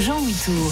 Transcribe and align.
Jean. 0.00 0.18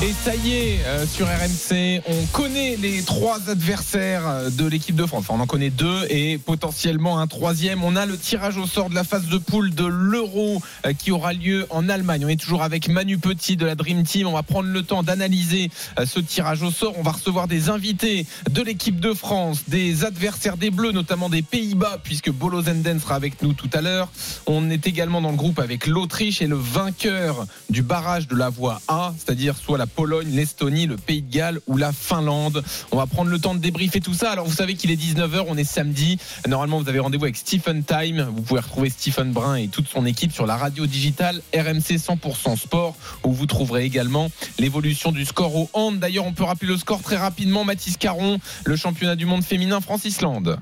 Et 0.03 0.13
ça 0.25 0.33
euh, 0.47 1.07
sur 1.07 1.27
RMC, 1.27 2.03
on 2.07 2.27
connaît 2.27 2.77
les 2.77 3.03
trois 3.03 3.49
adversaires 3.49 4.27
euh, 4.27 4.51
de 4.51 4.67
l'équipe 4.67 4.95
de 4.95 5.05
France. 5.05 5.25
Enfin, 5.29 5.35
on 5.39 5.43
en 5.43 5.47
connaît 5.47 5.71
deux 5.71 6.07
et 6.11 6.39
potentiellement 6.39 7.19
un 7.19 7.27
troisième. 7.27 7.83
On 7.83 7.97
a 7.97 8.07
le 8.07 8.17
tirage 8.17 8.57
au 8.57 8.67
sort 8.67 8.91
de 8.91 8.95
la 8.95 9.03
phase 9.03 9.27
de 9.27 9.39
poule 9.39 9.75
de 9.75 9.85
l'Euro 9.85 10.63
euh, 10.85 10.93
qui 10.93 11.11
aura 11.11 11.33
lieu 11.33 11.67
en 11.71 11.89
Allemagne. 11.89 12.25
On 12.25 12.29
est 12.29 12.41
toujours 12.41 12.63
avec 12.63 12.89
Manu 12.89 13.19
Petit 13.19 13.57
de 13.57 13.67
la 13.67 13.75
Dream 13.75 14.05
Team. 14.05 14.27
On 14.27 14.33
va 14.33 14.43
prendre 14.43 14.69
le 14.69 14.83
temps 14.83 15.03
d'analyser 15.03 15.71
ce 16.05 16.21
tirage 16.21 16.63
au 16.63 16.71
sort. 16.71 16.95
On 16.99 17.03
va 17.03 17.13
recevoir 17.13 17.49
des 17.49 17.69
invités 17.69 18.27
de 18.51 18.63
l'équipe 18.63 19.01
de 19.01 19.15
France, 19.15 19.65
des 19.69 20.05
adversaires 20.05 20.57
des 20.57 20.71
Bleus, 20.71 20.93
notamment 20.93 21.29
des 21.29 21.43
Pays-Bas, 21.43 21.99
puisque 22.03 22.31
Bolo 22.31 22.63
Zenden 22.63 23.01
sera 23.01 23.15
avec 23.15 23.43
nous 23.43 23.53
tout 23.53 23.71
à 23.73 23.81
l'heure. 23.81 24.11
On 24.47 24.71
est 24.71 24.87
également 24.87 25.21
dans 25.21 25.31
le 25.31 25.37
groupe 25.37 25.59
avec 25.59 25.87
l'Autriche 25.87 26.43
et 26.43 26.47
le 26.47 26.57
vainqueur 26.57 27.47
du 27.71 27.83
barrage 27.83 28.29
de 28.29 28.37
la 28.37 28.51
voie 28.51 28.81
A 28.89 29.16
c'est-à-dire 29.19 29.57
soit 29.57 29.79
la 29.79 29.87
Pologne, 29.87 30.29
l'Estonie, 30.31 30.87
le 30.87 30.97
Pays 30.97 31.23
de 31.23 31.33
Galles 31.33 31.61
ou 31.67 31.77
la 31.77 31.93
Finlande. 31.93 32.63
On 32.93 32.97
va 32.97 33.07
prendre 33.07 33.31
le 33.31 33.39
temps 33.39 33.55
de 33.55 33.61
débriefer 33.61 34.01
tout 34.01 34.15
ça. 34.15 34.31
Alors 34.31 34.47
vous 34.47 34.55
savez 34.55 34.75
qu'il 34.75 34.91
est 34.91 35.01
19h, 35.01 35.45
on 35.49 35.57
est 35.57 35.65
samedi. 35.65 36.19
Normalement, 36.47 36.81
vous 36.81 36.89
avez 36.89 36.99
rendez-vous 36.99 37.25
avec 37.25 37.37
Stephen 37.37 37.85
Time. 37.85 38.29
Vous 38.35 38.43
pouvez 38.43 38.61
retrouver 38.61 38.91
Stephen 38.91 39.33
Brun 39.33 39.57
et 39.57 39.69
toute 39.69 39.89
son 39.89 40.07
équipe 40.07 40.33
sur 40.33 40.47
la 40.47 40.57
radio 40.57 40.87
digitale 40.87 41.43
RMC 41.55 41.97
100% 41.97 42.57
Sport 42.57 42.97
où 43.25 43.33
vous 43.33 43.47
trouverez 43.47 43.85
également 43.85 44.31
l'évolution 44.59 45.13
du 45.13 45.25
score 45.25 45.55
au 45.57 45.71
hand. 45.73 45.99
D'ailleurs, 45.99 46.27
on 46.27 46.33
peut 46.33 46.45
rappeler 46.45 46.69
le 46.69 46.77
score 46.77 47.03
très 47.03 47.17
rapidement. 47.17 47.65
Mathis 47.65 47.97
Caron, 47.97 48.39
le 48.65 48.77
championnat 48.77 49.17
du 49.17 49.27
monde 49.27 49.43
féminin 49.43 49.81
France-Islande. 49.81 50.59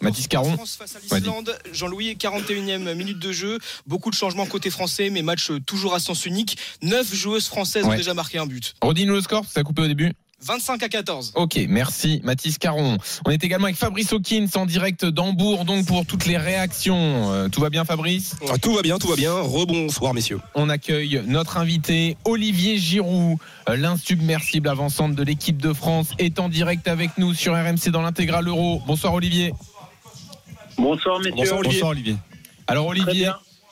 Mathis 0.00 0.28
Caron. 0.28 0.54
France 0.54 0.76
face 0.76 0.96
à 0.96 1.16
l'Islande. 1.16 1.56
Jean-Louis, 1.72 2.16
41e 2.18 2.94
minute 2.94 3.18
de 3.18 3.32
jeu. 3.32 3.58
Beaucoup 3.86 4.10
de 4.10 4.16
changements 4.16 4.46
côté 4.46 4.70
français, 4.70 5.10
mais 5.10 5.22
match 5.22 5.50
toujours 5.66 5.94
à 5.94 6.00
sens 6.00 6.26
unique. 6.26 6.58
Neuf 6.82 7.14
joueuses 7.14 7.46
françaises 7.46 7.84
ont 7.84 7.94
déjà 7.94 8.14
marqué 8.14 8.38
un 8.38 8.46
but. 8.46 8.74
Redis-nous 8.82 9.14
le 9.14 9.20
score, 9.20 9.44
ça 9.44 9.60
a 9.60 9.62
coupé 9.62 9.82
au 9.82 9.88
début 9.88 10.12
25 10.42 10.82
à 10.82 10.88
14. 10.90 11.32
Ok, 11.34 11.58
merci 11.68 12.20
Mathis 12.22 12.58
Caron. 12.58 12.98
On 13.24 13.30
est 13.30 13.42
également 13.42 13.64
avec 13.64 13.76
Fabrice 13.76 14.12
Hawkins 14.12 14.46
en 14.54 14.66
direct 14.66 15.06
d'Hambourg, 15.06 15.64
donc 15.64 15.86
pour 15.86 16.04
toutes 16.04 16.26
les 16.26 16.36
réactions. 16.36 17.32
Euh, 17.32 17.48
tout 17.48 17.62
va 17.62 17.70
bien 17.70 17.86
Fabrice? 17.86 18.36
Ah, 18.50 18.58
Tout 18.58 18.74
va 18.74 18.82
bien, 18.82 18.98
tout 18.98 19.08
va 19.08 19.16
bien. 19.16 19.32
Rebonsoir 19.32 20.12
messieurs. 20.12 20.38
On 20.54 20.68
accueille 20.68 21.22
notre 21.26 21.56
invité 21.56 22.18
Olivier 22.26 22.76
Giroud, 22.76 23.38
euh, 23.68 23.76
l'insubmersible 23.76 24.68
avant-centre 24.68 25.16
de 25.16 25.22
l'équipe 25.22 25.60
de 25.60 25.72
France, 25.72 26.08
est 26.18 26.38
en 26.38 26.50
direct 26.50 26.86
avec 26.86 27.16
nous 27.16 27.32
sur 27.32 27.54
RMC 27.54 27.88
dans 27.90 28.02
l'intégral 28.02 28.46
euro. 28.46 28.82
Bonsoir 28.86 29.14
Olivier. 29.14 29.54
Bonsoir 30.78 31.18
messieurs. 31.20 31.54
Bonsoir 31.62 31.90
Olivier. 31.90 32.16
Alors 32.66 32.86
Olivier, 32.86 33.30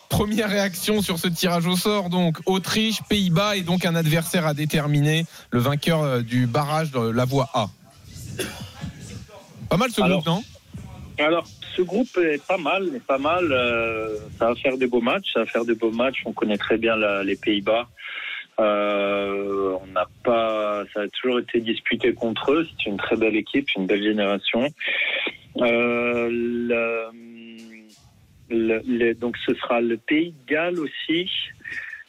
première 0.09 0.49
réaction 0.49 1.03
sur 1.03 1.19
ce 1.19 1.29
tirage 1.29 1.67
au 1.67 1.77
sort, 1.77 2.09
donc 2.11 2.39
Autriche, 2.47 3.03
Pays-Bas 3.09 3.57
et 3.57 3.63
donc 3.63 3.85
un 3.85 3.95
adversaire 3.95 4.47
à 4.47 4.55
déterminer, 4.55 5.27
le 5.51 5.59
vainqueur 5.59 6.03
euh, 6.03 6.21
du 6.21 6.47
barrage 6.47 6.91
de 6.93 7.11
la 7.11 7.25
voie 7.25 7.49
A. 7.55 7.67
Pas 9.69 9.77
mal 9.77 9.91
ce 9.91 10.01
groupe, 10.01 10.27
non? 10.27 10.43
alors, 11.19 11.45
ce 11.77 11.83
groupe 11.83 12.17
est 12.19 12.45
pas 12.47 12.59
mal, 12.59 12.89
est 12.95 13.05
pas 13.05 13.19
mal. 13.19 13.51
Euh, 13.51 14.17
ça 14.39 14.47
va 14.47 14.55
faire 14.55 14.77
des 14.77 14.87
beaux 14.87 15.01
matchs, 15.01 15.33
ça 15.33 15.41
va 15.41 15.47
faire 15.47 15.65
des 15.65 15.75
beaux 15.75 15.91
matchs. 15.91 16.23
On 16.25 16.33
connaît 16.33 16.59
très 16.59 16.79
bien 16.79 16.97
les 17.23 17.37
Pays-Bas. 17.37 17.89
Euh, 18.61 19.77
on 19.83 19.87
n'a 19.89 20.07
pas, 20.23 20.85
ça 20.93 21.01
a 21.01 21.09
toujours 21.09 21.41
été 21.41 21.61
disputé 21.61 22.15
contre 22.15 22.53
eux. 22.53 22.67
C'est 22.71 22.91
une 22.91 22.97
très 22.97 23.17
belle 23.17 23.37
équipe, 23.37 23.69
une 23.77 23.87
belle 23.87 24.03
génération. 24.03 24.69
Euh, 25.57 26.29
le, 28.51 29.13
donc 29.15 29.37
ce 29.47 29.55
sera 29.55 29.81
le 29.81 29.97
Pays 29.97 30.33
de 30.33 30.47
Galles 30.47 30.79
aussi 30.79 31.31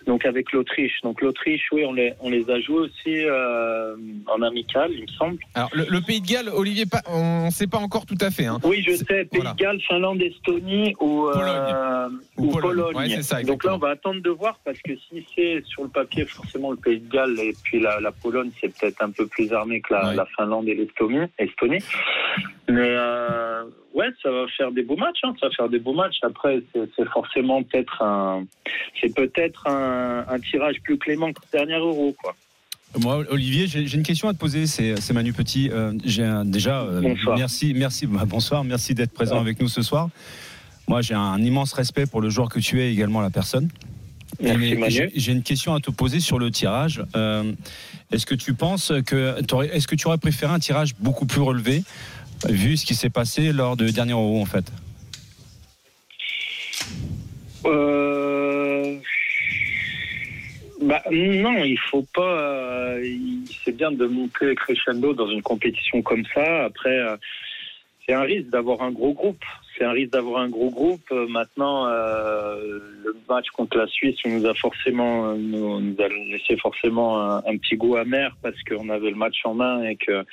donc 0.05 0.25
avec 0.25 0.51
l'Autriche. 0.51 0.93
Donc 1.03 1.21
l'Autriche, 1.21 1.63
oui, 1.71 1.83
on 1.85 1.93
les, 1.93 2.13
on 2.19 2.29
les 2.29 2.49
a 2.49 2.59
joués 2.59 2.81
aussi 2.81 3.25
euh, 3.25 3.95
en 4.27 4.41
amical, 4.41 4.91
il 4.91 5.01
me 5.01 5.07
semble. 5.07 5.39
Alors 5.53 5.69
le, 5.73 5.99
Pays 6.01 6.21
de 6.21 6.27
Galles, 6.27 6.49
Olivier, 6.49 6.85
on 7.07 7.45
ne 7.45 7.51
sait 7.51 7.67
pas 7.67 7.79
encore 7.79 8.05
tout 8.05 8.17
à 8.21 8.29
fait. 8.29 8.45
Hein. 8.45 8.59
Oui, 8.63 8.83
je 8.87 8.95
sais, 8.95 9.25
Pays 9.25 9.41
de 9.41 9.55
Galles, 9.55 9.81
Finlande, 9.87 10.21
Estonie 10.21 10.95
ou 10.99 11.27
euh, 11.27 12.09
Pologne. 12.35 13.21
ça, 13.21 13.41
Donc 13.43 13.63
là, 13.63 13.75
on 13.75 13.79
va 13.79 13.89
attendre 13.89 14.21
de 14.21 14.29
voir 14.29 14.59
parce 14.63 14.79
que 14.79 14.91
si 14.95 15.25
c'est 15.35 15.63
sur 15.65 15.83
le 15.83 15.89
papier, 15.89 16.25
forcément 16.25 16.71
le 16.71 16.77
Pays 16.77 16.99
de 16.99 17.09
Galles 17.09 17.39
et 17.39 17.53
puis 17.63 17.79
la, 17.79 18.11
Pologne, 18.11 18.51
c'est 18.61 18.73
peut-être 18.77 19.01
un 19.01 19.11
peu 19.11 19.25
plus 19.27 19.51
armé 19.53 19.81
que 19.81 19.93
la, 19.93 20.25
Finlande 20.37 20.67
et 20.67 20.75
l'Estonie. 20.75 21.79
Mais 22.67 22.95
euh, 22.97 23.63
ouais, 23.95 24.07
ça 24.21 24.29
va 24.29 24.45
faire 24.55 24.71
des 24.71 24.83
beaux 24.83 24.97
matchs. 24.97 25.19
Hein. 25.23 25.33
Ça 25.39 25.47
va 25.47 25.55
faire 25.55 25.69
des 25.69 25.79
beaux 25.79 25.93
matchs. 25.93 26.17
Après, 26.21 26.61
c'est 26.73 27.09
forcément 27.09 27.63
peut-être 27.63 28.01
un, 28.01 28.45
c'est 29.01 29.13
peut-être 29.15 29.67
un, 29.67 30.39
tirage 30.39 30.75
plus 30.83 30.97
clément 30.97 31.33
que 31.33 31.39
le 31.51 31.57
dernier 31.57 31.77
Euro, 31.79 32.15
quoi. 32.21 32.35
Moi, 33.01 33.25
Olivier, 33.29 33.67
j'ai 33.67 33.93
une 33.93 34.03
question 34.03 34.29
à 34.29 34.33
te 34.33 34.37
poser. 34.37 34.67
C'est 34.67 35.11
Manu 35.11 35.33
Petit. 35.33 35.69
Euh, 35.69 35.91
j'ai 36.05 36.29
déjà 36.45 36.81
euh, 36.83 37.15
merci, 37.35 37.73
merci, 37.73 38.05
bah, 38.05 38.23
bonsoir, 38.25 38.63
merci 38.63 38.93
d'être 38.93 39.11
présent 39.11 39.39
avec 39.39 39.59
nous 39.59 39.67
ce 39.67 39.81
soir. 39.81 40.09
Moi, 40.87 41.01
j'ai 41.01 41.15
un 41.15 41.41
immense 41.41 41.73
respect 41.73 42.05
pour 42.05 42.21
le 42.21 42.29
joueur 42.29 42.47
que 42.47 42.59
tu 42.59 42.81
es, 42.81 42.93
également 42.93 43.19
la 43.19 43.31
personne. 43.31 43.69
J'ai 44.39 45.31
une 45.31 45.43
question 45.43 45.73
à 45.73 45.79
te 45.79 45.91
poser 45.91 46.19
sur 46.19 46.39
le 46.39 46.51
tirage. 46.51 47.03
Euh, 47.15 47.51
est-ce 48.11 48.25
que 48.25 48.35
tu 48.35 48.53
penses 48.53 48.93
que 49.05 49.35
est-ce 49.73 49.87
que 49.87 49.95
tu 49.95 50.07
aurais 50.07 50.17
préféré 50.17 50.53
un 50.53 50.59
tirage 50.59 50.95
beaucoup 50.99 51.25
plus 51.25 51.41
relevé 51.41 51.83
vu 52.49 52.77
ce 52.77 52.85
qui 52.85 52.95
s'est 52.95 53.09
passé 53.09 53.51
lors 53.51 53.77
du 53.77 53.91
dernier 53.91 54.13
Euro 54.13 54.41
en 54.41 54.45
fait 54.45 54.65
euh... 57.65 58.97
bah, 60.81 61.01
non, 61.11 61.57
il 61.63 61.79
faut 61.79 62.05
pas. 62.13 62.39
Euh, 62.39 63.03
c'est 63.63 63.75
bien 63.75 63.91
de 63.91 64.05
monter 64.05 64.53
crescendo 64.55 65.13
dans 65.13 65.27
une 65.27 65.41
compétition 65.41 66.01
comme 66.03 66.23
ça. 66.33 66.65
Après, 66.65 66.95
euh, 66.95 67.17
c'est 68.05 68.13
un 68.13 68.21
risque 68.21 68.49
d'avoir 68.49 68.83
un 68.83 68.91
gros 68.91 69.13
groupe. 69.13 69.43
C'est 69.75 69.83
un 69.83 69.91
risque 69.91 70.11
d'avoir 70.11 70.43
un 70.43 70.49
gros 70.49 70.69
groupe. 70.69 71.11
Maintenant, 71.11 71.87
le 71.87 73.17
match 73.27 73.47
contre 73.49 73.77
la 73.77 73.87
Suisse 73.87 74.15
nous 74.23 74.45
a 74.45 74.53
forcément, 74.53 75.33
nous, 75.33 75.95
a 75.99 76.07
laissé 76.07 76.55
forcément 76.55 77.19
un, 77.19 77.37
un, 77.39 77.57
petit 77.57 77.75
goût 77.75 77.97
amer 77.97 78.37
parce 78.41 78.55
qu'on 78.63 78.87
avait 78.89 79.09
le 79.09 79.17
match 79.17 79.37
en 79.43 79.55
main 79.55 79.83
et 79.83 79.97
que 79.97 80.23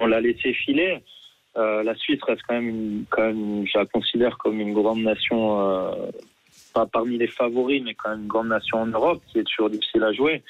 on 0.00 0.06
l'a 0.06 0.20
laissé 0.20 0.52
filer. 0.52 1.00
Euh, 1.56 1.82
la 1.82 1.94
Suisse 1.94 2.20
reste 2.26 2.42
quand 2.46 2.54
même, 2.54 3.04
quand 3.10 3.22
même, 3.22 3.64
je 3.66 3.78
la 3.78 3.86
considère 3.86 4.38
comme 4.38 4.60
une 4.60 4.72
grande 4.72 5.02
nation, 5.02 5.60
euh, 5.60 6.10
pas 6.72 6.86
parmi 6.86 7.16
les 7.16 7.28
favoris, 7.28 7.80
mais 7.84 7.94
quand 7.94 8.10
même 8.10 8.22
une 8.22 8.26
grande 8.26 8.48
nation 8.48 8.82
en 8.82 8.86
Europe, 8.86 9.22
qui 9.28 9.38
est 9.38 9.44
toujours 9.44 9.70
difficile 9.70 10.02
à 10.02 10.12
jouer. 10.12 10.42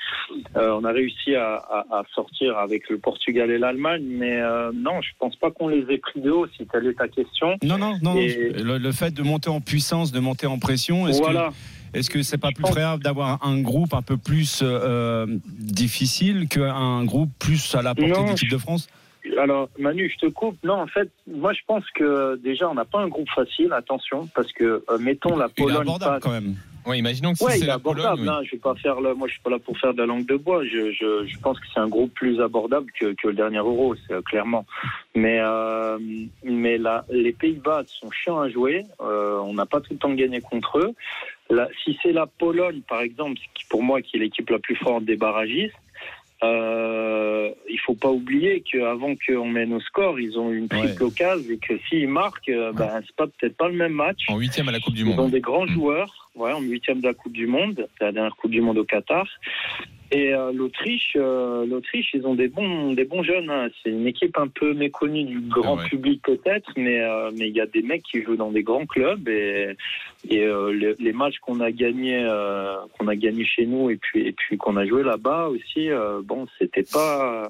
Euh, 0.57 0.79
on 0.81 0.85
a 0.85 0.93
réussi 0.93 1.35
à, 1.35 1.57
à, 1.57 1.85
à, 1.91 2.03
sortir 2.15 2.57
avec 2.57 2.89
le 2.89 2.99
Portugal 2.99 3.51
et 3.51 3.59
l'Allemagne, 3.59 4.05
mais 4.07 4.41
euh, 4.41 4.73
non, 4.75 5.03
je 5.03 5.11
pense 5.19 5.37
pas 5.37 5.51
qu'on 5.51 5.69
les 5.69 5.85
ait 5.93 5.99
pris 5.99 6.21
de 6.21 6.31
haut, 6.31 6.47
si 6.57 6.67
telle 6.67 6.87
est 6.87 6.95
ta 6.95 7.09
question. 7.09 7.57
Non, 7.63 7.77
non, 7.77 7.99
non. 8.03 8.15
Le, 8.15 8.93
fait 8.93 9.13
de 9.13 9.23
monter 9.23 9.51
en 9.51 9.61
puissance, 9.61 10.11
de 10.11 10.21
monter 10.21 10.47
en 10.47 10.59
pression, 10.59 11.07
est-ce 11.07 11.21
voilà. 11.21 11.51
que 11.51 11.55
est-ce 11.95 12.11
que 12.11 12.23
c'est 12.23 12.39
pas 12.39 12.51
plus 12.51 12.63
préférable 12.63 13.05
d'avoir 13.05 13.47
un 13.47 13.61
groupe 13.61 13.95
un 13.95 14.03
peu 14.03 14.17
plus 14.17 14.61
euh, 14.63 15.27
difficile 15.47 16.49
qu'un 16.49 17.05
groupe 17.05 17.31
plus 17.39 17.75
à 17.77 17.83
la 17.83 17.95
portée 17.95 18.11
de 18.11 18.31
l'équipe 18.31 18.51
de 18.51 18.59
France? 18.59 18.89
Alors, 19.39 19.69
Manu, 19.79 20.11
je 20.11 20.27
te 20.27 20.31
coupe. 20.31 20.57
Non, 20.65 20.75
en 20.75 20.87
fait, 20.87 21.11
moi, 21.27 21.53
je 21.53 21.61
pense 21.67 21.85
que 21.95 22.37
déjà, 22.37 22.69
on 22.69 22.75
n'a 22.75 22.85
pas 22.85 23.01
un 23.01 23.09
groupe 23.09 23.29
facile. 23.31 23.73
Attention, 23.73 24.29
parce 24.35 24.53
que 24.53 24.85
euh, 24.89 24.99
mettons 24.99 25.37
la 25.37 25.49
Pologne. 25.49 25.75
Il 25.75 25.77
est 25.77 25.81
abordable 25.81 26.21
quand 26.21 26.31
même. 26.31 26.55
Oui, 26.87 26.99
imaginons 26.99 27.33
que 27.33 27.39
si 27.39 27.45
ouais, 27.45 27.57
c'est 27.59 27.67
la 27.67 27.75
abordable. 27.75 28.19
Pologne, 28.19 28.39
oui. 28.41 28.47
je 28.47 28.53
vais 28.53 28.61
pas 28.61 28.75
faire 28.75 29.01
le, 29.01 29.15
moi, 29.15 29.27
je 29.27 29.33
suis 29.33 29.43
pas 29.43 29.51
là 29.51 29.59
pour 29.59 29.79
faire 29.79 29.95
de 29.95 29.99
la 29.99 30.07
langue 30.07 30.27
de 30.27 30.37
bois. 30.37 30.65
Je, 30.65 30.93
je, 30.93 31.27
je 31.27 31.39
pense 31.39 31.59
que 31.59 31.67
c'est 31.73 31.81
un 31.81 31.89
groupe 31.89 32.13
plus 32.13 32.41
abordable 32.41 32.91
que, 32.99 33.15
que 33.15 33.29
le 33.29 33.35
dernier 33.35 33.59
Euro, 33.59 33.95
c'est 34.07 34.15
euh, 34.15 34.21
clairement. 34.21 34.67
Mais, 35.15 35.39
euh, 35.41 35.99
mais 36.45 36.77
là, 36.77 37.07
les 37.11 37.33
Pays-Bas 37.33 37.85
sont 37.87 38.11
chiants 38.11 38.41
à 38.41 38.51
jouer. 38.51 38.85
Euh, 39.01 39.39
on 39.39 39.55
n'a 39.55 39.65
pas 39.65 39.81
tout 39.81 39.95
le 39.95 39.99
temps 39.99 40.13
gagné 40.13 40.43
contre 40.43 40.79
eux. 40.79 40.95
si 41.85 41.99
c'est 42.03 42.13
la 42.13 42.27
Pologne, 42.27 42.83
par 42.87 43.01
exemple, 43.01 43.41
qui 43.55 43.65
pour 43.71 43.83
moi 43.83 44.03
qui 44.03 44.17
est 44.17 44.21
l'équipe 44.21 44.51
la 44.51 44.59
plus 44.59 44.77
forte 44.77 45.05
des 45.05 45.17
barragistes, 45.17 45.75
euh, 46.45 47.51
il 47.69 47.79
faut 47.81 47.95
pas 47.95 48.11
oublier 48.11 48.63
qu'avant 48.63 49.15
qu'on 49.15 49.47
mène 49.47 49.73
au 49.73 49.81
score, 49.81 50.19
ils 50.21 50.39
ont 50.39 50.53
une 50.53 50.69
triple 50.69 51.05
occasion 51.05 51.51
et 51.51 51.59
que 51.59 51.75
s'ils 51.89 52.09
marquent, 52.09 52.49
euh, 52.49 52.73
ben, 52.73 53.01
c'est 53.07 53.17
pas 53.17 53.27
peut-être 53.27 53.57
pas 53.57 53.69
le 53.69 53.75
même 53.75 53.93
match. 53.93 54.25
En 54.29 54.39
huitième 54.39 54.69
à 54.69 54.73
la 54.73 54.81
Coupe 54.81 54.95
du 54.95 55.05
Monde. 55.05 55.15
Ils 55.17 55.21
ont 55.21 55.29
des 55.29 55.41
grands 55.41 55.67
mm. 55.67 55.75
joueurs, 55.75 56.31
ouais, 56.35 56.53
en 56.53 56.61
huitième 56.61 57.01
de 57.01 57.09
la 57.09 57.15
Coupe 57.15 57.33
du 57.33 57.47
Monde, 57.47 57.87
c'est 57.99 58.05
la 58.05 58.13
dernière 58.13 58.37
Coupe 58.37 58.51
du 58.51 58.61
Monde 58.61 58.79
au 58.79 58.85
Qatar. 58.85 59.27
Et 60.15 60.33
euh, 60.33 60.53
l'Autriche, 60.53 61.17
euh, 61.17 61.67
l'Autriche, 61.67 62.11
ils 62.15 62.25
ont 62.25 62.37
des 62.37 62.47
bons, 62.47 62.93
des 62.93 63.05
bons 63.05 63.25
jeunes. 63.25 63.51
Hein. 63.51 63.67
C'est 63.83 63.91
une 63.91 64.07
équipe 64.07 64.39
un 64.39 64.47
peu 64.47 64.73
méconnue 64.73 65.25
du 65.25 65.41
grand 65.41 65.77
public 65.77 66.23
peut-être, 66.23 66.71
mais 66.77 67.01
euh, 67.01 67.33
mais 67.37 67.49
il 67.49 67.57
y 67.57 67.61
a 67.61 67.67
des 67.67 67.83
mecs 67.83 68.05
qui 68.05 68.23
jouent 68.23 68.37
dans 68.37 68.53
des 68.53 68.63
grands 68.63 68.87
clubs 68.87 69.29
et, 69.29 69.77
et 70.31 70.47
les, 70.47 70.95
les, 71.01 71.13
matchs 71.13 71.41
qu'on 71.41 71.59
a 71.59 71.73
gagnés, 71.73 72.25
qu'on 72.97 73.09
a 73.09 73.17
gagné 73.17 73.45
chez 73.45 73.67
nous 73.67 73.91
et 73.91 73.97
puis 73.97 74.29
et 74.29 74.31
puis 74.31 74.57
qu'on 74.57 74.77
a 74.77 74.87
joué 74.87 75.03
là-bas 75.03 75.49
aussi, 75.49 75.91
bon, 76.23 76.47
c'était 76.61 76.85
pas 76.85 77.49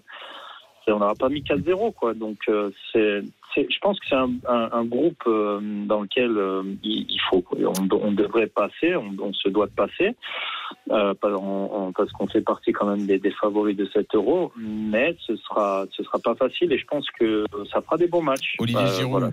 on 0.87 0.99
n'aura 0.99 1.14
pas 1.14 1.28
mis 1.28 1.43
4-0 1.43 1.93
quoi. 1.93 2.14
Donc 2.14 2.38
c'est 2.94 3.25
je 3.56 3.78
pense 3.82 4.00
que 4.00 4.06
c'est 4.08 4.16
un, 4.16 4.31
un, 4.49 4.70
un, 4.72 4.84
groupe 4.84 5.22
dans 5.26 6.00
lequel 6.00 6.37
il, 6.82 7.20
faut, 7.28 7.44
on, 7.52 7.88
on 7.94 8.11
devrait 8.12 8.49
passer, 8.49 8.96
on, 8.96 9.14
on, 9.20 9.32
se 9.32 9.49
doit 9.49 9.66
de 9.66 9.72
passer 9.72 10.16
euh, 10.91 11.15
parce 11.97 12.12
qu'on 12.12 12.26
fait 12.29 12.41
partie 12.41 12.73
quand 12.73 12.87
même 12.87 13.06
des, 13.06 13.19
des, 13.19 13.31
favoris 13.31 13.76
de 13.76 13.87
7 13.93 14.06
euros, 14.15 14.53
mais 14.56 15.17
ce 15.26 15.37
sera 15.37 15.87
ce 15.97 16.03
sera 16.03 16.19
pas 16.19 16.35
facile 16.35 16.73
et 16.73 16.79
je 16.79 16.85
pense 16.87 17.06
que 17.19 17.44
ça 17.73 17.81
fera 17.82 17.97
des 17.97 18.06
bons 18.06 18.23
matchs. 18.23 18.56
Olivier 18.59 18.82
euh, 18.82 18.99
Giroud, 18.99 19.32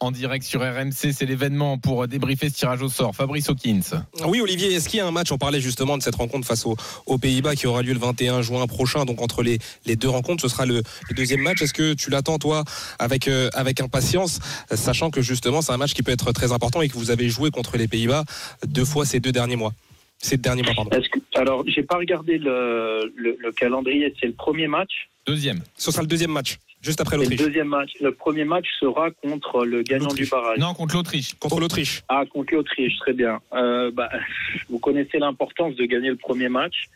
en 0.00 0.10
direct 0.10 0.44
sur 0.44 0.60
RMC, 0.60 1.12
c'est 1.12 1.26
l'événement 1.26 1.78
pour 1.78 2.06
débriefer 2.08 2.48
ce 2.48 2.54
tirage 2.54 2.82
au 2.82 2.88
sort. 2.88 3.14
Fabrice 3.14 3.48
Hawkins. 3.48 4.02
Oui, 4.26 4.40
Olivier, 4.40 4.72
est-ce 4.74 4.88
qu'il 4.88 4.98
y 4.98 5.00
a 5.00 5.06
un 5.06 5.10
match 5.10 5.32
On 5.32 5.38
parlait 5.38 5.60
justement 5.60 5.96
de 5.96 6.02
cette 6.02 6.16
rencontre 6.16 6.46
face 6.46 6.66
aux, 6.66 6.76
aux 7.06 7.18
Pays-Bas 7.18 7.54
qui 7.54 7.66
aura 7.66 7.82
lieu 7.82 7.92
le 7.92 7.98
21 7.98 8.42
juin 8.42 8.66
prochain. 8.66 9.04
Donc 9.04 9.20
entre 9.22 9.42
les, 9.42 9.58
les 9.86 9.96
deux 9.96 10.08
rencontres, 10.08 10.42
ce 10.42 10.48
sera 10.48 10.66
le, 10.66 10.82
le 11.08 11.14
deuxième 11.14 11.40
match. 11.40 11.62
Est-ce 11.62 11.74
que 11.74 11.94
tu 11.94 12.10
l'attends 12.10 12.38
toi 12.38 12.64
avec 12.98 13.28
euh, 13.28 13.48
avec 13.54 13.80
impatience, 13.80 14.40
sachant 14.70 15.10
que 15.10 15.22
justement 15.22 15.62
c'est 15.62 15.72
un 15.72 15.76
match 15.76 15.94
qui 15.94 16.02
peut 16.02 16.12
être 16.12 16.32
très 16.32 16.52
important 16.52 16.82
et 16.82 16.88
que 16.88 16.94
vous 16.94 17.10
avez 17.10 17.28
joué 17.28 17.50
contre 17.50 17.76
les 17.76 17.88
Pays-Bas 17.88 18.24
deux 18.66 18.84
fois 18.84 19.04
ces 19.04 19.20
deux 19.20 19.32
derniers 19.32 19.56
mois? 19.56 19.72
C'est 20.22 20.36
le 20.36 20.42
dernier 20.42 20.62
mois, 20.62 20.74
pardon. 20.74 20.90
alors, 21.34 21.64
j'ai 21.66 21.82
pas 21.82 21.96
regardé 21.96 22.36
le, 22.36 23.12
le, 23.16 23.52
calendrier. 23.52 24.14
C'est 24.20 24.26
le 24.26 24.34
premier 24.34 24.68
match 24.68 25.08
Deuxième. 25.26 25.60
Ce 25.76 25.90
sera 25.90 26.02
le 26.02 26.08
deuxième 26.08 26.30
match, 26.30 26.58
juste 26.82 27.00
après 27.00 27.16
l'Autriche. 27.16 27.40
Le 27.40 27.46
deuxième 27.46 27.68
match. 27.68 27.90
Le 28.00 28.12
premier 28.12 28.44
match 28.44 28.66
sera 28.78 29.10
contre 29.10 29.64
le 29.64 29.82
gagnant 29.82 30.12
du 30.12 30.26
barrage. 30.26 30.58
Non, 30.58 30.74
contre 30.74 30.96
l'Autriche. 30.96 31.34
Contre 31.34 31.60
l'Autriche. 31.60 32.02
Ah, 32.08 32.24
contre 32.30 32.54
l'Autriche, 32.54 32.96
très 32.98 33.12
bien. 33.12 33.40
Euh, 33.54 33.90
bah, 33.90 34.10
vous 34.68 34.78
connaissez 34.78 35.18
l'importance 35.18 35.74
de 35.76 35.84
gagner 35.84 36.08
le 36.08 36.16
premier 36.16 36.48
match 36.48 36.88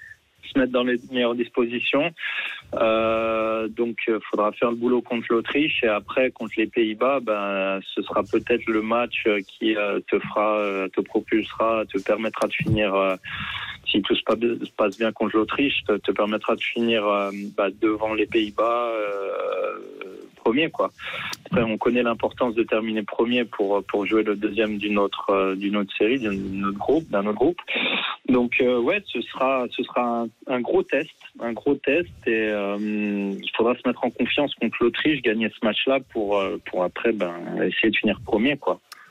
se 0.48 0.58
mettre 0.58 0.72
dans 0.72 0.84
les 0.84 0.98
meilleures 1.10 1.34
dispositions. 1.34 2.10
Euh, 2.74 3.68
donc, 3.68 3.96
il 4.08 4.18
faudra 4.30 4.52
faire 4.52 4.70
le 4.70 4.76
boulot 4.76 5.02
contre 5.02 5.26
l'Autriche 5.30 5.82
et 5.82 5.88
après 5.88 6.30
contre 6.30 6.54
les 6.56 6.66
Pays-Bas, 6.66 7.20
ben, 7.20 7.80
ce 7.94 8.02
sera 8.02 8.22
peut-être 8.22 8.66
le 8.66 8.82
match 8.82 9.26
qui 9.46 9.76
euh, 9.76 10.00
te 10.10 10.18
fera, 10.18 10.58
euh, 10.58 10.88
te 10.88 11.00
propulsera, 11.00 11.84
te 11.86 12.00
permettra 12.02 12.48
de 12.48 12.52
finir. 12.52 12.94
Euh, 12.94 13.16
si 13.86 14.02
tout 14.02 14.16
se 14.16 14.22
passe 14.76 14.98
bien 14.98 15.12
contre 15.12 15.36
l'Autriche, 15.36 15.84
te, 15.86 15.92
te, 15.98 16.10
permettra 16.10 16.56
de 16.56 16.62
finir 16.62 17.04
bah, 17.56 17.68
devant 17.80 18.14
les 18.14 18.26
Pays-Bas 18.26 18.90
premier 20.44 20.70
quoi. 20.70 20.90
Après, 21.46 21.62
on 21.62 21.78
connaît 21.78 22.02
l'importance 22.02 22.54
de 22.54 22.62
terminer 22.62 23.02
premier 23.02 23.44
pour 23.44 23.82
pour 23.84 24.06
jouer 24.06 24.22
le 24.22 24.36
deuxième 24.36 24.78
d'une 24.78 24.98
autre 24.98 25.30
euh, 25.30 25.54
d'une 25.56 25.76
autre 25.76 25.92
série, 25.96 26.18
d'un 26.18 26.64
autre 26.64 26.78
groupe, 26.78 27.08
d'un 27.10 27.26
autre 27.26 27.38
groupe. 27.38 27.60
Donc 28.28 28.56
euh, 28.60 28.78
ouais, 28.78 29.02
ce 29.06 29.20
sera 29.22 29.66
ce 29.70 29.82
sera 29.82 30.26
un, 30.46 30.60
gros 30.60 30.82
test, 30.82 31.10
un 31.40 31.52
gros 31.52 31.74
test 31.74 32.10
et 32.26 32.48
euh, 32.48 32.76
il 32.78 33.50
faudra 33.56 33.74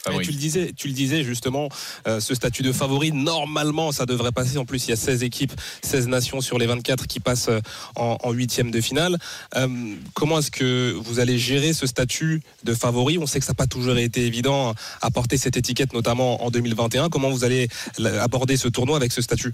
Ah 0.05 0.11
tu 0.21 0.31
le 0.31 0.37
disais, 0.37 0.73
tu 0.75 0.87
le 0.87 0.93
disais 0.93 1.23
justement, 1.23 1.69
euh, 2.07 2.19
ce 2.19 2.35
statut 2.35 2.61
de 2.61 2.73
favori, 2.73 3.13
normalement, 3.13 3.91
ça 3.93 4.05
devrait 4.05 4.33
passer. 4.33 4.57
En 4.57 4.65
plus, 4.65 4.87
il 4.87 4.89
y 4.89 4.93
a 4.93 4.97
16 4.97 5.23
équipes, 5.23 5.53
16 5.81 6.07
nations 6.07 6.41
sur 6.41 6.57
les 6.57 6.65
24 6.65 7.07
qui 7.07 7.21
passent 7.21 7.49
euh, 7.49 7.61
en 7.95 8.31
huitième 8.31 8.69
de 8.69 8.81
finale. 8.81 9.17
Euh, 9.55 9.67
comment 10.13 10.39
est-ce 10.39 10.51
que 10.51 10.91
vous 10.91 11.19
allez 11.19 11.37
gérer 11.37 11.73
ce 11.73 11.87
statut 11.87 12.41
de 12.63 12.73
favori? 12.73 13.17
On 13.17 13.25
sait 13.25 13.39
que 13.39 13.45
ça 13.45 13.51
n'a 13.53 13.55
pas 13.55 13.67
toujours 13.67 13.97
été 13.97 14.25
évident 14.25 14.73
à 15.01 15.09
porter 15.09 15.37
cette 15.37 15.55
étiquette, 15.55 15.93
notamment 15.93 16.43
en 16.43 16.51
2021. 16.51 17.09
Comment 17.09 17.29
vous 17.29 17.45
allez 17.45 17.69
aborder 18.19 18.57
ce 18.57 18.67
tournoi 18.67 18.97
avec 18.97 19.11
ce 19.11 19.21
statut? 19.21 19.53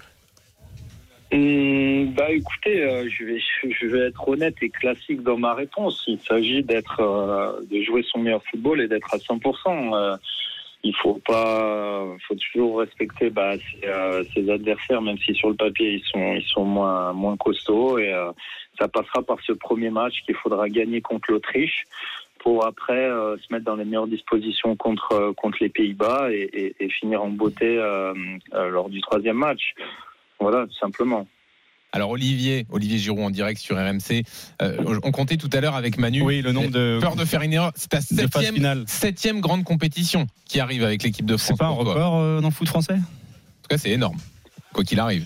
Hum, 1.31 2.13
bah 2.13 2.31
écoutez, 2.31 3.07
je, 3.09 3.25
vais, 3.25 3.39
je 3.71 3.85
vais 3.87 4.07
être 4.07 4.27
honnête 4.27 4.55
et 4.61 4.69
classique 4.69 5.21
dans 5.23 5.37
ma 5.37 5.53
réponse. 5.53 6.03
Il 6.07 6.19
s'agit 6.19 6.63
d'être, 6.63 7.61
de 7.69 7.81
jouer 7.83 8.03
son 8.03 8.19
meilleur 8.19 8.43
football 8.45 8.81
et 8.81 8.87
d'être 8.87 9.13
à 9.13 9.17
100% 9.17 10.17
il 10.83 10.95
faut 10.95 11.19
pas, 11.25 12.05
faut 12.27 12.35
toujours 12.35 12.79
respecter 12.79 13.29
bah, 13.29 13.53
euh, 13.83 14.23
ses, 14.33 14.49
adversaires, 14.49 15.01
même 15.01 15.17
si 15.17 15.33
sur 15.35 15.49
le 15.49 15.55
papier 15.55 15.95
ils 15.95 16.03
sont, 16.05 16.33
ils 16.33 16.45
sont 16.45 16.63
moins, 16.63 17.11
moins 17.13 17.35
costauds. 17.35 17.97
Et 17.99 18.13
euh, 18.13 18.31
ça 18.79 18.87
passera 18.87 19.21
par 19.21 19.37
ce 19.41 19.51
premier 19.51 19.89
match 19.89 20.21
qu'il 20.25 20.35
faudra 20.35 20.69
gagner 20.69 21.01
contre 21.01 21.31
l'Autriche 21.31 21.85
pour 22.39 22.65
après 22.65 22.93
euh, 22.93 23.35
se 23.37 23.51
mettre 23.51 23.65
dans 23.65 23.75
les 23.75 23.83
meilleures 23.83 24.07
dispositions 24.07 24.77
contre, 24.77 25.33
contre 25.35 25.57
les 25.59 25.69
Pays-Bas 25.69 26.29
et, 26.31 26.49
et, 26.53 26.75
et, 26.79 26.89
finir 26.89 27.21
en 27.23 27.29
beauté 27.29 27.75
lors 28.53 28.89
du 28.89 29.01
troisième 29.01 29.37
match. 29.37 29.73
Voilà, 30.39 30.65
tout 30.67 30.77
simplement. 30.79 31.27
Alors 31.91 32.11
Olivier, 32.11 32.67
Olivier 32.69 32.99
Giroud 32.99 33.23
en 33.23 33.29
direct 33.31 33.59
sur 33.59 33.75
RMC. 33.75 34.23
Euh, 34.61 34.99
on 35.03 35.11
comptait 35.11 35.37
tout 35.37 35.49
à 35.53 35.59
l'heure 35.59 35.75
avec 35.75 35.97
Manu. 35.97 36.21
Oui, 36.21 36.41
le 36.41 36.51
nombre 36.51 36.69
de 36.69 36.99
peur 37.01 37.15
de 37.15 37.25
faire 37.25 37.41
une 37.41 37.53
erreur. 37.53 37.71
C'est 37.75 37.89
ta 37.89 38.01
septième, 38.01 38.83
septième 38.85 39.41
grande 39.41 39.63
compétition 39.63 40.27
qui 40.45 40.59
arrive 40.59 40.83
avec 40.83 41.01
l'équipe 41.01 41.25
de 41.25 41.35
France. 41.35 41.57
C'est 41.57 41.57
pas 41.57 41.65
un 41.65 41.75
record 41.75 42.17
euh, 42.17 42.41
dans 42.41 42.49
le 42.49 42.53
foot 42.53 42.67
français? 42.67 42.93
En 42.93 42.97
tout 42.97 43.69
cas, 43.69 43.77
c'est 43.77 43.89
énorme. 43.89 44.17
Quoi 44.71 44.83
qu'il 44.83 44.99
arrive. 44.99 45.25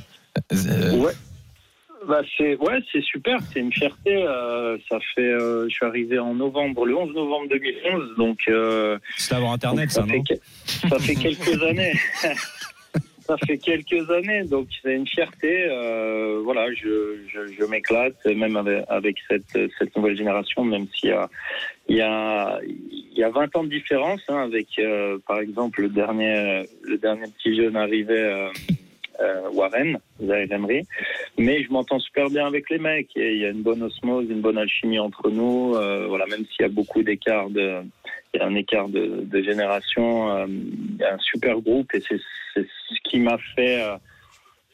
Euh, 0.54 0.98
ouais. 0.98 1.14
Bah 2.08 2.20
c'est 2.38 2.58
ouais, 2.58 2.80
c'est 2.92 3.02
super, 3.02 3.40
c'est 3.54 3.62
une 3.62 3.72
fierté. 3.72 4.26
ça 4.90 4.98
fait, 5.16 5.32
je 5.40 5.70
suis 5.70 5.86
arrivé 5.86 6.20
en 6.20 6.34
novembre, 6.34 6.86
le 6.86 6.98
11 6.98 7.14
novembre 7.14 7.48
2011, 7.50 8.18
donc. 8.18 8.40
c'est 9.16 9.36
avoir 9.36 9.54
internet, 9.54 9.90
ça, 9.90 10.06
non? 10.06 10.22
Ça 10.66 11.00
fait 11.00 11.16
quelques 11.16 11.62
années. 11.64 11.94
ça 13.26 13.38
fait 13.46 13.58
quelques 13.58 14.10
années, 14.10 14.44
donc 14.44 14.68
c'est 14.82 14.96
une 14.96 15.08
fierté. 15.08 15.68
Euh, 15.70 16.42
voilà, 16.44 16.72
je, 16.74 17.66
m'éclate, 17.70 18.26
même 18.26 18.58
avec, 18.90 19.18
cette, 19.30 19.96
nouvelle 19.96 20.18
génération, 20.18 20.64
même 20.64 20.88
s'il 20.94 21.10
y 21.10 21.14
a, 21.14 21.30
il 21.88 21.98
y 21.98 22.02
a, 22.02 22.60
il 22.64 23.18
y 23.18 23.24
a 23.24 23.30
20 23.30 23.56
ans 23.56 23.64
de 23.64 23.70
différence, 23.70 24.22
hein, 24.28 24.44
avec, 24.44 24.68
euh, 24.80 25.18
par 25.28 25.40
exemple, 25.40 25.82
le 25.82 25.90
dernier, 25.90 26.64
le 26.82 26.98
dernier 26.98 27.26
petit 27.38 27.56
jeune 27.56 27.76
arrivé. 27.76 28.18
Euh, 28.18 28.50
euh, 29.22 29.50
Warren, 29.54 30.00
Emery. 30.20 30.88
Mais 31.38 31.64
je 31.64 31.72
m'entends 31.72 32.00
super 32.00 32.30
bien 32.30 32.48
avec 32.48 32.70
les 32.70 32.80
mecs. 32.80 33.10
Il 33.16 33.38
y 33.38 33.46
a 33.46 33.50
une 33.50 33.62
bonne 33.62 33.84
osmose, 33.84 34.26
une 34.30 34.42
bonne 34.42 34.58
alchimie 34.58 35.00
entre 35.00 35.30
nous. 35.30 35.76
Euh, 35.76 36.08
voilà, 36.08 36.26
même 36.26 36.46
s'il 36.46 36.62
y 36.62 36.66
a 36.66 36.70
beaucoup 36.70 37.04
d'écart 37.04 37.50
de, 37.50 37.82
il 38.34 38.40
y 38.40 38.40
a 38.42 38.48
un 38.48 38.56
écart 38.56 38.90
de, 38.90 39.42
génération, 39.44 40.46
il 40.48 40.98
y 41.00 41.04
a 41.04 41.14
un 41.14 41.20
super 41.20 41.60
groupe 41.60 41.94
et 41.94 42.02
c'est 42.02 42.20
ce 42.56 43.00
qui 43.04 43.20
m'a 43.20 43.38
fait. 43.56 43.82
Euh, 43.84 43.98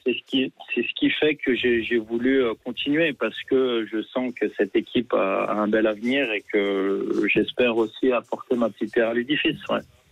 c'est 0.06 0.14
ce 0.14 0.94
qui, 0.96 1.10
fait 1.12 1.36
que 1.36 1.56
j'ai 1.56 1.98
voulu 1.98 2.44
euh, 2.44 2.54
continuer 2.64 3.14
parce 3.14 3.38
que 3.44 3.86
je 3.92 4.02
sens 4.02 4.34
que 4.34 4.46
cette 4.58 4.76
équipe 4.76 5.14
a, 5.14 5.52
un 5.52 5.68
bel 5.68 5.88
avenir 5.88 6.32
et 6.32 6.42
que 6.42 7.28
j'espère 7.34 7.78
aussi 7.78 8.12
apporter 8.12 8.56
ma 8.56 8.70
petite 8.70 8.94
pierre 8.94 9.10
à 9.10 9.14
l'édifice. 9.14 9.60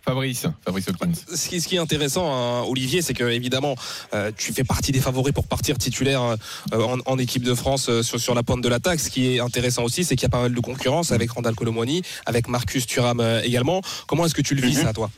Fabrice, 0.08 0.48
Fabrice 0.64 0.86
Ce 1.28 1.50
qui, 1.50 1.60
ce 1.60 1.68
qui 1.68 1.76
est 1.76 1.80
intéressant, 1.80 2.32
hein, 2.34 2.64
Olivier, 2.66 3.02
c'est 3.02 3.14
que 3.14 3.26
évidemment, 3.26 3.76
euh, 4.14 4.32
tu 4.38 4.54
fais 4.54 4.64
partie 4.64 4.94
des 4.94 5.02
favoris 5.02 5.34
pour 5.34 5.46
partir 5.48 5.78
titulaire 5.78 6.22
euh, 6.22 6.36
en, 6.72 7.00
en, 7.06 7.18
équipe 7.18 7.44
de 7.44 7.54
France 7.54 7.90
euh, 7.90 8.04
sur, 8.04 8.18
sur, 8.18 8.34
la 8.34 8.42
pointe 8.42 8.64
de 8.64 8.70
l'attaque. 8.70 9.02
Ce 9.02 9.10
qui 9.10 9.36
est 9.36 9.42
intéressant 9.42 9.84
aussi, 9.84 10.06
c'est 10.06 10.16
qu'il 10.16 10.24
y 10.24 10.28
a 10.28 10.30
pas 10.30 10.42
mal 10.42 10.54
de 10.54 10.60
concurrence 10.62 11.12
avec 11.12 11.32
Randall 11.32 11.56
Colomwani, 11.56 12.04
avec 12.26 12.48
Marcus 12.48 12.88
Thuram 12.88 13.22
également. 13.44 13.82
Comment 14.08 14.26
est-ce 14.26 14.36
que 14.36 14.42
tu 14.42 14.56
le 14.56 14.62
vis, 14.62 14.78
mhm. 14.78 14.84
ça, 14.86 14.94
toi? 14.94 15.10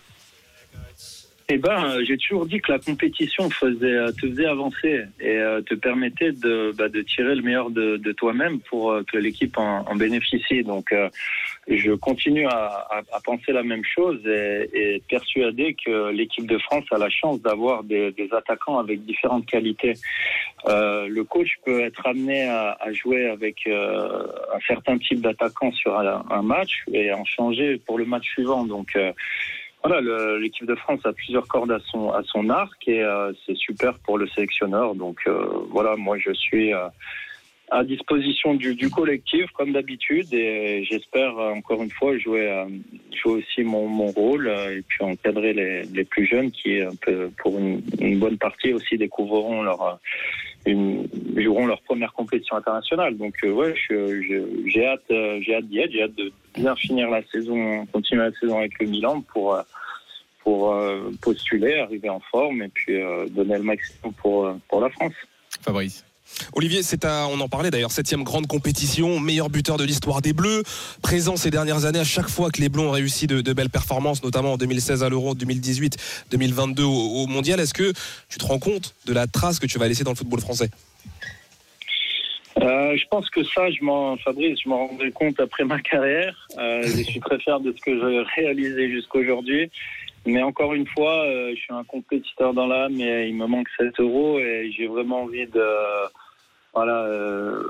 Eh 1.52 1.58
ben, 1.58 1.98
j'ai 2.08 2.18
toujours 2.18 2.46
dit 2.48 2.60
que 2.60 2.72
la 2.72 2.80
compétition 2.80 3.50
faisait, 3.50 4.12
te 4.14 4.28
faisait 4.28 4.46
avancer 4.46 5.02
et 5.20 5.40
te 5.66 5.74
permettait 5.74 6.32
de, 6.32 6.74
bah, 6.78 6.90
de 6.90 7.02
tirer 7.02 7.34
le 7.34 7.42
meilleur 7.42 7.72
de, 7.72 7.98
de 7.98 8.12
toi-même 8.12 8.60
pour 8.60 9.00
que 9.12 9.18
l'équipe 9.18 9.58
en, 9.58 9.84
en, 9.88 9.96
bénéficie. 9.96 10.64
Donc, 10.64 10.94
je 11.70 11.92
continue 11.92 12.48
à, 12.48 13.02
penser 13.24 13.52
la 13.52 13.64
même 13.64 13.84
chose 13.84 14.20
et, 14.26 14.70
et 14.74 15.04
persuadé 15.08 15.76
que 15.86 16.10
l'équipe 16.10 16.48
de 16.48 16.58
France 16.58 16.86
a 16.92 16.98
la 16.98 17.10
chance 17.10 17.42
d'avoir 17.42 17.84
des, 17.84 18.14
attaquants 18.32 18.80
avec 18.80 19.04
différentes 19.06 19.46
qualités. 19.46 19.94
Euh, 20.68 21.08
le 21.08 21.24
coach 21.24 21.50
peut 21.66 21.82
être 21.82 22.06
amené 22.06 22.48
à, 22.48 22.92
jouer 22.92 23.30
avec 23.30 23.68
euh, 23.68 24.28
un 24.54 24.60
certain 24.68 24.98
type 24.98 25.22
d'attaquant 25.22 25.72
sur 25.72 25.98
un, 25.98 26.26
un, 26.30 26.42
match 26.42 26.84
et 26.92 27.14
en 27.14 27.24
changer 27.26 27.78
pour 27.86 27.98
le 27.98 28.06
match 28.06 28.28
suivant. 28.30 28.66
Donc, 28.66 28.96
euh, 28.96 29.12
voilà, 29.84 30.02
l'équipe 30.40 30.66
de 30.66 30.76
France 30.76 31.00
a 31.06 31.14
plusieurs 31.14 31.48
cordes 31.48 31.72
à 31.72 31.80
son 31.80 32.10
à 32.12 32.22
son 32.24 32.50
arc 32.50 32.86
et 32.88 33.02
c'est 33.46 33.56
super 33.56 33.98
pour 34.00 34.18
le 34.18 34.28
sélectionneur. 34.28 34.94
Donc 34.94 35.22
voilà, 35.70 35.96
moi 35.96 36.18
je 36.18 36.34
suis 36.34 36.74
à 37.72 37.84
disposition 37.84 38.56
du, 38.56 38.90
collectif 38.90 39.46
comme 39.52 39.72
d'habitude 39.72 40.34
et 40.34 40.84
j'espère 40.90 41.38
encore 41.38 41.82
une 41.82 41.92
fois 41.92 42.18
jouer, 42.18 42.66
jouer 43.12 43.34
aussi 43.34 43.64
mon, 43.64 44.08
rôle 44.08 44.48
et 44.48 44.82
puis 44.88 45.04
encadrer 45.04 45.54
les, 45.54 46.04
plus 46.04 46.26
jeunes 46.26 46.52
qui 46.52 46.80
pour 47.38 47.58
une, 47.58 48.20
bonne 48.20 48.38
partie 48.38 48.74
aussi 48.74 48.98
découvriront 48.98 49.64
leur 49.64 50.00
joueront 50.66 51.68
leur 51.68 51.82
première 51.82 52.14
compétition 52.14 52.58
internationale. 52.58 53.16
Donc 53.18 53.34
euh, 53.44 53.52
ouais, 53.52 53.74
j'ai 53.88 54.86
hâte 54.86 55.02
j'ai 55.42 55.56
hâte 55.56 55.68
d'y 55.68 55.80
être, 55.80 55.92
j'ai 55.92 56.04
hâte 56.04 56.16
de 56.16 56.32
bien 56.56 56.76
finir 56.76 57.10
la 57.10 57.24
saison, 57.24 57.86
continuer 57.88 58.24
la 58.24 58.34
saison 58.34 58.58
avec 58.58 58.78
le 58.80 58.88
Milan 58.88 59.22
pour 59.34 59.58
pour 60.44 60.76
postuler, 61.22 61.80
arriver 61.80 62.10
en 62.10 62.20
forme 62.20 62.64
et 62.64 62.70
puis 62.70 63.00
donner 63.30 63.58
le 63.58 63.64
maximum 63.64 64.14
pour 64.14 64.54
pour 64.68 64.82
la 64.82 64.90
France. 64.90 65.14
Fabrice. 65.62 66.04
Olivier, 66.54 66.84
c'est 66.84 67.06
on 67.06 67.40
en 67.40 67.48
parlait 67.48 67.72
d'ailleurs, 67.72 67.92
septième 67.92 68.24
grande 68.24 68.48
compétition, 68.48 69.20
meilleur 69.20 69.50
buteur 69.50 69.78
de 69.78 69.84
l'histoire 69.84 70.22
des 70.22 70.34
Bleus, 70.34 70.64
présent 71.02 71.36
ces 71.36 71.52
dernières 71.52 71.86
années 71.86 72.00
à 72.00 72.04
chaque 72.04 72.30
fois 72.30 72.50
que 72.50 72.62
les 72.62 72.70
Bleus 72.70 72.84
ont 72.84 72.92
réussi 72.92 73.28
de, 73.28 73.54
belles 73.54 73.70
performances, 73.70 74.24
notamment 74.24 74.54
en 74.54 74.58
2016 74.58 75.04
à 75.04 75.10
l'Euro, 75.10 75.36
2018, 75.36 76.26
2022 76.32 76.84
au, 76.84 77.28
Mondial. 77.28 77.60
Est-ce 77.60 77.74
que 77.74 77.94
tu 78.30 78.38
te 78.38 78.46
rends 78.46 78.60
compte 78.60 78.96
de 79.06 79.14
la 79.14 79.28
trace 79.28 79.60
que 79.60 79.68
tu 79.68 79.78
vas 79.80 79.88
laisser 79.88 80.04
dans 80.04 80.12
le 80.12 80.16
football 80.16 80.40
français? 80.40 80.70
Euh, 82.62 82.98
je 82.98 83.06
pense 83.10 83.30
que 83.30 83.44
ça, 83.44 83.70
je 83.70 83.84
m'en, 83.84 84.18
Fabrice, 84.18 84.60
je 84.64 84.70
m'en 84.70 84.88
rendrai 84.88 85.12
compte 85.12 85.40
après 85.40 85.64
ma 85.64 85.80
carrière. 85.80 86.48
Euh, 86.58 86.82
je 86.84 87.04
suis 87.04 87.20
très 87.20 87.40
fier 87.40 87.60
de 87.60 87.74
ce 87.74 87.82
que 87.82 87.92
j'ai 88.00 88.24
réalisé 88.36 88.90
jusqu'aujourd'hui. 88.90 89.70
Mais 90.26 90.44
encore 90.44 90.74
une 90.74 90.88
fois, 90.88 91.26
euh, 91.26 91.52
je 91.56 91.60
suis 91.60 91.74
un 91.74 91.84
compétiteur 91.84 92.54
dans 92.54 92.68
l'âme 92.68 93.00
et 93.00 93.28
il 93.28 93.36
me 93.36 93.48
manque 93.48 93.68
7 93.78 94.00
euros 94.00 94.40
et 94.40 94.72
j'ai 94.76 94.88
vraiment 94.88 95.24
envie 95.24 95.48
de, 95.48 95.64
voilà, 96.80 97.04
euh, 97.08 97.62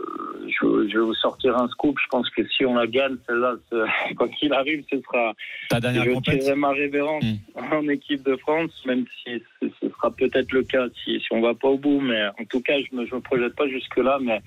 je, 0.46 0.88
je, 0.88 1.00
vais 1.00 1.04
vous 1.04 1.16
sortir 1.16 1.58
un 1.58 1.68
scoop. 1.70 1.98
Je 2.00 2.08
pense 2.10 2.30
que 2.30 2.48
si 2.48 2.64
on 2.64 2.76
la 2.76 2.86
gagne, 2.86 3.18
celle-là, 3.26 3.56
quoi 4.16 4.28
qu'il 4.28 4.54
arrive, 4.54 4.84
ce 4.88 5.02
sera. 5.02 5.34
Ta 5.68 5.80
dernière 5.80 6.04
je 6.04 6.20
tirerai 6.20 6.56
ma 6.56 6.70
révérence 6.70 7.24
en 7.56 7.88
équipe 7.88 8.22
de 8.22 8.36
France, 8.36 8.70
même 8.86 9.06
si 9.24 9.42
ce, 9.60 9.90
sera 9.90 10.12
peut-être 10.12 10.52
le 10.52 10.62
cas 10.62 10.86
si, 11.04 11.20
si 11.22 11.28
on 11.32 11.42
va 11.42 11.56
pas 11.56 11.70
au 11.70 11.80
bout. 11.80 12.00
Mais 12.00 12.24
en 12.28 12.46
tout 12.48 12.62
cas, 12.62 12.76
je 12.80 12.96
me, 12.96 13.08
je 13.08 13.16
me 13.16 13.20
projette 13.20 13.56
pas 13.56 13.68
jusque-là. 13.68 14.20
Mais 14.22 14.42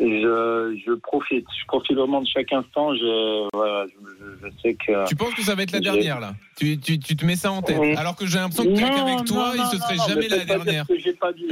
je, 0.00 0.82
je, 0.86 0.92
profite. 0.94 1.46
Je 1.60 1.66
profite 1.66 1.96
vraiment 1.96 2.20
de 2.20 2.26
chaque 2.26 2.52
instant. 2.52 2.94
Je, 2.94 3.48
voilà, 3.52 3.86
je, 3.86 4.46
je, 4.46 4.52
sais 4.60 4.74
que. 4.74 5.08
Tu 5.08 5.16
penses 5.16 5.34
que 5.34 5.42
ça 5.42 5.54
va 5.54 5.62
être 5.62 5.72
la 5.72 5.80
dernière 5.80 6.20
là? 6.20 6.34
Tu, 6.56 6.78
tu, 6.78 6.98
tu, 6.98 7.16
te 7.16 7.24
mets 7.24 7.36
ça 7.36 7.52
en 7.52 7.62
tête. 7.62 7.80
Alors 7.96 8.16
que 8.16 8.26
j'ai 8.26 8.38
l'impression 8.38 8.64
que 8.64 8.78
qu'avec 8.78 9.24
toi, 9.24 9.54
non, 9.56 9.62
il 9.62 9.66
se 9.70 9.78
serait 9.78 10.08
jamais 10.08 10.28
la 10.28 10.44
dernière. 10.44 10.84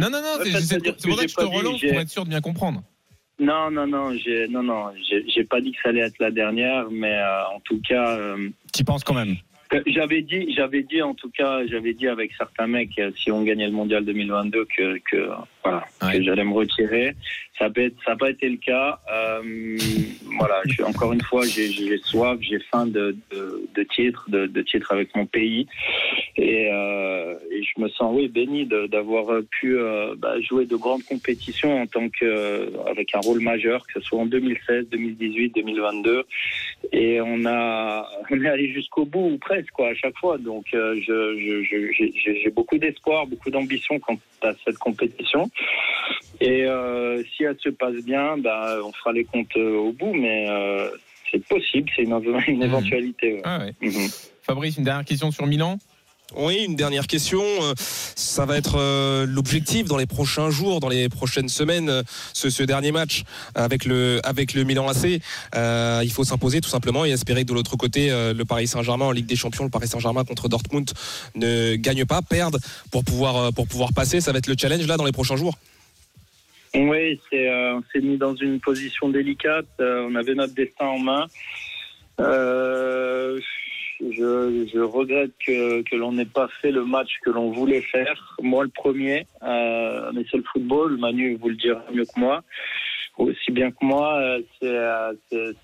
Non, 0.01 0.11
non, 0.11 0.21
non. 0.21 0.45
C'est 0.45 0.83
pour 1.07 1.17
ça 1.17 1.25
que 1.25 1.31
je 1.31 1.37
te 1.37 1.45
relance 1.45 1.81
pour 1.81 2.01
être 2.01 2.09
sûr 2.09 2.25
de 2.25 2.31
bien 2.31 2.41
comprendre. 2.41 2.83
Non, 3.39 3.71
non, 3.71 3.87
non, 3.87 4.15
j'ai, 4.15 4.47
non, 4.47 4.63
non, 4.63 4.93
j'ai 5.01 5.45
pas 5.45 5.61
dit 5.61 5.73
que 5.73 5.79
ça 5.83 5.89
allait 5.89 6.03
être 6.03 6.19
la 6.21 6.31
dernière, 6.31 6.87
mais 6.91 7.13
euh, 7.13 7.47
en 7.57 7.61
tout 7.61 7.81
cas. 7.81 8.17
Euh, 8.17 8.51
tu 8.73 8.85
penses 8.85 9.03
quand 9.03 9.15
même 9.15 9.37
j'avais 9.87 10.23
dit, 10.23 10.53
j'avais 10.55 10.83
dit 10.83 11.03
en 11.03 11.15
tout 11.15 11.31
cas, 11.31 11.67
j'avais 11.67 11.95
dit 11.95 12.09
avec 12.09 12.33
certains 12.37 12.67
mecs, 12.67 12.99
euh, 12.99 13.11
si 13.17 13.31
on 13.31 13.43
gagnait 13.43 13.67
le 13.67 13.73
mondial 13.73 14.05
2022, 14.05 14.67
que, 14.77 14.99
que 15.11 15.31
voilà, 15.65 15.85
que 16.01 16.23
j'allais 16.23 16.45
me 16.45 16.53
retirer. 16.53 17.15
Ça 17.59 17.69
n'a 18.09 18.17
pas 18.17 18.31
été 18.31 18.49
le 18.49 18.57
cas. 18.57 18.99
Euh, 19.13 19.79
voilà, 20.37 20.63
je, 20.67 20.83
encore 20.83 21.13
une 21.13 21.21
fois, 21.21 21.43
j'ai 21.47 21.97
soif, 21.99 22.39
j'ai 22.41 22.59
faim 22.71 22.87
de, 22.87 23.17
de, 23.31 23.69
de 23.75 23.83
titres, 23.85 24.25
de, 24.29 24.47
de, 24.47 24.63
titres 24.63 24.91
avec 24.91 25.15
mon 25.15 25.27
pays, 25.27 25.69
et, 26.37 26.69
euh, 26.73 27.35
et, 27.51 27.63
je 27.63 27.81
me 27.81 27.89
sens 27.91 28.13
oui 28.17 28.29
béni 28.29 28.67
d'avoir 28.67 29.43
pu 29.51 29.79
euh, 29.79 30.15
bah, 30.17 30.41
jouer 30.41 30.67
de 30.67 30.77
grandes 30.77 31.05
compétitions 31.05 31.83
en 31.83 31.87
tant 31.87 32.09
que 32.09 32.73
avec 32.89 33.15
un 33.15 33.21
rôle 33.21 33.41
majeur, 33.41 33.87
que 33.87 34.01
ce 34.01 34.01
soit 34.01 34.19
en 34.19 34.27
2016, 34.27 34.89
2018, 34.91 35.55
2022, 35.55 36.25
et 36.93 37.21
on 37.21 37.45
a 37.47 38.09
on 38.31 38.43
est 38.43 38.49
allé 38.49 38.73
jusqu'au 38.73 39.05
bout 39.05 39.33
ou 39.35 39.39
presque 39.39 39.71
quoi 39.71 39.89
à 39.89 39.95
chaque 39.95 40.17
fois. 40.19 40.39
Donc 40.39 40.67
euh, 40.75 40.97
j'ai 41.05 42.51
beaucoup 42.51 42.79
d'espoir, 42.79 43.27
beaucoup 43.27 43.51
d'ambition 43.51 43.99
quant 44.01 44.19
à 44.43 44.53
cette 44.65 44.79
compétition. 44.79 45.51
Et 46.41 46.65
euh, 46.65 47.23
si 47.37 47.45
elle 47.45 47.59
se 47.61 47.69
passe 47.69 47.95
bien, 48.05 48.37
bah, 48.37 48.79
on 48.85 48.93
fera 48.93 49.13
les 49.13 49.25
comptes 49.25 49.57
euh, 49.57 49.77
au 49.77 49.93
bout, 49.93 50.13
mais 50.13 50.47
c'est 51.31 51.45
possible, 51.47 51.89
c'est 51.95 52.03
une, 52.03 52.13
une, 52.49 52.59
mmh. 52.59 52.63
éventualité. 52.63 53.41
Ah 53.45 53.67
mmh. 53.81 53.91
Fabrice, 54.43 54.77
une 54.77 54.85
dernière 54.85 55.05
question 55.05 55.31
sur 55.31 55.47
Milan? 55.47 55.79
Oui, 56.37 56.65
une 56.67 56.77
dernière 56.77 57.07
question. 57.07 57.43
Euh, 57.43 57.75
ça 57.77 58.47
va 58.47 58.57
être 58.57 58.79
euh, 58.79 59.27
l'objectif 59.27 59.87
dans 59.87 59.97
les 59.97 60.07
prochains 60.07 60.51
jours, 60.51 60.81
dans 60.81 60.89
les 60.89 61.09
prochaines 61.09 61.49
semaines, 61.49 61.89
euh, 61.89 62.03
ce, 62.33 62.63
dernier 62.63 62.93
match 62.93 63.25
avec 63.55 63.85
le, 63.85 64.21
avec 64.25 64.55
le 64.55 64.65
Milan 64.65 64.89
AC. 64.89 65.21
il 65.55 66.11
faut 66.13 66.25
s'imposer 66.25 66.61
tout 66.61 66.69
simplement 66.69 67.05
et 67.05 67.11
espérer 67.11 67.43
que 67.43 67.49
de 67.49 67.55
l'autre 67.55 67.77
côté, 67.77 68.11
le 68.11 68.45
Paris 68.45 68.69
Saint-Germain 68.69 69.07
en 69.07 69.11
Ligue 69.11 69.27
des 69.27 69.37
Champions, 69.37 69.65
le 69.65 69.71
Paris 69.71 69.89
Saint-Germain 69.89 70.25
contre 70.25 70.49
Dortmund 70.49 70.89
ne 71.35 71.75
gagne 71.75 72.05
pas, 72.05 72.23
perde 72.23 72.59
pour 72.93 73.05
pouvoir, 73.05 73.53
pour 73.53 73.67
pouvoir 73.67 73.93
passer. 73.93 74.21
Ça 74.21 74.31
va 74.31 74.39
être 74.39 74.47
le 74.47 74.55
challenge 74.57 74.87
là 74.87 74.97
dans 74.97 75.05
les 75.05 75.13
prochains 75.13 75.37
jours. 75.37 75.59
Oui, 76.75 77.21
on 77.33 77.83
s'est 77.93 78.01
mis 78.01 78.17
dans 78.17 78.37
une 78.37 78.61
position 78.61 79.09
délicate. 79.09 79.67
on 79.81 80.15
avait 80.15 80.35
notre 80.35 80.55
destin 80.55 80.87
en 80.87 80.99
main. 80.99 81.27
Je, 84.11 84.67
je 84.73 84.81
regrette 84.81 85.33
que, 85.47 85.83
que 85.83 85.97
l'on 85.97 86.13
n'ait 86.13 86.25
pas 86.25 86.49
fait 86.61 86.71
le 86.71 86.85
match 86.85 87.19
que 87.25 87.31
l'on 87.31 87.51
voulait 87.51 87.83
faire. 87.83 88.37
Moi, 88.43 88.65
le 88.65 88.71
premier, 88.71 89.27
euh, 89.43 90.11
mais 90.15 90.25
c'est 90.31 90.39
le 90.39 90.45
football. 90.45 90.99
Manu 90.99 91.37
vous 91.41 91.49
le 91.49 91.57
dira 91.57 91.83
mieux 91.93 92.05
que 92.05 92.19
moi, 92.19 92.43
aussi 93.19 93.53
bien 93.53 93.71
que 93.71 93.85
moi. 93.85 94.19
Euh, 94.19 94.43
euh, 94.65 95.13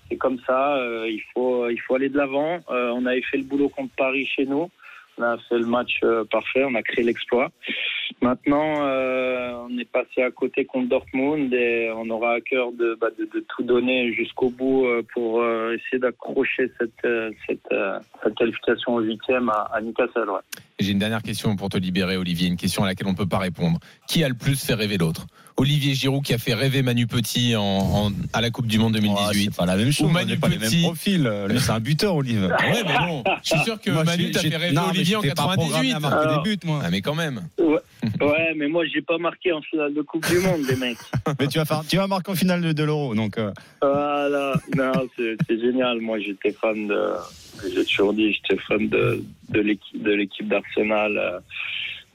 c'est, 0.09 0.17
comme 0.17 0.39
ça. 0.45 0.77
Euh, 0.77 1.07
il 1.09 1.21
faut, 1.33 1.69
il 1.69 1.79
faut 1.81 1.95
aller 1.95 2.09
de 2.09 2.17
l'avant. 2.17 2.59
on 2.69 3.05
avait 3.05 3.21
fait 3.23 3.37
le 3.37 3.43
boulot 3.43 3.69
contre 3.69 3.93
Paris 3.95 4.25
chez 4.25 4.45
nous. 4.45 4.69
On 5.19 5.23
a 5.23 5.37
fait 5.49 5.59
le 5.59 5.65
match 5.65 5.99
parfait. 6.31 6.63
On 6.63 6.75
a 6.75 6.81
créé 6.81 7.03
l'exploit. 7.03 7.51
Maintenant, 8.21 8.81
euh, 8.81 9.53
on 9.69 9.77
est 9.77 9.89
passé 9.89 10.21
à 10.21 10.31
côté 10.31 10.65
contre 10.65 10.89
Dortmund 10.89 11.53
et 11.53 11.89
on 11.95 12.09
aura 12.09 12.33
à 12.33 12.41
cœur 12.41 12.71
de, 12.73 12.97
bah, 12.99 13.07
tout 13.47 13.63
donner 13.63 14.13
jusqu'au 14.13 14.49
bout 14.49 14.85
euh, 14.85 15.03
pour 15.13 15.41
euh, 15.41 15.75
essayer 15.75 15.99
d'accrocher 15.99 16.71
cette, 16.77 16.91
euh, 17.05 17.31
qualification 18.37 18.95
au 18.95 18.99
huitième 19.01 19.49
à, 19.49 19.69
à 19.73 19.81
Newcastle. 19.81 20.27
J'ai 20.79 20.91
une 20.91 20.99
dernière 20.99 21.21
question 21.21 21.55
pour 21.55 21.69
te 21.69 21.77
libérer, 21.77 22.17
Olivier, 22.17 22.47
une 22.47 22.57
question 22.57 22.83
à 22.83 22.87
laquelle 22.87 23.07
on 23.07 23.11
ne 23.11 23.17
peut 23.17 23.27
pas 23.27 23.37
répondre. 23.37 23.79
Qui 24.07 24.23
a 24.23 24.29
le 24.29 24.35
plus 24.35 24.65
fait 24.65 24.73
rêver 24.73 24.97
l'autre? 24.97 25.27
Olivier 25.59 25.93
Giroud 25.93 26.23
qui 26.23 26.33
a 26.33 26.37
fait 26.37 26.53
rêver 26.53 26.81
Manu 26.83 27.05
Petit 27.05 27.55
en, 27.55 27.61
en, 27.61 28.11
à 28.31 28.39
la 28.39 28.49
Coupe 28.49 28.67
du 28.67 28.79
Monde 28.79 28.93
2018. 28.93 29.43
c'est 29.51 29.57
pas 29.57 29.65
la 29.65 29.75
même 29.75 29.91
chose. 29.91 30.07
Ou 30.07 30.09
Manu 30.09 30.37
pas 30.37 30.47
Petit. 30.47 30.59
les 30.59 30.69
mêmes 30.69 30.81
profils. 30.83 31.31
C'est 31.59 31.71
un 31.71 31.79
buteur, 31.81 32.15
Olivier. 32.15 32.47
ouais, 32.47 32.83
mais 32.87 32.97
bon, 33.07 33.23
je 33.43 33.49
suis 33.49 33.59
sûr 33.65 33.79
que 33.81 33.91
Manu 33.91 34.31
t'a 34.31 34.39
fait 34.39 34.55
rêver 34.55 34.77
Olivier 34.89 35.15
en 35.17 35.21
98. 35.21 35.93
À 35.93 35.99
marquer 35.99 36.35
des 36.35 36.49
buts, 36.49 36.59
moi. 36.65 36.81
Ah, 36.83 36.89
mais 36.89 37.01
quand 37.01 37.15
même. 37.15 37.41
Ouais. 37.57 37.79
Ouais, 38.21 38.53
mais 38.55 38.67
moi, 38.69 38.85
j'ai 38.85 39.01
pas 39.01 39.17
marqué 39.17 39.51
en 39.51 39.61
finale 39.61 39.93
de 39.93 40.01
Coupe 40.01 40.25
du 40.29 40.39
Monde, 40.39 40.61
les 40.69 40.75
mecs. 40.77 40.97
mais 41.39 41.47
tu 41.47 41.57
vas, 41.57 41.65
faire, 41.65 41.83
tu 41.87 41.97
vas 41.97 42.07
marquer 42.07 42.31
en 42.31 42.35
finale 42.35 42.61
de, 42.61 42.71
de 42.71 42.83
l'Euro, 42.83 43.13
donc. 43.13 43.37
Euh. 43.37 43.51
Voilà, 43.81 44.53
non, 44.75 44.91
c'est 45.17 45.59
génial. 45.59 45.99
Moi, 45.99 46.19
j'étais 46.19 46.53
fan 46.53 46.87
de. 46.87 47.11
J'ai 47.75 47.83
toujours 47.83 48.13
dit, 48.13 48.31
j'étais 48.33 48.61
fan 48.61 48.87
de, 48.87 49.21
de 49.49 50.11
l'équipe 50.11 50.47
d'Arsenal 50.47 51.17
euh, 51.17 51.39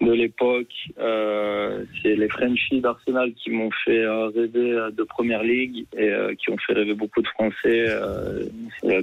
de 0.00 0.12
l'époque. 0.12 0.74
Euh, 0.98 1.84
c'est 2.02 2.14
les 2.16 2.28
Frenchies 2.28 2.80
d'Arsenal 2.80 3.32
qui 3.34 3.50
m'ont 3.50 3.70
fait 3.84 4.06
rêver 4.06 4.90
de 4.92 5.02
Première 5.04 5.42
Ligue 5.42 5.86
et 5.96 6.12
qui 6.38 6.50
ont 6.50 6.58
fait 6.58 6.74
rêver 6.74 6.94
beaucoup 6.94 7.22
de 7.22 7.28
Français. 7.28 7.86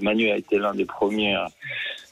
Manu 0.01 0.29
a 0.29 0.37
été 0.37 0.57
l'un 0.59 0.73
des 0.73 0.85
premiers 0.85 1.37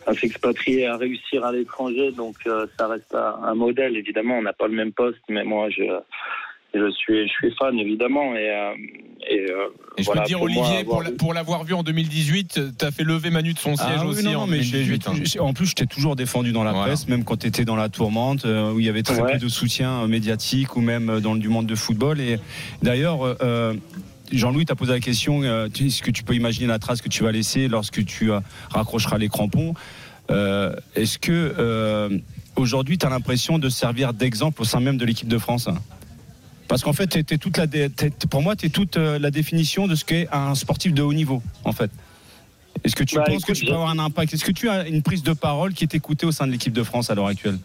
à 0.06 0.14
s'expatrier, 0.14 0.88
à 0.88 0.98
réussir 0.98 1.46
à 1.46 1.52
l'étranger. 1.52 2.12
Donc 2.12 2.36
euh, 2.48 2.68
ça 2.78 2.88
reste 2.88 3.14
un, 3.16 3.56
modèle. 3.56 3.98
Évidemment, 3.98 4.38
on 4.38 4.42
n'a 4.42 4.54
pas 4.54 4.68
le 4.68 4.76
même 4.76 4.92
poste, 4.92 5.22
mais 5.30 5.44
moi 5.44 5.70
je 5.70 5.84
je 6.74 6.92
suis, 6.92 7.28
je 7.28 7.32
suis 7.32 7.56
fan 7.58 7.78
évidemment. 7.78 8.36
Et, 8.36 8.50
euh, 8.50 8.74
et, 9.30 9.52
euh, 9.52 9.68
je 9.98 10.10
peux 10.10 10.20
dire, 10.26 10.42
Olivier, 10.42 10.86
pour, 11.18 11.34
l'avoir 11.34 11.64
vu 11.64 11.74
en 11.74 11.84
2018, 11.84 12.62
tu 12.78 12.86
as 12.86 12.92
fait 12.92 13.04
lever 13.04 13.30
Manu 13.30 13.54
de 13.54 13.60
son 13.60 13.74
ah 13.80 13.88
siège 13.88 14.04
aussi 14.04 14.36
en 14.36 14.48
2018. 14.48 15.08
Hein. 15.08 15.14
en 15.40 15.54
plus, 15.54 15.68
je 15.68 15.76
t'ai 15.76 15.88
toujours 15.88 16.16
défendu 16.16 16.52
dans 16.52 16.64
la 16.64 16.74
presse, 16.74 17.08
même 17.08 17.24
quand 17.24 17.38
tu 17.38 17.48
étais 17.48 17.66
dans 17.66 17.76
la 17.76 17.90
tourmente, 17.90 18.46
où 18.46 18.80
il 18.80 18.86
y 18.86 18.90
avait 18.90 19.04
très 19.04 19.34
peu 19.34 19.38
de 19.38 19.48
soutien 19.48 20.08
médiatique 20.08 20.76
ou 20.76 20.82
même 20.82 21.20
dans 21.20 21.36
du 21.36 21.50
monde 21.50 21.68
de 21.68 21.76
football. 21.76 22.20
Et 22.22 22.38
d'ailleurs, 22.82 23.38
Jean-Louis 24.32 24.66
t'a 24.66 24.76
posé 24.76 24.94
la 24.94 25.00
question 25.00 25.44
est-ce 25.44 26.02
que 26.02 26.12
tu 26.12 26.24
peux 26.24 26.36
imaginer 26.36 26.68
la 26.68 26.80
trace 26.80 27.02
que 27.02 27.10
tu 27.10 27.24
vas 27.24 27.32
laisser 27.32 27.68
lorsque 27.68 28.06
tu 28.06 28.32
raccrocheras 28.72 29.18
les 29.18 29.28
crampons 29.28 29.74
euh, 30.30 30.76
est-ce 30.96 31.18
que 31.18 31.32
euh, 31.58 32.10
aujourd'hui, 32.56 32.98
tu 32.98 33.06
as 33.06 33.10
l'impression 33.10 33.58
de 33.60 33.70
servir 33.70 34.14
d'exemple 34.14 34.62
au 34.62 34.66
sein 34.66 34.80
même 34.80 34.98
de 34.98 35.06
l'équipe 35.06 35.28
de 35.28 35.38
France 35.38 35.70
parce 36.70 36.84
qu'en 36.84 36.94
fait, 36.94 37.16
es 37.18 37.24
toute 37.38 37.58
la, 37.58 37.66
pour 38.30 38.42
moi, 38.42 38.56
tu 38.56 38.68
es 38.68 38.70
toute 38.70 38.96
euh, 38.96 39.18
la 39.20 39.32
définition 39.32 39.88
de 39.88 39.96
ce 39.96 40.06
qu'est 40.06 40.28
un 40.32 40.54
sportif 40.54 40.94
de 40.94 41.02
haut 41.02 41.14
niveau, 41.14 41.42
en 41.66 41.74
fait. 41.74 41.90
Est-ce 42.84 42.96
que 42.96 43.04
tu 43.04 43.16
Bah, 43.16 43.24
penses 43.26 43.44
que 43.44 43.52
tu 43.54 43.66
peux 43.66 43.74
avoir 43.74 43.90
un 43.90 44.00
impact? 44.00 44.34
Est-ce 44.34 44.46
que 44.46 44.52
tu 44.52 44.70
as 44.70 44.88
une 44.88 45.02
prise 45.02 45.24
de 45.24 45.34
parole 45.34 45.74
qui 45.74 45.84
est 45.84 45.96
écoutée 45.96 46.28
au 46.28 46.32
sein 46.32 46.46
de 46.48 46.52
l'équipe 46.52 46.72
de 46.72 46.84
France 46.84 47.10
à 47.10 47.16
l'heure 47.16 47.28
actuelle? 47.28 47.58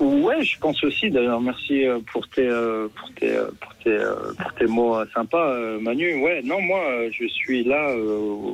Ouais, 0.00 0.42
je 0.42 0.58
pense 0.58 0.82
aussi. 0.82 1.10
D'ailleurs, 1.10 1.40
merci 1.40 1.84
euh, 1.84 1.98
pour 2.12 2.26
tes, 2.28 2.48
euh, 2.48 2.88
pour 2.96 3.12
tes, 3.14 3.36
pour 3.60 3.74
tes, 3.84 3.98
pour 4.42 4.52
tes 4.54 4.66
mots 4.66 4.96
sympas, 5.14 5.78
Manu. 5.80 6.22
Ouais, 6.22 6.40
non, 6.42 6.60
moi, 6.62 6.80
je 7.12 7.26
suis 7.28 7.62
là 7.62 7.90
euh, 7.90 8.52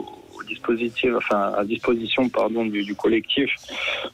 à 1.30 1.64
disposition, 1.64 2.28
pardon, 2.28 2.64
du, 2.66 2.94
collectif. 2.94 3.50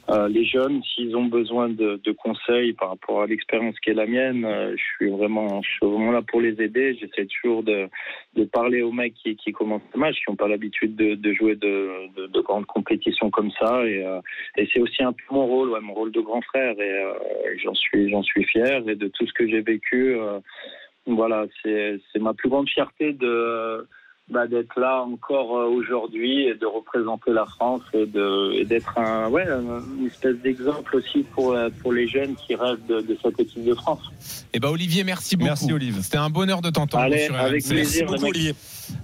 Euh, 0.09 0.27
les 0.27 0.45
jeunes, 0.45 0.81
s'ils 0.83 1.15
ont 1.15 1.25
besoin 1.25 1.69
de, 1.69 1.99
conseils 2.11 2.73
par 2.73 2.89
rapport 2.89 3.21
à 3.21 3.27
l'expérience 3.27 3.79
qui 3.79 3.91
est 3.91 3.93
la 3.93 4.05
mienne, 4.05 4.43
euh, 4.43 4.75
je 4.75 4.83
suis 4.95 5.09
vraiment, 5.09 5.61
là 6.11 6.21
pour 6.21 6.41
les 6.41 6.61
aider. 6.61 6.97
J'essaie 6.99 7.27
toujours 7.27 7.63
de, 7.63 7.89
parler 8.51 8.81
aux 8.81 8.91
mecs 8.91 9.13
qui, 9.13 9.51
commencent 9.51 9.81
le 9.93 9.99
match, 9.99 10.15
qui 10.15 10.29
n'ont 10.29 10.35
pas 10.35 10.47
l'habitude 10.47 10.95
de, 10.95 11.33
jouer 11.33 11.55
de, 11.55 12.07
de, 12.17 12.27
de 12.27 12.41
grandes 12.41 12.65
compétitions 12.65 13.29
comme 13.29 13.51
ça. 13.59 13.85
Et, 13.85 14.03
euh, 14.03 14.21
et 14.57 14.67
c'est 14.73 14.79
aussi 14.79 15.03
un 15.03 15.13
peu 15.13 15.23
mon 15.31 15.45
rôle, 15.45 15.79
mon 15.81 15.93
rôle 15.93 16.11
de 16.11 16.21
grand 16.21 16.41
frère. 16.41 16.79
Et 16.79 17.57
j'en 17.63 17.75
suis, 17.75 18.09
j'en 18.09 18.23
suis 18.23 18.43
fier. 18.45 18.87
Et 18.87 18.95
de 18.95 19.07
tout 19.07 19.25
ce 19.27 19.33
que 19.33 19.47
j'ai 19.47 19.61
vécu, 19.61 20.17
voilà, 21.05 21.45
c'est 21.63 21.99
ma 22.19 22.33
plus 22.33 22.49
grande 22.49 22.69
fierté 22.69 23.13
de 23.13 23.87
bah, 24.29 24.47
d'être 24.47 24.79
là 24.79 25.01
encore 25.01 25.57
euh, 25.57 25.65
aujourd'hui 25.67 26.47
et 26.47 26.53
de 26.55 26.65
représenter 26.65 27.31
la 27.31 27.45
France 27.45 27.81
et 27.93 28.05
de 28.05 28.53
et 28.53 28.65
d'être 28.65 28.97
un 28.97 29.27
ouais 29.29 29.45
une 29.47 30.07
espèce 30.07 30.35
d'exemple 30.37 30.95
aussi 30.97 31.23
pour 31.33 31.53
euh, 31.53 31.69
pour 31.81 31.93
les 31.93 32.07
jeunes 32.07 32.35
qui 32.35 32.55
rêvent 32.55 32.85
de, 32.87 33.01
de 33.01 33.17
cette 33.23 33.39
équipe 33.39 33.65
de 33.65 33.73
France. 33.73 34.45
Eh 34.53 34.59
ben 34.59 34.69
Olivier, 34.69 35.03
merci 35.03 35.35
beaucoup. 35.35 35.47
Merci, 35.47 35.73
Olive. 35.73 35.99
C'était 36.01 36.17
un 36.17 36.29
bonheur 36.29 36.61
de 36.61 36.69
t'entendre 36.69 37.03
Allez, 37.05 37.25
sur 37.25 37.35
avec 37.35 37.63
RMC. 37.63 37.69
plaisir, 37.69 38.05
Beaucoup, 38.05 38.15
les 38.17 38.21
mecs. 38.23 38.35
Olivier. 38.35 38.55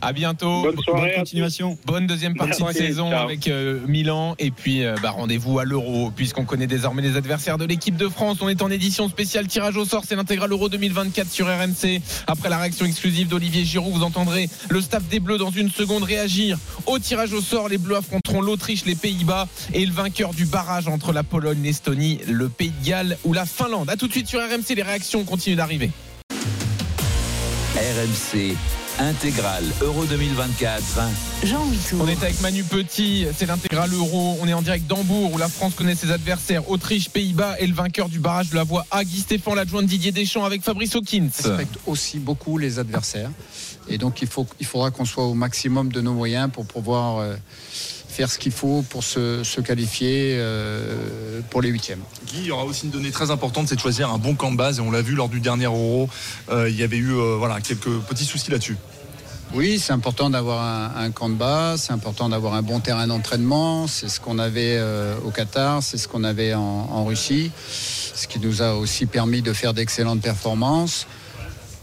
À 0.02 0.14
bientôt. 0.14 0.64
Bonne 0.64 0.80
soirée. 0.82 1.10
Bonne 1.10 1.20
continuation. 1.20 1.78
Bonne 1.86 2.08
deuxième 2.08 2.36
partie 2.36 2.62
de 2.62 2.72
saison 2.72 3.10
ciao. 3.10 3.24
avec 3.24 3.48
euh, 3.48 3.80
Milan 3.88 4.36
et 4.40 4.52
puis 4.52 4.84
euh, 4.84 4.96
bah, 5.02 5.12
rendez-vous 5.12 5.60
à 5.60 5.66
l'Euro 5.66 6.12
puisqu'on 6.16 6.46
connaît 6.46 6.68
désormais 6.68 7.02
les 7.02 7.18
adversaires 7.18 7.58
de 7.58 7.66
l'équipe 7.66 7.96
de 7.96 8.08
France. 8.08 8.38
On 8.42 8.50
est 8.50 8.62
en 8.62 8.70
édition 8.70 9.10
spéciale 9.10 9.48
tirage 9.48 9.78
au 9.78 9.86
sort, 9.86 10.04
c'est 10.08 10.16
l'intégral 10.16 10.52
Euro 10.52 10.70
2024 10.70 11.30
sur 11.30 11.48
RMC. 11.48 12.02
Après 12.28 12.50
la 12.50 12.58
réaction 12.58 12.86
exclusive 12.86 13.28
d'Olivier 13.28 13.64
Giroud, 13.64 13.94
vous 13.94 14.04
entendrez 14.04 14.50
le 14.70 14.82
staff 14.82 15.08
des 15.08 15.20
Bleus 15.20 15.38
dans 15.38 15.52
une 15.52 15.70
seconde 15.70 16.04
réagir 16.04 16.58
au 16.86 17.00
tirage 17.00 17.34
au 17.34 17.42
sort. 17.42 17.70
Les 17.70 17.78
Bleus 17.78 17.98
affronteront 17.98 18.42
l'Autriche, 18.42 18.86
les 18.86 18.96
Pays-Bas 18.96 19.48
et 19.74 19.86
le 19.86 19.92
vainqueur 19.92 20.34
du 20.34 20.46
barrage 20.46 20.88
entre 20.88 21.14
la 21.14 21.24
Pologne, 21.24 21.62
l'Estonie, 21.64 22.20
le 22.28 22.50
Pays 22.50 22.74
de 22.82 22.88
Galles 22.88 23.18
ou 23.24 23.34
la 23.34 23.46
Finlande. 23.46 23.90
À 23.90 23.96
tout 23.96 24.08
de 24.08 24.12
suite 24.12 24.28
sur 24.28 24.40
RMC, 24.40 24.76
les 24.76 24.84
réactions 24.84 25.24
continuent 25.24 25.58
d'arriver. 25.58 25.92
RMC 27.76 28.56
intégrale 29.00 29.64
Euro 29.82 30.06
2024. 30.06 30.82
Jean 31.44 31.66
Huitour. 31.70 32.02
On 32.04 32.08
est 32.08 32.22
avec 32.24 32.40
Manu 32.42 32.64
Petit, 32.64 33.28
c'est 33.36 33.46
l'intégral 33.46 33.94
euro. 33.94 34.38
On 34.42 34.48
est 34.48 34.54
en 34.54 34.62
direct 34.62 34.88
d'Hambourg 34.88 35.34
où 35.34 35.38
la 35.38 35.50
France 35.50 35.74
connaît 35.76 35.96
ses 35.96 36.12
adversaires 36.12 36.70
Autriche, 36.70 37.10
Pays-Bas 37.10 37.56
et 37.60 37.68
le 37.68 37.74
vainqueur 37.74 38.10
du 38.10 38.20
barrage 38.20 38.50
de 38.50 38.56
la 38.56 38.64
voie 38.64 38.86
A, 38.92 39.04
Guy 39.04 39.20
Stéphane, 39.20 39.56
l'adjoint 39.56 39.82
de 39.82 39.88
Didier 39.88 40.12
Deschamps 40.12 40.46
avec 40.46 40.62
Fabrice 40.62 40.96
Hawkins. 40.96 41.30
respecte 41.44 41.78
aussi 41.86 42.20
beaucoup 42.20 42.58
les 42.58 42.80
adversaires. 42.80 43.32
Et 43.88 43.98
donc, 43.98 44.22
il, 44.22 44.28
faut, 44.28 44.48
il 44.60 44.66
faudra 44.66 44.92
qu'on 44.92 45.06
soit 45.06 45.26
au 45.26 45.34
maximum 45.34 45.92
de 45.92 46.02
nos 46.02 46.14
moyens 46.14 46.50
pour 46.52 46.66
pouvoir 46.66 47.18
euh, 47.18 47.36
faire 48.16 48.32
ce 48.32 48.40
qu'il 48.40 48.54
faut 48.54 48.82
pour 48.90 49.04
se, 49.04 49.44
se 49.44 49.60
qualifier 49.60 50.38
euh, 50.40 51.42
pour 51.50 51.62
les 51.62 51.68
huitièmes. 51.70 52.00
Guy, 52.28 52.38
il 52.38 52.46
y 52.46 52.52
aura 52.52 52.64
aussi 52.64 52.86
une 52.86 52.92
donnée 52.92 53.12
très 53.12 53.30
importante, 53.30 53.68
c'est 53.68 53.76
de 53.76 53.80
choisir 53.82 54.10
un 54.10 54.18
bon 54.18 54.36
camp 54.36 54.52
de 54.52 54.58
base. 54.58 54.80
Et 54.80 54.82
on 54.82 54.90
l'a 54.90 55.02
vu 55.02 55.16
lors 55.16 55.28
du 55.28 55.42
dernier 55.42 55.66
Euro, 55.66 56.10
euh, 56.50 56.70
il 56.70 56.78
y 56.78 56.84
avait 56.84 56.98
eu 56.98 57.12
euh, 57.12 57.36
voilà, 57.38 57.60
quelques 57.60 58.00
petits 58.08 58.24
soucis 58.24 58.50
là-dessus. 58.52 58.78
Oui, 59.54 59.80
c'est 59.80 59.92
important 59.92 60.30
d'avoir 60.30 60.64
un, 60.64 61.06
un 61.06 61.12
camp 61.12 61.30
de 61.30 61.36
base, 61.36 61.84
c'est 61.84 61.94
important 61.94 62.30
d'avoir 62.30 62.54
un 62.54 62.62
bon 62.62 62.80
terrain 62.80 63.06
d'entraînement. 63.06 63.86
C'est 63.88 64.10
ce 64.10 64.20
qu'on 64.20 64.40
avait 64.40 64.82
au 65.24 65.30
Qatar, 65.30 65.84
c'est 65.84 65.98
ce 65.98 66.08
qu'on 66.08 66.24
avait 66.24 66.54
en, 66.54 66.62
en 66.62 67.06
Russie, 67.06 67.52
ce 67.70 68.28
qui 68.28 68.40
nous 68.40 68.62
a 68.62 68.74
aussi 68.74 69.06
permis 69.06 69.42
de 69.42 69.54
faire 69.54 69.74
d'excellentes 69.74 70.22
performances. 70.22 71.06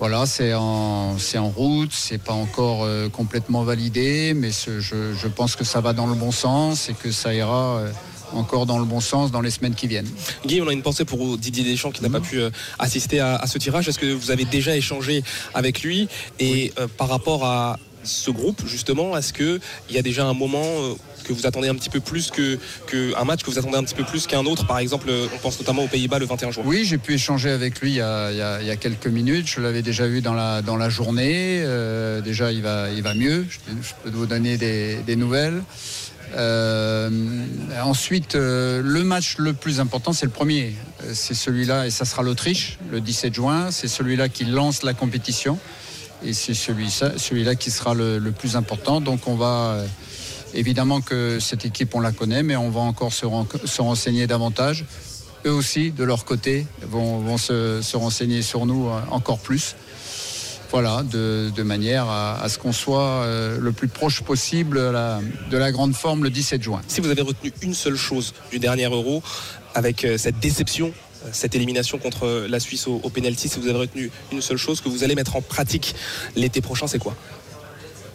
Voilà, 0.03 0.27
c'est 0.27 0.53
en, 0.53 1.15
en 1.37 1.49
route, 1.49 1.93
c'est 1.93 2.19
pas 2.19 2.33
encore 2.33 2.83
euh, 2.83 3.09
complètement 3.09 3.63
validé, 3.63 4.35
mais 4.35 4.51
ce- 4.51 4.81
je, 4.81 5.15
je 5.15 5.29
pense 5.29 5.55
que 5.55 5.63
ça 5.63 5.81
va 5.81 5.93
dans 5.93 6.09
le 6.09 6.15
bon 6.17 6.33
sens 6.33 6.89
et 6.89 6.93
que 6.95 7.13
ça 7.13 7.33
ira 7.33 7.77
euh, 7.77 7.93
encore 8.35 8.67
dans 8.67 8.81
le 8.81 8.85
bon 8.85 8.99
sens 8.99 9.31
dans 9.31 9.41
les 9.41 9.53
semaines 9.53 9.77
qui 9.77 9.87
viennent. 9.87 10.09
Guy, 10.45 10.61
on 10.61 10.67
a 10.67 10.73
une 10.73 10.83
pensée 10.83 11.05
pour 11.05 11.39
Didier 11.39 11.63
Deschamps 11.63 11.93
qui 11.93 12.03
n'a 12.03 12.11
pas 12.11 12.19
pu 12.19 12.41
euh, 12.41 12.51
assister 12.81 13.21
à, 13.21 13.37
à 13.37 13.47
ce 13.47 13.59
tirage. 13.59 13.87
Est-ce 13.89 14.01
que 14.01 14.13
vous 14.13 14.33
avez 14.33 14.45
déjà 14.45 14.75
échangé 14.77 15.23
avec 15.55 15.83
lui 15.85 16.09
Et 16.41 16.73
euh, 16.81 16.89
par 16.89 17.09
rapport 17.09 17.45
à 17.45 17.79
ce 18.05 18.31
groupe, 18.31 18.67
justement, 18.67 19.17
est-ce 19.17 19.33
qu'il 19.33 19.61
y 19.91 19.99
a 19.99 20.03
déjà 20.03 20.25
un 20.25 20.35
moment 20.35 20.65
euh, 20.65 20.95
que 21.25 21.33
vous 21.33 21.47
attendez 21.47 21.69
un 21.69 21.75
petit 21.75 21.91
peu 21.91 22.01
plus 22.01 22.31
que, 22.31 22.59
un 23.17 23.25
match 23.25 23.43
que 23.43 23.51
vous 23.51 23.59
attendez 23.59 23.77
un 23.77 23.85
petit 23.85 23.95
peu 23.95 24.05
plus 24.05 24.27
qu'un 24.27 24.45
autre? 24.45 24.67
Par 24.67 24.79
exemple, 24.79 25.09
euh, 25.09 25.27
on 25.35 25.39
pense 25.39 25.59
notamment 25.59 25.85
aux 25.85 25.89
Pays-Bas 25.89 26.19
le 26.19 26.27
21 26.27 26.51
juin. 26.51 26.65
Oui, 26.67 26.85
j'ai 26.85 26.99
pu 26.99 27.15
échanger 27.15 27.51
avec 27.51 27.81
lui 27.81 27.93
il 27.93 27.97
y 27.97 28.01
a, 28.01 28.77
quelques 28.77 29.07
minutes. 29.07 29.47
Je 29.49 29.61
l'avais 29.61 29.83
déjà 29.83 30.07
vu 30.07 30.21
dans 30.21 30.35
la, 30.35 30.63
dans 30.63 30.77
la 30.77 30.89
journée. 30.89 31.63
Euh, 31.65 32.21
déjà, 32.21 32.53
il 32.53 32.63
va, 32.63 32.91
il 32.91 33.03
va 33.03 33.15
mieux. 33.15 33.47
Je, 33.49 33.59
peux- 33.59 34.11
vous 34.11 34.27
donner 34.27 34.57
des, 34.57 34.97
des 35.07 35.17
nouvelles. 35.17 35.63
Ensuite, 37.83 38.35
le 38.35 39.03
match 39.05 39.37
le 39.39 39.53
plus 39.53 39.81
important, 39.81 40.13
c'est 40.13 40.27
le 40.27 40.33
premier. 40.33 40.75
C'est 41.13 41.35
celui-là, 41.35 41.87
et 41.87 41.91
ça 41.91 42.05
sera 42.05 42.23
l'Autriche, 42.23 42.79
le 42.91 43.01
17 43.01 43.35
juin. 43.35 43.71
C'est 43.71 43.89
celui-là 43.89 44.29
qui 44.29 44.45
lance 44.45 44.83
la 44.83 44.95
compétition. 44.95 45.59
Et 46.25 46.33
c'est 46.33 46.55
celui, 46.55 46.91
celui-là 46.91 47.55
qui 47.55 47.71
sera 47.71 47.95
le, 47.95 48.21
plus 48.33 48.57
important. 48.57 49.01
Donc, 49.01 49.27
on 49.27 49.35
va. 49.35 49.75
euh, 49.77 49.87
Évidemment 50.55 51.01
que 51.01 51.39
cette 51.41 51.65
équipe, 51.65 51.95
on 51.95 52.01
la 52.01 52.13
connaît, 52.13 52.43
mais 52.43 52.57
on 52.57 52.69
va 52.69 52.81
encore 52.81 53.11
se, 53.15 53.25
ren- 53.25 53.47
se 53.65 53.81
renseigner 53.81 54.27
davantage 54.27 54.85
eux 55.47 55.51
aussi, 55.51 55.93
de 55.93 56.05
leur 56.05 56.27
côté, 56.27 56.67
vont, 56.83 57.39
se, 57.39 57.81
se 57.83 57.97
renseigner 57.97 58.43
sur 58.43 58.67
nous 58.67 58.87
euh, 58.89 59.01
encore 59.11 59.39
plus. 59.39 59.75
Voilà, 60.71 61.03
de, 61.05 61.63
manière 61.63 62.07
à, 62.09 62.47
ce 62.51 62.59
qu'on 62.59 62.73
soit 62.73 63.01
euh, 63.25 63.59
le 63.59 63.73
plus 63.73 63.89
proche 63.89 64.21
possible 64.23 64.77
de 64.77 64.83
la, 64.91 65.21
de 65.51 65.57
la 65.57 65.73
grande 65.73 65.95
forme 65.95 66.23
le 66.23 66.29
17 66.31 66.63
juin. 66.63 66.83
Si 66.87 67.01
vous 67.01 67.09
avez 67.09 67.23
retenu 67.23 67.51
une 67.63 67.73
seule 67.75 67.97
chose 67.97 68.35
du 68.51 68.59
dernier 68.59 68.85
Euro, 68.85 69.23
avec 69.75 70.07
cette 70.19 70.39
déception, 70.39 70.93
cette 71.33 71.55
élimination 71.55 71.99
contre 71.99 72.47
la 72.49 72.61
Suisse 72.61 72.87
au, 72.87 72.99
penalty, 73.11 73.49
si 73.49 73.61
vous 73.61 73.69
avez 73.69 73.79
retenu 73.79 74.11
une 74.33 74.43
seule 74.43 74.57
chose 74.57 74.81
que 74.81 74.89
vous 74.89 75.05
allez 75.05 75.15
mettre 75.15 75.37
en 75.37 75.43
pratique 75.43 75.95
l'été 76.37 76.61
prochain, 76.61 76.87
c'est 76.87 76.99
quoi? 76.99 77.15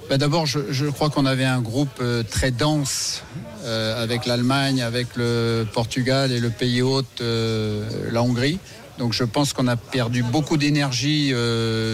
Ben, 0.09 0.17
D'abord, 0.17 0.45
je, 0.45 0.89
crois 0.89 1.09
qu'on 1.09 1.25
avait 1.25 1.45
un 1.45 1.61
groupe 1.61 1.99
euh, 1.99 2.23
très 2.23 2.51
dense 2.51 3.23
euh, 3.65 4.01
avec 4.01 4.25
l'Allemagne, 4.25 4.81
avec 4.81 5.07
le 5.15 5.65
Portugal 5.73 6.31
et 6.31 6.39
le 6.39 6.49
pays 6.49 6.81
hôte, 6.81 7.21
euh, 7.21 8.09
la 8.11 8.23
Hongrie. 8.23 8.59
Donc 8.99 9.13
je 9.13 9.25
pense 9.25 9.51
qu'on 9.53 9.67
a 9.67 9.75
perdu 9.75 10.23
beaucoup 10.23 10.57
d'énergie 10.57 11.31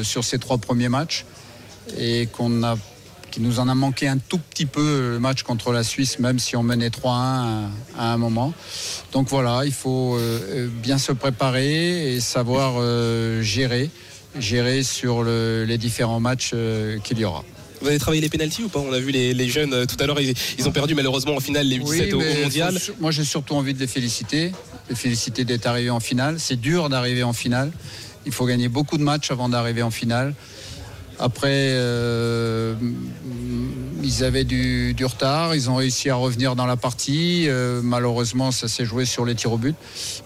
sur 0.04 0.24
ces 0.24 0.40
trois 0.40 0.58
premiers 0.58 0.88
matchs 0.88 1.26
et 1.98 2.28
qu'on 2.28 2.64
a 2.64 2.78
qui 3.34 3.42
nous 3.42 3.60
en 3.60 3.68
a 3.68 3.74
manqué 3.74 4.08
un 4.08 4.20
tout 4.20 4.38
petit 4.38 4.68
peu 4.68 5.14
le 5.14 5.20
match 5.20 5.42
contre 5.42 5.72
la 5.74 5.84
Suisse, 5.84 6.20
même 6.20 6.38
si 6.38 6.56
on 6.56 6.62
menait 6.62 6.90
3-1 6.90 7.08
à, 7.08 7.70
à 7.98 8.14
un 8.14 8.18
moment. 8.18 8.54
Donc 9.12 9.28
voilà, 9.28 9.64
il 9.66 9.72
faut 9.74 10.16
euh, 10.20 10.68
bien 10.72 11.00
se 11.00 11.12
préparer 11.12 12.14
et 12.14 12.20
savoir 12.20 12.76
euh, 12.78 13.42
gérer, 13.42 13.90
gérer 14.38 14.84
sur 14.84 15.24
le- 15.24 15.66
les 15.68 15.80
différents 15.80 16.20
matchs 16.20 16.52
euh, 16.54 17.00
qu'il 17.00 17.18
y 17.18 17.26
aura. 17.26 17.44
Vous 17.82 17.88
avez 17.88 17.98
travaillé 17.98 18.22
les 18.22 18.30
pénalties 18.30 18.66
ou 18.66 18.70
pas? 18.70 18.80
On 18.80 18.94
a 18.94 19.00
vu 19.00 19.10
les, 19.10 19.34
les 19.34 19.50
jeunes 19.50 19.74
euh, 19.74 19.86
tout 19.88 19.98
à 20.00 20.06
l'heure, 20.06 20.22
ils, 20.22 20.36
ils 20.60 20.68
ont 20.68 20.72
perdu 20.72 20.94
malheureusement 20.94 21.36
en 21.36 21.40
finale 21.40 21.66
les 21.66 21.80
17 21.80 22.14
au, 22.14 22.22
au 22.22 22.44
mondial. 22.44 22.80
faut- 22.80 22.94
moi, 23.00 23.10
j'ai 23.10 23.24
surtout 23.26 23.56
envie 23.56 23.74
de 23.74 23.80
les 23.80 23.88
féliciter, 23.88 24.52
les 24.92 24.96
féliciter 24.96 25.44
d'être 25.44 25.66
arrivés 25.66 25.90
en 25.90 26.00
finale. 26.00 26.36
C'est 26.40 26.62
dur 26.62 26.88
d'arriver 26.88 27.24
en 27.24 27.34
finale. 27.34 27.72
Il 28.28 28.32
faut 28.32 28.46
gagner 28.46 28.70
beaucoup 28.70 29.00
de 29.00 29.04
matchs 29.04 29.32
avant 29.32 29.50
d'arriver 29.50 29.82
en 29.82 29.90
finale. 29.92 30.36
Après, 31.20 31.50
euh, 31.52 32.74
ils 34.04 34.24
avaient 34.24 34.44
du, 34.44 34.94
du 34.94 35.06
retard, 35.06 35.56
ils 35.56 35.70
ont 35.70 35.76
réussi 35.76 36.10
à 36.10 36.16
revenir 36.16 36.56
dans 36.56 36.66
la 36.66 36.76
partie. 36.76 37.46
Euh, 37.48 37.82
malheureusement, 37.84 38.52
ça 38.52 38.68
s'est 38.68 38.84
joué 38.86 39.06
sur 39.06 39.24
les 39.26 39.34
tirs 39.36 39.54
au 39.54 39.58
but. 39.58 39.76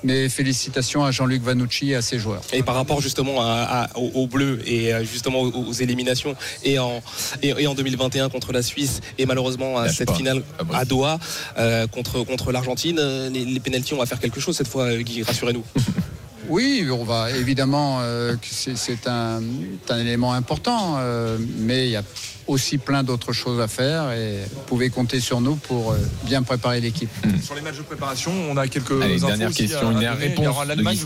Mais 0.03 0.29
félicitations 0.29 1.03
à 1.03 1.11
Jean-Luc 1.11 1.43
Vanucci 1.43 1.91
et 1.91 1.95
à 1.95 2.01
ses 2.01 2.17
joueurs. 2.17 2.41
Et 2.53 2.63
par 2.63 2.75
rapport 2.75 3.01
justement 3.01 3.41
à, 3.41 3.85
à- 3.93 3.97
aux, 3.97 4.11
aux 4.15 4.27
Bleus 4.27 4.59
et 4.65 4.93
euh, 4.93 5.03
justement 5.03 5.41
aux, 5.41 5.51
aux 5.67 5.73
éliminations 5.73 6.35
et 6.63 6.79
en, 6.79 7.01
et, 7.43 7.49
et 7.57 7.67
en 7.67 7.75
2021 7.75 8.29
contre 8.29 8.51
la 8.53 8.61
Suisse 8.63 9.01
et 9.17 9.25
malheureusement 9.25 9.77
à 9.77 9.89
cette 9.89 10.07
pas. 10.07 10.15
finale 10.15 10.43
Ah 10.57 10.63
bon. 10.63 10.73
à 10.73 10.85
Doha 10.85 11.19
euh, 11.59 11.85
contre, 11.87 12.23
contre 12.23 12.51
l'Argentine, 12.51 12.99
les, 13.31 13.45
les 13.45 13.59
pénalties 13.59 13.93
on 13.93 13.97
va 13.99 14.05
faire 14.05 14.19
quelque 14.19 14.39
chose 14.39 14.55
cette 14.57 14.67
fois 14.67 14.95
Guy, 14.97 15.21
rassurez-nous. 15.23 15.63
Oui, 16.49 16.87
on 16.91 17.03
va 17.03 17.31
évidemment, 17.31 17.99
euh, 18.01 18.35
c'est 18.41 19.07
un, 19.07 19.41
un, 19.89 19.99
élément 19.99 20.33
important, 20.33 20.95
euh, 20.97 21.37
mais 21.59 21.87
il 21.87 21.91
y 21.91 21.95
a 21.95 22.03
aussi 22.47 22.77
plein 22.77 23.03
d'autres 23.03 23.33
choses 23.33 23.59
à 23.59 23.67
faire 23.67 24.11
et 24.11 24.37
vous 24.53 24.61
pouvez 24.65 24.89
compter 24.89 25.19
sur 25.19 25.41
nous 25.41 25.55
pour 25.55 25.91
euh, 25.91 25.97
bien 26.23 26.43
préparer 26.43 26.79
l'équipe. 26.79 27.09
Hmm. 27.25 27.41
Sur 27.41 27.55
les 27.55 27.61
matchs 27.61 27.77
de 27.77 27.83
préparation, 27.83 28.31
on 28.49 28.55
a 28.57 28.67
quelques 28.67 29.01
Allez, 29.01 29.19
dernière 29.19 29.51
question, 29.51 29.91
une 29.91 29.97
réponse 29.97 30.37
il 30.37 30.43
y 30.43 30.47
aura 30.47 30.65
l'Allemagne 30.65 30.97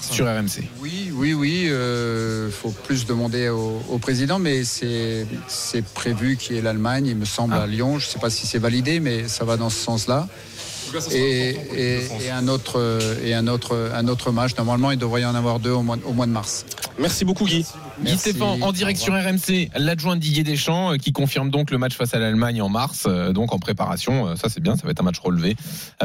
sur 0.00 0.26
RMC. 0.26 0.62
Oui, 0.80 1.10
oui, 1.12 1.34
oui. 1.34 1.62
Il 1.64 1.72
euh, 1.72 2.50
faut 2.50 2.70
plus 2.70 3.06
demander 3.06 3.48
au, 3.48 3.82
au 3.90 3.98
président, 3.98 4.38
mais 4.38 4.62
c'est 4.64 5.26
prévu 5.94 6.36
qu'il 6.36 6.56
y 6.56 6.58
ait 6.58 6.62
l'Allemagne, 6.62 7.06
il 7.06 7.16
me 7.16 7.24
semble, 7.24 7.54
ah. 7.54 7.62
à 7.62 7.66
Lyon. 7.66 7.98
Je 7.98 8.06
ne 8.06 8.12
sais 8.12 8.18
pas 8.18 8.30
si 8.30 8.46
c'est 8.46 8.58
validé, 8.58 9.00
mais 9.00 9.28
ça 9.28 9.44
va 9.44 9.56
dans 9.56 9.70
ce 9.70 9.78
sens-là 9.78 10.28
et, 11.12 11.56
un 12.30 12.48
autre 12.48 13.00
et 13.24 13.34
un 13.34 13.46
autre 13.46 13.90
un 13.94 14.08
autre 14.08 14.32
match. 14.32 14.56
Normalement, 14.56 14.90
il 14.90 14.98
devrait 14.98 15.22
y 15.22 15.24
en 15.24 15.34
avoir 15.34 15.60
deux 15.60 15.70
au 15.70 15.82
mois, 15.82 15.96
au 16.04 16.12
mois 16.12 16.26
de 16.26 16.32
mars. 16.32 16.64
Merci 16.98 17.24
beaucoup 17.24 17.44
Guy. 17.44 17.64
Guy 18.02 18.16
Stéphane 18.16 18.62
en 18.62 18.72
direct 18.72 18.98
sur 18.98 19.14
RMC, 19.14 19.70
l'adjoint 19.76 20.16
Didier 20.16 20.44
Deschamps 20.44 20.92
euh, 20.92 20.96
qui 20.96 21.12
confirme 21.12 21.50
donc 21.50 21.70
le 21.70 21.78
match 21.78 21.94
face 21.96 22.14
à 22.14 22.18
l'Allemagne 22.18 22.62
en 22.62 22.68
mars, 22.68 23.04
euh, 23.06 23.32
donc 23.32 23.52
en 23.52 23.58
préparation. 23.58 24.28
Euh, 24.28 24.36
ça 24.36 24.48
c'est 24.48 24.60
bien, 24.60 24.76
ça 24.76 24.84
va 24.84 24.90
être 24.90 25.00
un 25.00 25.04
match 25.04 25.18
relevé 25.18 25.56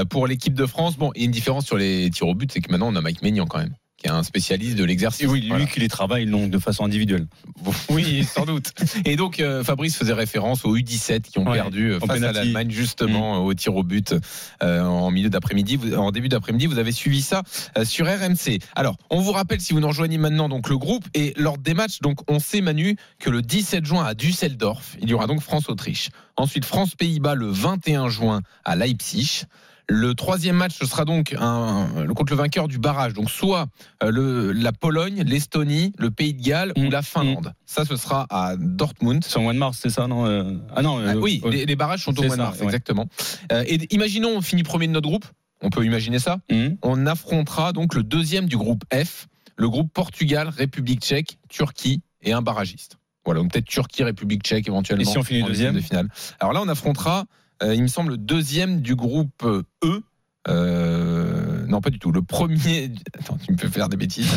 pour 0.10 0.28
l'équipe 0.28 0.54
de 0.54 0.66
France. 0.66 0.98
Bon, 0.98 1.12
il 1.16 1.22
y 1.22 1.24
a 1.24 1.26
une 1.26 1.32
différence 1.32 1.66
sur 1.66 1.78
les 1.78 2.10
tirs 2.10 2.28
au 2.28 2.36
but, 2.36 2.52
c'est 2.52 2.62
que 2.62 2.72
maintenant 2.72 2.90
on 2.92 2.96
a 2.96 3.02
Mike 3.02 3.22
Maignan 3.22 3.46
quand 3.46 3.60
même 3.60 3.74
qui 4.00 4.08
est 4.08 4.12
un 4.12 4.24
spécialiste 4.24 4.78
de 4.78 4.86
l'exercice. 4.86 5.28
Oui, 5.28 5.42
lui 5.42 5.68
qui 5.68 5.82
les 5.82 5.90
travaille 5.90 6.26
donc 6.26 6.50
de 6.50 6.58
façon 6.58 6.86
individuelle. 6.86 7.28
Oui, 7.90 8.24
sans 8.24 8.46
doute. 8.46 8.72
Et 9.06 9.16
donc 9.16 9.40
euh, 9.40 9.64
Fabrice 9.64 9.98
faisait 9.98 10.14
référence 10.14 10.64
aux 10.64 10.78
U17 10.78 11.22
qui 11.22 11.40
ont 11.40 11.46
perdu 11.46 11.92
euh, 11.92 12.00
face 12.00 12.22
à 12.24 12.32
l'Allemagne 12.32 12.70
justement 12.70 13.42
mm. 13.42 13.46
au 13.46 13.54
tir 13.54 13.76
au 13.76 13.84
but 13.84 14.16
euh, 14.64 14.84
en 14.84 15.12
milieu 15.12 15.30
d'après-midi, 15.30 15.80
en 15.96 16.12
début 16.12 16.30
d'après-midi. 16.30 16.68
Vous 16.68 16.78
avez 16.78 16.92
suivi 16.92 17.22
ça 17.22 17.44
sur 17.84 18.06
RMC. 18.06 18.60
Alors, 18.76 18.96
on 19.10 19.20
vous 19.20 19.32
rappelle 19.32 19.60
si 19.60 19.74
vous 19.74 19.80
nous 19.80 19.88
rejoignez 19.88 20.18
maintenant 20.18 20.50
donc 20.50 20.70
le 20.70 20.78
groupe 20.78 21.06
et 21.14 21.34
lors 21.36 21.58
des 21.58 21.74
matchs. 21.74 22.00
Donc, 22.00 22.20
on 22.30 22.40
sait 22.40 22.62
Manu 22.62 22.96
que 23.20 23.30
le 23.30 23.42
17 23.42 23.86
juin 23.86 24.06
à 24.06 24.14
Düsseldorf, 24.14 24.96
il 25.02 25.10
y 25.10 25.14
aura 25.14 25.28
donc 25.28 25.42
France-Autriche. 25.42 26.10
Ensuite, 26.38 26.66
France-Pays-Bas 26.66 27.36
le 27.36 27.48
21 27.48 28.08
juin 28.08 28.42
à 28.64 28.76
Leipzig. 28.76 29.44
Le 29.90 30.14
troisième 30.14 30.56
match, 30.56 30.78
ce 30.78 30.86
sera 30.86 31.04
donc 31.04 31.36
un, 31.40 31.88
contre 32.16 32.34
le 32.34 32.38
vainqueur 32.38 32.68
du 32.68 32.78
barrage. 32.78 33.14
Donc 33.14 33.30
soit 33.30 33.68
euh, 34.04 34.12
le, 34.12 34.52
la 34.52 34.72
Pologne, 34.72 35.24
l'Estonie, 35.26 35.94
le 35.98 36.12
Pays 36.12 36.34
de 36.34 36.42
Galles 36.42 36.74
ou 36.78 36.84
mm. 36.84 36.92
la 36.92 37.02
Finlande. 37.02 37.48
Mm. 37.48 37.54
Ça, 37.66 37.86
ce 37.86 37.96
sera 37.96 38.28
à 38.30 38.56
Dortmund. 38.56 39.24
C'est 39.24 39.38
au 39.38 39.42
mois 39.42 39.54
de 39.54 39.58
mars, 39.58 39.80
c'est 39.82 39.90
ça, 39.90 40.08
non 40.08 40.28
euh, 40.28 40.54
Ah 40.76 40.84
non. 40.84 41.00
Euh, 41.00 41.14
ah 41.14 41.18
oui, 41.18 41.42
les, 41.50 41.76
barrages 41.76 42.04
sont 42.04 42.18
au 42.20 42.24
mois 42.24 42.36
de 42.36 42.42
mars, 42.42 42.62
exactement. 42.62 43.08
et 43.52 43.94
imaginons, 43.94 44.38
on 44.38 44.42
finit 44.42 44.64
premier 44.64 44.88
de 44.88 44.94
notre 44.94 45.10
groupe. 45.10 45.26
On 45.62 45.70
peut 45.70 45.84
imaginer 45.84 46.20
ça. 46.20 46.38
Mm. 46.52 46.76
On 46.84 47.06
affrontera 47.08 47.74
donc 47.74 47.96
le 47.96 48.04
deuxième 48.04 48.46
du 48.46 48.58
groupe 48.58 48.84
F, 48.94 49.28
le 49.58 49.70
groupe 49.70 49.92
Portugal, 49.92 50.50
République 50.50 51.02
Tchèque, 51.02 51.40
Turquie 51.50 52.02
et 52.22 52.32
un 52.32 52.42
barragiste. 52.42 52.98
Voilà, 53.26 53.42
donc 53.42 53.52
peut-être 53.52 53.66
Turquie, 53.66 54.04
République 54.04 54.44
Tchèque 54.44 54.68
éventuellement. 54.68 55.02
Et 55.04 55.06
si 55.06 55.18
on 55.18 55.24
finit 55.24 55.44
deuxième 55.44 55.76
de 55.76 55.82
finale. 55.82 56.08
Alors 56.40 56.54
là, 56.54 56.62
on 56.64 56.68
affrontera 56.68 57.20
euh, 57.20 57.24
il 57.64 57.82
me 57.82 57.88
semble, 57.88 58.12
le 58.12 58.18
deuxième 58.18 58.82
du 58.82 58.96
groupe 58.96 59.46
E. 59.84 60.04
Euh, 60.48 61.66
non, 61.68 61.82
pas 61.82 61.90
du 61.90 62.00
tout. 62.00 62.12
Le 62.12 62.22
premier. 62.22 62.92
Attends, 63.18 63.38
tu 63.38 63.52
me 63.52 63.58
fais 63.58 63.68
faire 63.68 63.90
des 63.90 63.98
bêtises, 63.98 64.30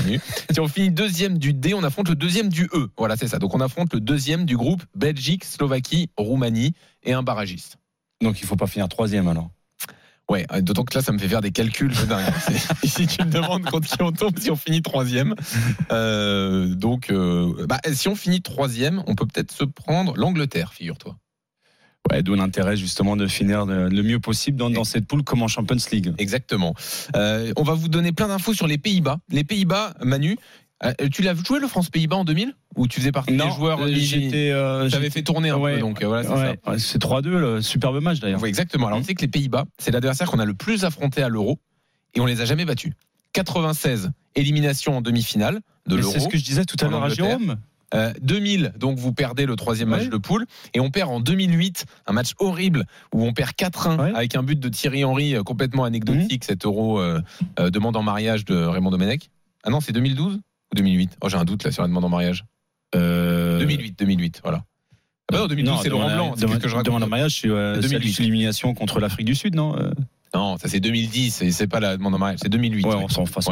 si 0.50 0.60
on 0.60 0.68
finit 0.68 0.90
deuxième 0.90 1.38
du 1.38 1.54
D, 1.54 1.74
on 1.74 1.82
affronte 1.82 2.08
le 2.08 2.16
deuxième 2.16 2.48
du 2.48 2.68
E. 2.74 2.90
Voilà, 2.96 3.16
c'est 3.16 3.28
ça. 3.28 3.38
Donc 3.38 3.54
on 3.54 3.60
affronte 3.60 3.92
le 3.94 4.00
deuxième 4.00 4.44
du 4.44 4.56
groupe 4.56 4.82
Belgique, 4.94 5.44
Slovaquie, 5.44 6.10
Roumanie 6.16 6.74
et 7.02 7.12
un 7.12 7.22
barragiste. 7.22 7.76
Donc 8.20 8.40
il 8.40 8.44
ne 8.44 8.48
faut 8.48 8.56
pas 8.56 8.66
finir 8.66 8.88
troisième 8.88 9.28
alors. 9.28 9.50
Ouais, 10.28 10.46
euh, 10.52 10.60
d'autant 10.60 10.84
que 10.84 10.94
là, 10.96 11.02
ça 11.02 11.12
me 11.12 11.18
fait 11.18 11.28
faire 11.28 11.40
des 11.40 11.50
calculs. 11.50 11.94
si 12.84 13.06
tu 13.06 13.22
me 13.24 13.30
demandes 13.30 13.64
contre 13.64 13.88
qui 13.88 14.02
on 14.02 14.12
tombe, 14.12 14.38
si 14.38 14.50
on 14.50 14.56
finit 14.56 14.80
troisième. 14.80 15.34
donc, 15.90 17.12
bah, 17.68 17.80
si 17.92 18.08
on 18.08 18.14
finit 18.14 18.40
troisième, 18.40 19.02
on 19.06 19.14
peut 19.14 19.26
peut-être 19.26 19.52
se 19.52 19.64
prendre 19.64 20.16
l'Angleterre, 20.16 20.72
figure-toi. 20.72 21.16
Ouais, 22.10 22.22
d'où 22.22 22.34
l'intérêt 22.34 22.76
justement 22.76 23.16
de 23.16 23.26
finir 23.26 23.64
le 23.64 24.02
mieux 24.02 24.18
possible 24.18 24.56
dans, 24.58 24.84
cette 24.84 25.06
poule 25.06 25.22
comme 25.22 25.42
en 25.42 25.48
Champions 25.48 25.76
League. 25.92 26.12
Exactement. 26.18 26.74
Euh, 27.14 27.52
on 27.56 27.62
va 27.62 27.74
vous 27.74 27.88
donner 27.88 28.12
plein 28.12 28.28
d'infos 28.28 28.54
sur 28.54 28.66
les 28.66 28.76
Pays-Bas. 28.76 29.18
Les 29.30 29.44
Pays-Bas, 29.44 29.94
Manu, 30.02 30.36
euh, 30.84 30.92
tu 31.12 31.22
l'as 31.22 31.34
joué 31.34 31.60
le 31.60 31.68
France-Pays-Bas 31.68 32.16
en 32.16 32.24
2000 32.24 32.54
ou 32.76 32.88
tu 32.88 32.98
faisais 32.98 33.12
partie 33.12 33.36
des 33.36 33.50
joueurs 33.50 33.80
euh, 33.82 33.92
j'étais 33.92 34.50
euh, 34.50 34.88
j'avais 34.88 35.10
fait 35.10 35.22
tourner 35.22 35.50
un 35.50 35.60
peu 35.60 35.78
donc 35.78 36.02
voilà 36.02 36.24
c'est 36.78 37.00
3-2 37.00 37.28
le 37.28 37.62
superbe 37.62 38.00
match 38.02 38.18
d'ailleurs. 38.18 38.44
exactement. 38.44 38.88
Alors 38.88 38.98
on 38.98 39.04
sait 39.04 39.14
que 39.14 39.22
les 39.22 39.28
Pays-Bas, 39.28 39.64
c'est 39.78 39.92
l'adversaire 39.92 40.30
qu'on 40.30 40.40
a 40.40 40.44
le 40.44 40.54
plus 40.54 40.84
affronté 40.84 41.22
à 41.22 41.28
l'Euro 41.28 41.60
et 42.14 42.20
on 42.20 42.26
les 42.26 42.40
a 42.40 42.44
jamais 42.44 42.64
battus. 42.64 42.92
96 43.32 44.10
élimination 44.34 44.96
en 44.96 45.02
demi-finale 45.02 45.60
de 45.86 45.96
l'Euro. 45.96 46.12
C'est 46.12 46.20
ce 46.20 46.28
que 46.28 46.36
je 46.36 46.44
disais 46.44 46.64
tout 46.64 46.76
à 46.84 46.88
l'heure 46.88 47.04
à 47.04 47.08
Jérôme. 47.10 47.58
2000, 48.20 48.64
euh, 48.64 48.78
donc 48.78 48.98
vous 48.98 49.12
perdez 49.12 49.46
le 49.46 49.56
troisième 49.56 49.90
match 49.90 50.08
de 50.08 50.16
poule. 50.16 50.46
Et 50.74 50.80
on 50.80 50.90
perd 50.90 51.10
en 51.10 51.20
2008 51.20 51.84
un 52.06 52.12
match 52.12 52.32
horrible 52.38 52.84
où 53.12 53.24
on 53.24 53.32
perd 53.32 53.50
4-1 53.50 54.14
avec 54.14 54.34
un 54.34 54.42
but 54.42 54.58
de 54.58 54.68
Thierry 54.68 55.04
Henry 55.04 55.34
euh, 55.34 55.42
complètement 55.42 55.84
anecdotique, 55.84 56.44
mmh. 56.44 56.46
cet 56.46 56.64
euro 56.64 57.00
euh, 57.00 57.20
demande 57.58 57.96
en 57.96 58.02
mariage 58.02 58.44
de 58.44 58.56
Raymond 58.56 58.90
Domenech. 58.90 59.30
Ah 59.64 59.70
non, 59.70 59.80
c'est 59.80 59.92
2012 59.92 60.36
ou 60.36 60.40
2008 60.74 61.18
Oh, 61.22 61.28
j'ai 61.28 61.36
un 61.36 61.44
doute 61.44 61.64
là 61.64 61.70
sur 61.70 61.82
la 61.82 61.88
demande 61.88 62.04
en 62.04 62.08
mariage. 62.08 62.44
2008, 62.94 63.98
2008, 63.98 64.40
voilà. 64.42 64.64
Ah 65.30 65.32
bah 65.32 65.38
non, 65.38 65.46
2012, 65.46 65.78
c'est 65.82 65.88
Laurent 65.88 66.14
Blanc. 66.14 66.34
C'est 66.36 66.58
que 66.58 66.68
je 66.68 66.82
Demande 66.82 67.04
en 67.04 67.06
mariage, 67.06 67.40
c'est 67.40 67.48
l'élimination 67.48 68.74
contre 68.74 69.00
l'Afrique 69.00 69.26
du 69.26 69.34
Sud, 69.34 69.54
non 69.54 69.76
non, 70.34 70.56
ça 70.56 70.68
c'est 70.68 70.80
2010, 70.80 71.50
c'est 71.50 71.66
pas 71.66 71.78
la 71.78 71.96
demande 71.96 72.14
en 72.14 72.18
mariage, 72.18 72.38
c'est 72.42 72.48
2008. 72.48 72.86
Ouais, 72.86 72.94
on 72.94 73.08
s'en 73.08 73.26
fout. 73.26 73.44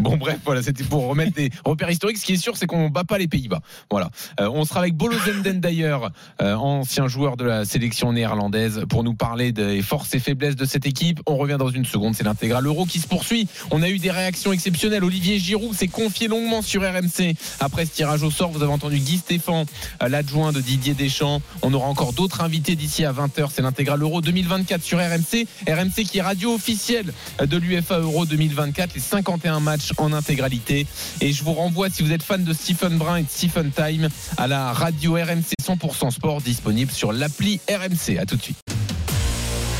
Bon 0.00 0.16
bref, 0.16 0.38
voilà, 0.44 0.62
c'était 0.62 0.84
pour 0.84 1.08
remettre 1.08 1.32
des 1.32 1.50
repères 1.64 1.90
historiques. 1.90 2.18
Ce 2.18 2.24
qui 2.24 2.34
est 2.34 2.36
sûr, 2.36 2.56
c'est 2.56 2.66
qu'on 2.66 2.88
bat 2.88 3.02
pas 3.02 3.18
les 3.18 3.26
Pays-Bas. 3.26 3.60
Voilà. 3.90 4.10
Euh, 4.38 4.48
on 4.48 4.64
sera 4.64 4.80
avec 4.80 4.94
Bolo 4.94 5.16
Zenden 5.18 5.60
d'ailleurs, 5.60 6.12
euh, 6.40 6.54
ancien 6.54 7.08
joueur 7.08 7.36
de 7.36 7.44
la 7.44 7.64
sélection 7.64 8.12
néerlandaise, 8.12 8.84
pour 8.88 9.02
nous 9.02 9.14
parler 9.14 9.50
des 9.50 9.82
forces 9.82 10.14
et 10.14 10.20
faiblesses 10.20 10.54
de 10.54 10.64
cette 10.64 10.86
équipe. 10.86 11.20
On 11.26 11.36
revient 11.36 11.56
dans 11.58 11.68
une 11.68 11.84
seconde, 11.84 12.14
c'est 12.14 12.24
l'intégral 12.24 12.64
euro 12.64 12.84
qui 12.84 13.00
se 13.00 13.08
poursuit. 13.08 13.48
On 13.72 13.82
a 13.82 13.88
eu 13.88 13.98
des 13.98 14.12
réactions 14.12 14.52
exceptionnelles. 14.52 15.02
Olivier 15.02 15.38
Giroud 15.40 15.74
s'est 15.74 15.88
confié 15.88 16.28
longuement 16.28 16.62
sur 16.62 16.82
RMC 16.82 17.34
après 17.58 17.86
ce 17.86 17.90
tirage 17.90 18.22
au 18.22 18.30
sort. 18.30 18.50
Vous 18.52 18.62
avez 18.62 18.72
entendu 18.72 18.98
Guy 18.98 19.18
Stéphane, 19.18 19.66
euh, 20.02 20.08
l'adjoint 20.08 20.52
de 20.52 20.60
Didier 20.60 20.94
Deschamps. 20.94 21.42
On 21.62 21.74
aura 21.74 21.88
encore 21.88 22.12
d'autres 22.12 22.40
invités 22.40 22.76
d'ici 22.76 23.04
à 23.04 23.12
20h. 23.12 23.48
C'est 23.52 23.62
l'intégral 23.62 24.00
euro 24.00 24.20
2024 24.20 24.82
sur 24.82 24.98
RMC. 24.98 25.46
RMC 25.68 26.04
qui 26.04 26.19
radio 26.20 26.54
officielle 26.54 27.12
de 27.40 27.56
l'UFA 27.56 27.98
Euro 27.98 28.26
2024, 28.26 28.94
les 28.94 29.00
51 29.00 29.60
matchs 29.60 29.92
en 29.98 30.12
intégralité. 30.12 30.86
Et 31.20 31.32
je 31.32 31.44
vous 31.44 31.52
renvoie, 31.52 31.90
si 31.90 32.02
vous 32.02 32.12
êtes 32.12 32.22
fan 32.22 32.44
de 32.44 32.52
Stephen 32.52 32.98
Brun 32.98 33.16
et 33.16 33.22
de 33.22 33.28
Stephen 33.28 33.70
Time, 33.70 34.08
à 34.36 34.46
la 34.46 34.72
radio 34.72 35.14
RMC 35.14 35.54
100% 35.62 36.10
Sport 36.10 36.40
disponible 36.40 36.90
sur 36.90 37.12
l'appli 37.12 37.60
RMC. 37.68 38.18
À 38.18 38.26
tout 38.26 38.36
de 38.36 38.42
suite. 38.42 38.58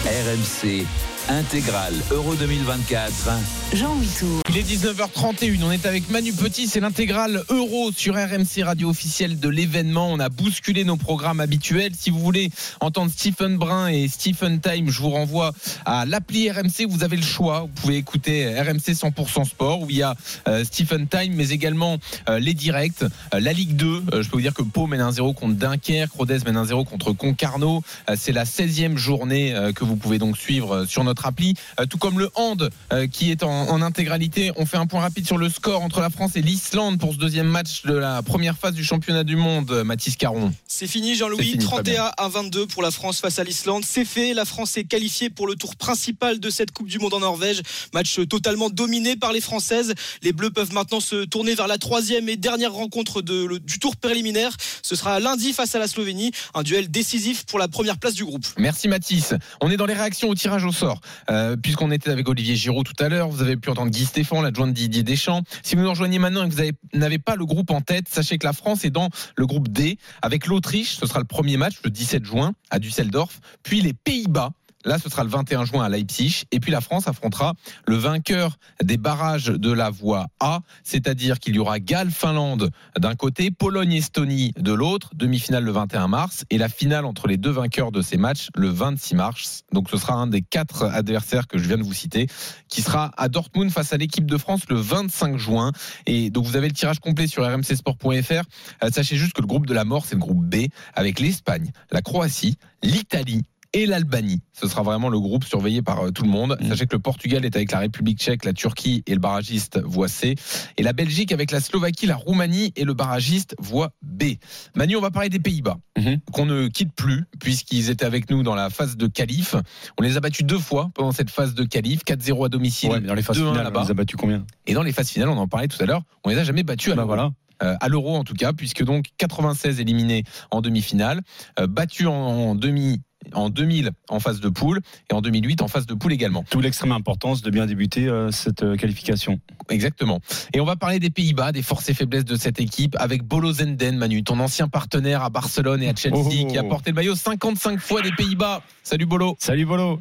RMC 0.05 0.87
Intégral 1.31 1.95
Euro 2.11 2.35
2024. 2.35 3.39
Jean 3.73 3.95
Tour. 4.19 4.43
Il 4.49 4.59
est 4.59 4.63
19h31. 4.63 5.63
On 5.63 5.71
est 5.71 5.87
avec 5.87 6.11
Manu 6.11 6.33
Petit. 6.33 6.67
C'est 6.67 6.81
l'intégrale 6.81 7.45
Euro 7.51 7.93
sur 7.93 8.17
RMC 8.17 8.65
Radio 8.65 8.91
officielle 8.91 9.39
de 9.39 9.49
l'événement. 9.49 10.09
On 10.11 10.19
a 10.19 10.29
bousculé 10.29 10.83
nos 10.83 10.97
programmes 10.97 11.39
habituels. 11.39 11.93
Si 11.97 12.11
vous 12.11 12.19
voulez 12.19 12.51
entendre 12.81 13.13
Stephen 13.13 13.59
Brun 13.59 13.87
et 13.87 14.09
Stephen 14.09 14.61
Time, 14.61 14.91
je 14.91 15.01
vous 15.01 15.11
renvoie 15.11 15.53
à 15.85 16.05
l'appli 16.05 16.51
RMC. 16.51 16.87
Vous 16.89 17.05
avez 17.05 17.17
le 17.17 17.23
choix. 17.23 17.61
Vous 17.61 17.81
pouvez 17.81 17.97
écouter 17.97 18.49
RMC 18.61 18.95
100% 18.95 19.45
Sport 19.45 19.83
où 19.83 19.87
il 19.89 19.99
y 19.99 20.03
a 20.03 20.17
euh, 20.49 20.65
Stephen 20.65 21.07
Time, 21.07 21.35
mais 21.37 21.51
également 21.51 21.99
euh, 22.29 22.41
les 22.41 22.55
directs. 22.55 23.05
Euh, 23.05 23.39
la 23.39 23.53
Ligue 23.53 23.77
2. 23.77 24.03
je 24.21 24.29
peux 24.29 24.37
vous 24.37 24.41
dire 24.41 24.55
que 24.55 24.63
Pau 24.63 24.89
mène 24.89 25.01
1-0 25.01 25.33
contre 25.35 25.55
Dunkerque. 25.55 26.11
Rodez 26.13 26.39
mène 26.45 26.57
1-0 26.57 26.85
contre 26.87 27.13
Concarneau. 27.13 27.85
c'est 28.17 28.33
la 28.33 28.45
16e 28.45 28.97
journée 28.97 29.55
que 29.77 29.85
vous 29.85 29.95
pouvez 29.95 30.19
donc 30.19 30.37
suivre 30.37 30.87
sur 30.87 31.05
notre 31.05 31.20
appli, 31.27 31.55
euh, 31.79 31.87
tout 31.87 31.99
comme 31.99 32.19
le 32.19 32.31
hand 32.35 32.71
euh, 32.93 33.07
qui 33.07 33.31
est 33.31 33.43
en, 33.43 33.81
intégralité. 33.83 34.53
On 34.57 34.67
fait 34.67 34.77
un 34.77 34.87
point 34.87 35.01
rapide 35.01 35.27
sur 35.27 35.39
le 35.39 35.49
score 35.49 35.83
entre 35.83 36.01
la 36.01 36.11
France 36.11 36.37
et 36.37 36.43
l'Islande 36.43 36.99
pour 36.99 37.15
ce 37.15 37.19
deuxième 37.19 37.47
match 37.47 37.83
de 37.85 37.95
la 37.95 38.23
première 38.23 38.57
phase 38.59 38.75
du 38.75 38.85
championnat 38.85 39.25
du 39.25 39.37
monde, 39.37 39.83
Mathis 39.85 40.17
Caron. 40.17 40.53
C'est 40.67 40.87
fini 40.87 41.15
Jean-Louis, 41.15 41.57
31 41.59 42.11
à 42.17 42.29
22 42.29 42.67
pour 42.67 42.83
la 42.83 42.91
France 42.91 43.21
face 43.21 43.39
à 43.39 43.45
l'Islande. 43.45 43.85
C'est 43.87 44.05
fait, 44.05 44.35
la 44.35 44.45
France 44.45 44.77
est 44.77 44.85
qualifiée 44.85 45.31
pour 45.31 45.47
le 45.47 45.55
tour 45.55 45.77
principal 45.77 46.41
de 46.41 46.51
cette 46.51 46.73
Coupe 46.73 46.89
du 46.89 46.99
Monde 46.99 47.15
en 47.15 47.21
Norvège. 47.21 47.63
Match 47.95 48.21
totalement 48.29 48.71
dominé 48.71 49.17
par 49.17 49.33
les 49.33 49.41
Françaises. 49.41 49.95
Les 50.23 50.33
Bleus 50.33 50.51
peuvent 50.51 50.73
maintenant 50.73 51.01
se 51.01 51.25
tourner 51.25 51.55
vers 51.55 51.69
la 51.69 51.79
troisième 51.79 52.29
et 52.29 52.37
dernière 52.37 52.73
rencontre 52.73 53.23
de, 53.23 53.59
du 53.59 53.79
tour 53.79 53.97
préliminaire. 53.97 54.57
Ce 54.83 54.97
sera 54.97 55.21
lundi 55.21 55.53
face 55.53 55.75
à 55.75 55.79
la 55.79 55.89
Slovénie, 55.89 56.33
un 56.55 56.63
duel 56.63 56.91
décisif 56.91 57.45
pour 57.47 57.59
la 57.59 57.69
première 57.69 57.99
place 57.99 58.15
du 58.15 58.25
groupe. 58.25 58.47
Merci 58.59 58.89
Mathis. 58.89 59.35
On 59.61 59.71
est 59.71 59.77
dans 59.77 59.87
les 59.87 59.95
réactions 59.95 60.29
au 60.29 60.35
tirage 60.35 60.65
au 60.65 60.73
sort. 60.73 61.00
Euh, 61.31 61.57
puisqu'on 61.57 61.91
était 61.91 62.11
avec 62.11 62.29
Olivier 62.29 62.57
Giraud 62.57 62.83
tout 62.83 62.95
à 62.99 63.09
l'heure, 63.09 63.29
vous 63.29 63.43
avez 63.43 63.57
pu 63.57 63.71
entendre 63.71 63.91
Guy 63.91 64.05
Stéphane, 64.05 64.43
l'adjoint 64.43 64.67
de 64.67 64.73
Didier 64.73 65.03
Deschamps. 65.03 65.43
Si 65.63 65.75
vous 65.75 65.83
nous 65.83 65.91
rejoignez 65.91 66.19
maintenant 66.19 66.45
et 66.45 66.49
que 66.49 66.55
vous 66.55 66.99
n'avez 66.99 67.19
pas 67.19 67.37
le 67.37 67.45
groupe 67.45 67.71
en 67.71 67.81
tête, 67.81 68.09
sachez 68.09 68.39
que 68.39 68.47
la 68.47 68.53
France 68.53 68.85
est 68.85 68.91
dans 68.91 69.09
le 69.37 69.47
groupe 69.47 69.69
D 69.69 69.99
avec 70.23 70.47
l'Autriche. 70.47 70.97
Ce 70.97 71.07
sera 71.07 71.19
le 71.19 71.25
premier 71.25 71.57
match 71.57 71.81
le 71.85 71.91
17 71.91 72.25
juin 72.25 72.53
à 72.71 72.79
Düsseldorf, 72.79 73.41
puis 73.63 73.81
les 73.81 73.93
Pays-Bas 73.93 74.53
Là, 74.85 74.99
ce 74.99 75.11
sera 75.11 75.25
le 75.25 75.31
21 75.31 75.65
juin 75.65 75.85
à 75.85 75.89
Leipzig. 75.89 76.45
Et 76.53 76.61
puis 76.61 76.73
la 76.73 76.81
France 76.81 77.07
affrontera 77.07 77.55
le 77.87 77.97
vainqueur 77.97 78.57
des 78.83 78.97
barrages 78.97 79.47
de 79.47 79.71
la 79.73 79.91
voie 79.91 80.29
A, 80.41 80.61
c'est-à-dire 80.83 81.39
qu'il 81.39 81.55
y 81.55 81.59
aura 81.59 81.81
Galles-Finlande 81.81 82.71
d'un 82.99 83.15
côté, 83.15 83.51
Pologne-Estonie 83.51 84.53
de 84.59 84.73
l'autre, 84.73 85.11
demi-finale 85.15 85.65
le 85.65 85.73
21 85.73 86.09
mars, 86.09 86.45
et 86.51 86.59
la 86.59 86.69
finale 86.69 87.05
entre 87.05 87.29
les 87.29 87.37
deux 87.37 87.51
vainqueurs 87.51 87.93
de 87.93 88.01
ces 88.01 88.17
matchs 88.17 88.49
le 88.57 88.69
26 88.69 89.15
mars. 89.17 89.63
Donc 89.73 89.91
ce 89.91 89.99
sera 89.99 90.15
un 90.15 90.27
des 90.27 90.41
quatre 90.41 90.85
adversaires 90.85 91.47
que 91.47 91.59
je 91.59 91.69
viens 91.69 91.79
de 91.79 91.83
vous 91.83 91.93
citer, 91.93 92.27
qui 92.69 92.81
sera 92.81 93.11
à 93.17 93.29
Dortmund 93.29 93.71
face 93.71 93.93
à 93.93 93.99
l'équipe 93.99 94.27
de 94.27 94.39
France 94.39 94.63
le 94.69 94.77
25 94.77 95.37
juin. 95.37 95.73
Et 96.07 96.31
donc 96.31 96.47
vous 96.47 96.57
avez 96.57 96.69
le 96.69 96.75
tirage 96.75 97.01
complet 97.01 97.27
sur 97.27 97.45
rmcsport.fr. 97.45 98.43
Euh, 98.83 98.91
sachez 98.91 99.17
juste 99.17 99.35
que 99.35 99.43
le 99.43 99.47
groupe 99.47 99.67
de 99.67 99.75
la 99.75 99.85
mort, 99.85 100.07
c'est 100.07 100.15
le 100.15 100.21
groupe 100.21 100.45
B, 100.45 100.67
avec 100.95 101.21
l'Espagne, 101.21 101.71
la 101.91 102.01
Croatie, 102.01 102.57
l'Italie, 102.83 103.43
et 103.73 103.87
l'Albanie. 103.87 104.41
Ce 104.53 104.67
sera 104.69 104.83
vraiment 104.83 105.09
le 105.09 105.21
groupe 105.21 105.45
surveillé 105.45 105.83
par 105.83 106.07
euh, 106.07 106.11
tout 106.11 106.25
le 106.25 106.29
monde. 106.29 106.57
Mm. 106.61 106.69
Sachez 106.69 106.87
que 106.87 106.97
le 106.97 107.01
Portugal 107.01 107.45
est 107.45 107.55
avec 107.57 107.73
la 107.73 107.79
République 107.79 108.19
tchèque, 108.19 108.45
la 108.45 108.53
Turquie 108.53 109.03
et 109.07 109.15
le 109.15 109.21
barragiste 109.21 109.81
voie 109.85 110.09
C. 110.09 110.35
Et 110.77 110.83
la 110.83 110.93
Belgique 110.93 111.33
avec 111.33 111.51
la 111.51 111.61
Slovaquie, 111.61 112.07
la 112.07 112.17
Roumanie 112.17 112.73
et 112.77 112.85
le 112.85 112.95
barragiste 112.95 113.55
voie 113.59 113.93
B. 114.03 114.35
Manu, 114.75 114.97
on 114.97 115.01
va 115.01 115.11
parler 115.11 115.29
des 115.29 115.39
Pays-Bas, 115.39 115.79
mm-hmm. 115.99 116.21
qu'on 116.33 116.47
ne 116.47 116.69
quitte 116.69 116.93
plus 116.95 117.25
puisqu'ils 117.39 117.91
étaient 117.91 118.07
avec 118.07 118.31
nous 118.31 118.43
dans 118.43 118.55
la 118.55 118.71
phase 118.71 118.97
de 118.97 119.07
qualif. 119.07 119.55
On 119.99 120.03
les 120.03 120.17
a 120.17 120.21
battus 120.21 120.45
deux 120.45 120.59
fois 120.59 120.91
pendant 120.95 121.13
cette 121.13 121.31
phase 121.31 121.55
de 121.55 121.65
qualif. 121.65 122.01
4-0 122.05 122.47
à 122.47 122.49
domicile. 122.49 122.91
dans 123.07 123.15
les 123.15 123.23
phases 123.23 123.37
finales, 123.37 123.71
on 123.75 123.83
les 123.83 123.91
a 123.91 123.95
battus 123.95 124.17
combien? 124.19 124.45
Et 124.67 124.75
dans 124.75 124.83
les 124.83 124.93
phases 124.93 125.11
finales, 125.11 125.29
on 125.29 125.39
en 125.39 125.49
parlait 125.49 125.69
tout 125.69 125.83
à 125.83 125.87
l'heure, 125.87 126.03
on 126.25 126.31
les 126.31 126.39
a 126.39 126.45
jamais 126.45 126.63
battus 126.63 126.93
à 126.93 126.97
bah 126.97 127.05
voilà. 127.05 127.31
Euh, 127.63 127.77
à 127.81 127.89
l'euro 127.89 128.17
en 128.17 128.25
tout 128.25 128.35
cas, 128.35 128.53
puisque 128.55 128.83
donc 128.83 129.07
96 129.19 129.81
éliminés 129.81 130.25
en 130.51 130.63
demi-finale, 130.63 131.21
euh, 131.59 131.67
battus 131.67 132.07
en, 132.07 132.55
demi 132.55 133.03
en 133.33 133.51
2000 133.51 133.91
en 134.09 134.21
phase 134.21 134.41
de 134.41 134.49
poule 134.49 134.81
et 135.11 135.15
en 135.15 135.21
2008 135.21 135.63
en 135.63 135.69
phase 135.69 135.87
de 135.87 135.95
poule 135.95 136.13
également. 136.13 136.45
Tout 136.51 136.61
l'extrême 136.61 136.93
importance 136.93 137.43
de 137.43 137.51
bien 137.51 137.67
débuter 137.67 138.09
euh, 138.09 138.31
cette 138.31 138.77
qualification. 138.77 139.41
Exactement. 139.69 140.21
Et 140.55 140.61
on 140.61 140.65
va 140.65 140.77
parler 140.77 140.99
des 140.99 141.11
Pays-Bas, 141.11 141.53
des 141.53 141.63
forces 141.63 141.89
et 141.89 141.95
faiblesses 141.95 142.25
de 142.25 142.37
cette 142.37 142.61
équipe 142.61 142.97
avec 142.99 143.23
Bolo 143.23 143.53
Zenden, 143.53 143.97
Manu, 143.97 144.25
ton 144.25 144.41
ancien 144.41 144.69
partenaire 144.69 145.23
à 145.23 145.31
Barcelone 145.31 145.83
et 145.83 145.89
à 145.89 145.95
Chelsea, 145.95 146.45
oh. 146.45 146.47
qui 146.47 146.59
a 146.59 146.65
porté 146.65 146.91
le 146.91 146.97
maillot 146.97 147.15
55 147.15 147.81
fois 147.81 148.03
des 148.03 148.13
Pays-Bas. 148.13 148.63
Salut 148.83 149.07
Bolo. 149.07 149.37
Salut 149.39 149.67
Bolo. 149.67 150.01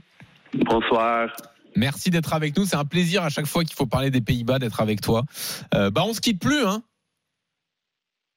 Bonsoir. 0.53 1.29
Merci 1.75 2.09
d'être 2.09 2.33
avec 2.33 2.57
nous. 2.57 2.65
C'est 2.65 2.75
un 2.75 2.85
plaisir 2.85 3.23
à 3.23 3.29
chaque 3.29 3.45
fois 3.45 3.63
qu'il 3.63 3.75
faut 3.75 3.85
parler 3.85 4.09
des 4.09 4.21
Pays-Bas 4.21 4.59
d'être 4.59 4.81
avec 4.81 5.01
toi. 5.01 5.23
bah 5.71 6.03
on 6.05 6.13
se 6.13 6.21
quitte 6.21 6.39
plus, 6.39 6.65
hein 6.65 6.81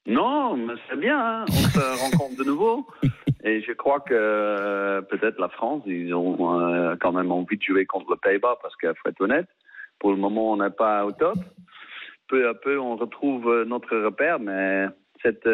non, 0.06 0.56
mais 0.56 0.74
c'est 0.88 0.98
bien, 0.98 1.18
hein. 1.18 1.44
on 1.48 1.52
se 1.52 2.02
rencontre 2.02 2.36
de 2.36 2.44
nouveau. 2.44 2.86
Et 3.44 3.60
je 3.62 3.72
crois 3.72 4.00
que 4.00 4.14
euh, 4.14 5.02
peut-être 5.02 5.38
la 5.38 5.48
France, 5.48 5.82
ils 5.86 6.14
ont 6.14 6.60
euh, 6.60 6.96
quand 7.00 7.12
même 7.12 7.30
envie 7.30 7.56
de 7.56 7.62
jouer 7.62 7.86
contre 7.86 8.10
le 8.10 8.16
Pays-Bas 8.16 8.58
parce 8.62 8.74
qu'il 8.76 8.88
faut 8.90 9.08
être 9.08 9.20
honnête, 9.20 9.48
pour 9.98 10.10
le 10.10 10.16
moment, 10.16 10.52
on 10.52 10.56
n'est 10.56 10.70
pas 10.70 11.04
au 11.04 11.12
top. 11.12 11.38
Peu 12.28 12.48
à 12.48 12.54
peu, 12.54 12.78
on 12.78 12.96
retrouve 12.96 13.48
euh, 13.48 13.64
notre 13.64 13.96
repère, 13.96 14.38
mais 14.40 14.86
cette 15.22 15.48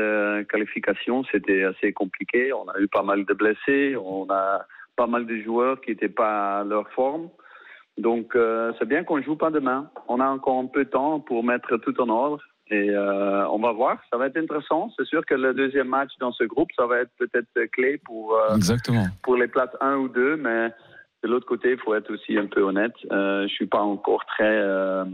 qualification, 0.49 1.25
c'était 1.25 1.65
assez 1.65 1.93
compliqué. 1.93 2.55
On 2.55 2.67
a 2.69 2.79
eu 2.81 2.89
pas 2.89 3.03
mal 3.03 3.27
de 3.27 3.35
blessés, 3.35 3.97
on 3.97 4.27
a 4.31 4.65
pas 4.97 5.07
mal 5.07 5.27
de 5.27 5.37
joueurs 5.43 5.83
qui 5.83 5.91
n'étaient 5.91 6.09
pas 6.09 6.61
à 6.61 6.65
leur 6.65 6.89
forme. 6.93 7.29
Donc, 7.99 8.35
c'est 8.79 8.89
bien 8.89 9.05
qu'on 9.05 9.21
joue 9.21 9.37
pas 9.37 9.51
demain. 9.51 9.91
On 10.09 10.21
a 10.21 10.27
encore 10.27 10.59
un 10.59 10.69
peu 10.69 10.87
de 10.87 10.89
temps 10.89 11.21
pour 11.21 11.45
mettre 11.45 11.77
tout 11.77 12.01
en 12.01 12.09
ordre. 12.09 12.43
Et 12.71 12.91
euh, 12.91 13.49
on 13.49 13.59
va 13.59 13.73
voir, 13.73 13.99
ça 14.11 14.19
va 14.19 14.27
être 14.27 14.37
intéressant. 14.37 14.91
C'est 14.97 15.07
sûr 15.07 15.25
que 15.25 15.35
le 15.35 15.55
deuxième 15.55 15.89
match 15.89 16.11
dans 16.21 16.33
ce 16.33 16.45
groupe, 16.45 16.69
ça 16.77 16.87
va 16.87 17.01
être 17.01 17.11
peut-être 17.19 17.49
clé 17.73 17.99
pour, 17.99 18.37
euh, 18.37 18.57
Exactement. 18.57 19.07
pour 19.23 19.37
les 19.37 19.49
places 19.49 19.75
1 19.81 19.97
ou 19.97 20.09
2, 20.09 20.37
mais 20.37 20.71
de 21.23 21.29
l'autre 21.29 21.47
côté, 21.47 21.73
il 21.73 21.79
faut 21.79 21.95
être 21.95 22.13
aussi 22.13 22.37
un 22.37 22.47
peu 22.47 22.63
honnête. 22.63 22.95
Euh, 23.11 23.49
je 23.49 23.53
suis 23.55 23.67
pas 23.67 23.81
encore 23.81 24.25
très 24.27 24.45
euh, 24.45 25.05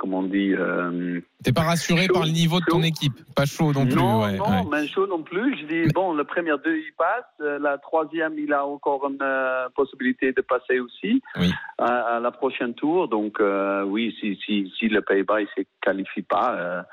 comment 0.00 0.20
on 0.20 0.22
dit. 0.22 0.54
Euh, 0.54 1.20
T'es 1.44 1.52
pas 1.52 1.62
rassuré 1.62 2.08
par 2.08 2.24
le 2.24 2.30
niveau 2.30 2.58
de 2.58 2.64
ton 2.64 2.82
équipe, 2.82 3.12
pas 3.36 3.44
chaud 3.44 3.72
non 3.72 3.84
plus. 3.84 3.94
Non, 3.94 4.26
non, 4.32 4.64
mais 4.70 4.86
chaud 4.88 5.06
non 5.06 5.22
plus. 5.22 5.58
Je 5.60 5.66
dis 5.66 5.92
bon, 5.92 6.14
le 6.14 6.24
premier 6.24 6.54
deux 6.64 6.76
il 6.76 6.92
passe, 6.96 7.24
euh, 7.42 7.58
la 7.60 7.76
troisième 7.76 8.38
il 8.38 8.52
a 8.52 8.64
encore 8.64 9.06
une 9.08 9.18
euh, 9.20 9.68
possibilité 9.76 10.32
de 10.32 10.40
passer 10.40 10.80
aussi 10.80 11.22
à, 11.78 12.18
la 12.20 12.30
prochaine 12.30 12.74
tour. 12.74 13.08
Donc 13.08 13.40
oui, 13.86 14.16
si 14.18 14.38
si 14.44 14.72
si 14.78 14.88
le 14.88 15.02
Pays-Bas 15.02 15.42
il 15.42 15.48
se 15.56 15.62
qualifie 15.82 16.22
pas 16.22 16.84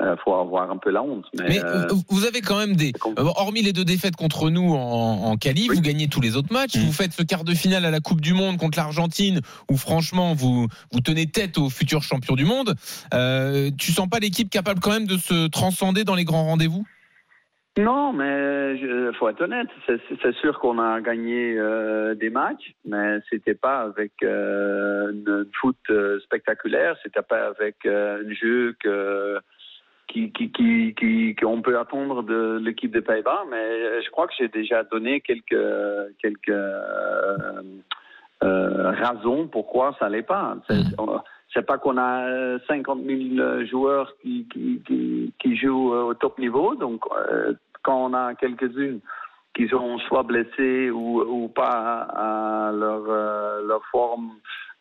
euh, 0.00 0.16
faut 0.24 0.34
avoir 0.34 0.70
un 0.70 0.76
peu 0.76 0.90
la 0.90 1.02
honte. 1.02 1.24
Mais, 1.36 1.62
euh, 1.64 1.86
vous 2.08 2.24
avez 2.24 2.40
quand 2.40 2.58
même 2.58 2.76
des. 2.76 2.92
Hormis 3.16 3.62
les 3.62 3.72
deux 3.72 3.84
défaites 3.84 4.16
contre 4.16 4.48
nous 4.48 4.74
en, 4.74 5.24
en 5.24 5.36
qualif, 5.36 5.72
vous 5.72 5.80
gagnez 5.80 6.08
tous 6.08 6.20
les 6.20 6.36
autres 6.36 6.52
matchs. 6.52 6.76
Mm. 6.76 6.80
Vous 6.80 6.92
faites 6.92 7.12
ce 7.12 7.22
quart 7.22 7.44
de 7.44 7.52
finale 7.52 7.84
à 7.84 7.90
la 7.90 8.00
Coupe 8.00 8.20
du 8.20 8.32
Monde 8.32 8.58
contre 8.58 8.78
l'Argentine, 8.78 9.40
où 9.70 9.76
franchement 9.76 10.34
vous 10.34 10.68
vous 10.92 11.00
tenez 11.00 11.26
tête 11.26 11.58
aux 11.58 11.68
futurs 11.68 12.02
champions 12.02 12.36
du 12.36 12.44
monde. 12.44 12.74
Euh, 13.12 13.70
tu 13.76 13.90
sens 13.90 14.08
pas 14.08 14.20
l'équipe 14.20 14.50
capable 14.50 14.80
quand 14.80 14.92
même 14.92 15.06
de 15.06 15.16
se 15.16 15.48
transcender 15.48 16.04
dans 16.04 16.14
les 16.14 16.24
grands 16.24 16.44
rendez-vous? 16.44 16.84
Non, 17.76 18.12
mais 18.12 18.76
il 18.76 19.12
faut 19.18 19.28
être 19.28 19.40
honnête. 19.40 19.68
C'est 19.86 20.34
sûr 20.36 20.58
qu'on 20.58 20.80
a 20.80 21.00
gagné 21.00 21.56
des 22.16 22.30
matchs, 22.30 22.74
mais 22.84 23.18
c'était 23.30 23.54
pas 23.54 23.80
avec 23.82 24.12
euh, 24.24 25.12
une 25.12 25.46
foot 25.60 25.76
spectaculaire. 26.24 26.96
C'était 27.04 27.22
pas 27.22 27.46
avec 27.46 27.76
un 27.86 28.18
jeu 28.40 28.76
que 28.82 29.38
qui, 30.08 30.32
qui, 30.32 30.50
qui, 30.50 30.94
qui 30.94 31.36
qu'on 31.36 31.62
peut 31.62 31.78
attendre 31.78 32.22
de 32.22 32.58
l'équipe 32.62 32.90
des 32.90 33.02
Pays-Bas, 33.02 33.44
mais 33.50 34.02
je 34.02 34.10
crois 34.10 34.26
que 34.26 34.34
j'ai 34.38 34.48
déjà 34.48 34.82
donné 34.84 35.20
quelques, 35.20 35.56
quelques 36.20 36.48
euh, 36.48 37.62
euh, 38.42 38.90
raisons 38.90 39.48
pourquoi 39.48 39.94
ça 39.98 40.08
l'est 40.08 40.22
pas. 40.22 40.56
C'est, 41.54 41.66
pas 41.66 41.78
qu'on 41.78 41.98
a 41.98 42.58
50 42.68 43.00
000 43.04 43.64
joueurs 43.64 44.14
qui, 44.22 44.46
qui, 44.52 45.32
qui, 45.38 45.56
jouent 45.56 45.92
au 45.92 46.14
top 46.14 46.38
niveau, 46.38 46.76
donc 46.76 47.02
euh, 47.30 47.52
quand 47.82 48.10
on 48.10 48.14
a 48.14 48.34
quelques-unes 48.34 49.00
qui 49.54 49.66
sont 49.68 49.98
soit 50.00 50.22
blessés 50.22 50.90
ou, 50.90 51.20
ou 51.20 51.48
pas 51.48 52.06
à 52.14 52.70
leur, 52.72 53.02
euh, 53.08 53.66
leur 53.66 53.84
forme 53.86 54.30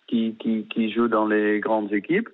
qui, 0.08 0.36
qui, 0.36 0.68
qui 0.68 0.92
jouent 0.92 1.08
dans 1.08 1.26
les 1.26 1.60
grandes 1.60 1.92
équipes, 1.92 2.30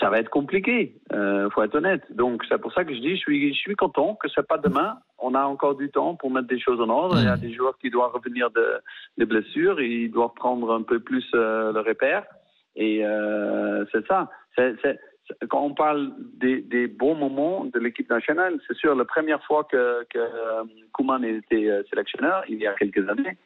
ça 0.00 0.08
va 0.08 0.18
être 0.18 0.30
compliqué, 0.30 0.96
euh, 1.12 1.50
faut 1.50 1.62
être 1.62 1.74
honnête. 1.74 2.02
Donc 2.10 2.42
c'est 2.48 2.58
pour 2.58 2.72
ça 2.72 2.84
que 2.84 2.94
je 2.94 3.00
dis, 3.00 3.16
je 3.16 3.20
suis, 3.20 3.54
je 3.54 3.58
suis 3.58 3.76
content 3.76 4.14
que 4.14 4.28
c'est 4.34 4.46
pas 4.46 4.58
demain. 4.58 4.98
On 5.18 5.34
a 5.34 5.44
encore 5.44 5.74
du 5.74 5.90
temps 5.90 6.14
pour 6.14 6.30
mettre 6.30 6.48
des 6.48 6.58
choses 6.58 6.80
en 6.80 6.88
ordre. 6.88 7.18
Il 7.18 7.24
y 7.24 7.28
a 7.28 7.36
des 7.36 7.52
joueurs 7.52 7.76
qui 7.78 7.90
doivent 7.90 8.12
revenir 8.12 8.50
de, 8.50 8.80
des 9.18 9.26
blessures, 9.26 9.80
ils 9.80 10.10
doivent 10.10 10.34
prendre 10.34 10.72
un 10.72 10.82
peu 10.82 11.00
plus 11.00 11.26
euh, 11.34 11.72
le 11.72 11.80
repère. 11.80 12.24
Et 12.76 13.04
euh, 13.04 13.84
c'est 13.90 14.06
ça. 14.06 14.30
quand 15.48 15.62
on 15.62 15.74
parle 15.74 16.12
des, 16.34 16.60
des, 16.60 16.86
bons 16.86 17.14
moments 17.14 17.64
de 17.64 17.78
l'équipe 17.78 18.08
nationale, 18.10 18.58
c'est 18.68 18.76
sûr, 18.76 18.94
la 18.94 19.06
première 19.06 19.42
fois 19.44 19.64
que, 19.64 20.04
que 20.10 20.18
euh, 20.18 20.64
Kouman 20.92 21.24
était 21.24 21.68
euh, 21.68 21.82
sélectionneur, 21.90 22.44
il 22.48 22.58
y 22.58 22.66
a 22.66 22.74
quelques 22.74 23.08
années, 23.08 23.36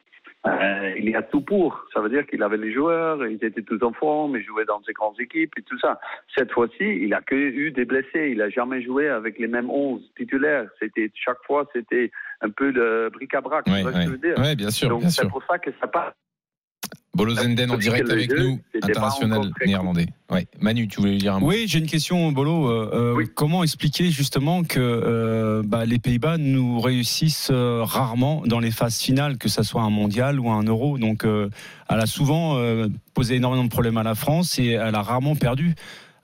euh, 0.47 0.95
il 0.97 1.11
y 1.11 1.15
a 1.15 1.23
tout 1.23 1.43
pour. 1.43 1.85
Ça 1.93 2.01
veut 2.01 2.09
dire 2.09 2.27
qu'il 2.27 2.43
avait 2.43 2.57
les 2.57 2.73
joueurs, 2.73 3.27
ils 3.27 3.45
étaient 3.45 3.63
tous 3.63 3.83
en 3.85 3.93
forme, 3.93 4.37
ils 4.37 4.45
jouaient 4.45 4.65
dans 4.65 4.83
ses 4.85 4.93
grandes 4.93 5.21
équipes 5.21 5.53
et 5.59 5.63
tout 5.63 5.79
ça. 5.79 6.01
Cette 6.35 6.51
fois-ci, 6.51 6.81
il 6.81 7.13
a 7.13 7.21
que 7.21 7.35
eu 7.35 7.73
des 7.73 7.85
blessés. 7.85 8.31
Il 8.31 8.41
a 8.41 8.49
jamais 8.49 8.83
joué 8.83 9.09
avec 9.09 9.39
les 9.39 9.49
mêmes 9.49 9.69
11 9.69 10.03
titulaires. 10.17 10.69
C'était 10.81 11.11
chaque 11.15 11.43
fois, 11.47 11.69
c'était 11.75 12.11
un 12.41 12.49
peu 12.49 12.73
de 12.73 13.11
bric-à-brac. 13.13 13.67
Oui, 13.67 14.57
bien 14.57 14.71
sûr. 14.71 14.89
Donc 14.89 15.03
c'est 15.09 15.29
pour 15.29 15.43
ça 15.45 15.59
que 15.59 15.71
ça 15.79 15.87
passe 15.87 16.15
Bolo 17.13 17.35
Zenden 17.35 17.73
en 17.73 17.77
direct 17.77 18.09
avec 18.09 18.31
nous, 18.33 18.61
international 18.83 19.51
néerlandais. 19.67 20.07
Ouais. 20.31 20.47
Manu, 20.61 20.87
tu 20.87 21.01
voulais 21.01 21.17
dire 21.17 21.35
un 21.35 21.41
mot? 21.41 21.49
Oui, 21.49 21.65
j'ai 21.67 21.81
une 21.81 21.87
question, 21.87 22.31
Bolo. 22.31 22.69
Euh, 22.69 23.17
euh 23.19 23.27
Comment 23.35 23.65
expliquer 23.65 24.11
justement 24.11 24.63
que 24.63 24.79
euh, 24.79 25.63
bah, 25.65 25.87
les 25.87 25.99
Pays-Bas 25.99 26.39
nous 26.39 26.81
réussissent 26.81 27.51
euh, 27.51 27.83
rarement 27.83 28.43
dans 28.47 28.61
les 28.61 28.71
phases 28.71 28.99
finales, 28.99 29.39
que 29.39 29.49
ce 29.49 29.65
soit 29.65 29.83
un 29.83 29.91
mondial 29.91 30.39
ou 30.39 30.51
un 30.51 30.63
euro? 30.63 30.99
Donc, 30.99 31.25
elle 31.25 32.01
a 32.01 32.07
souvent 32.07 32.61
posé 33.13 33.37
énormément 33.37 33.65
de 33.65 33.71
problèmes 33.71 33.97
à 33.97 34.05
la 34.05 34.15
France 34.15 34.59
et 34.59 34.69
elle 34.69 34.95
a 34.95 35.03
rarement 35.03 35.35
perdu. 35.35 35.75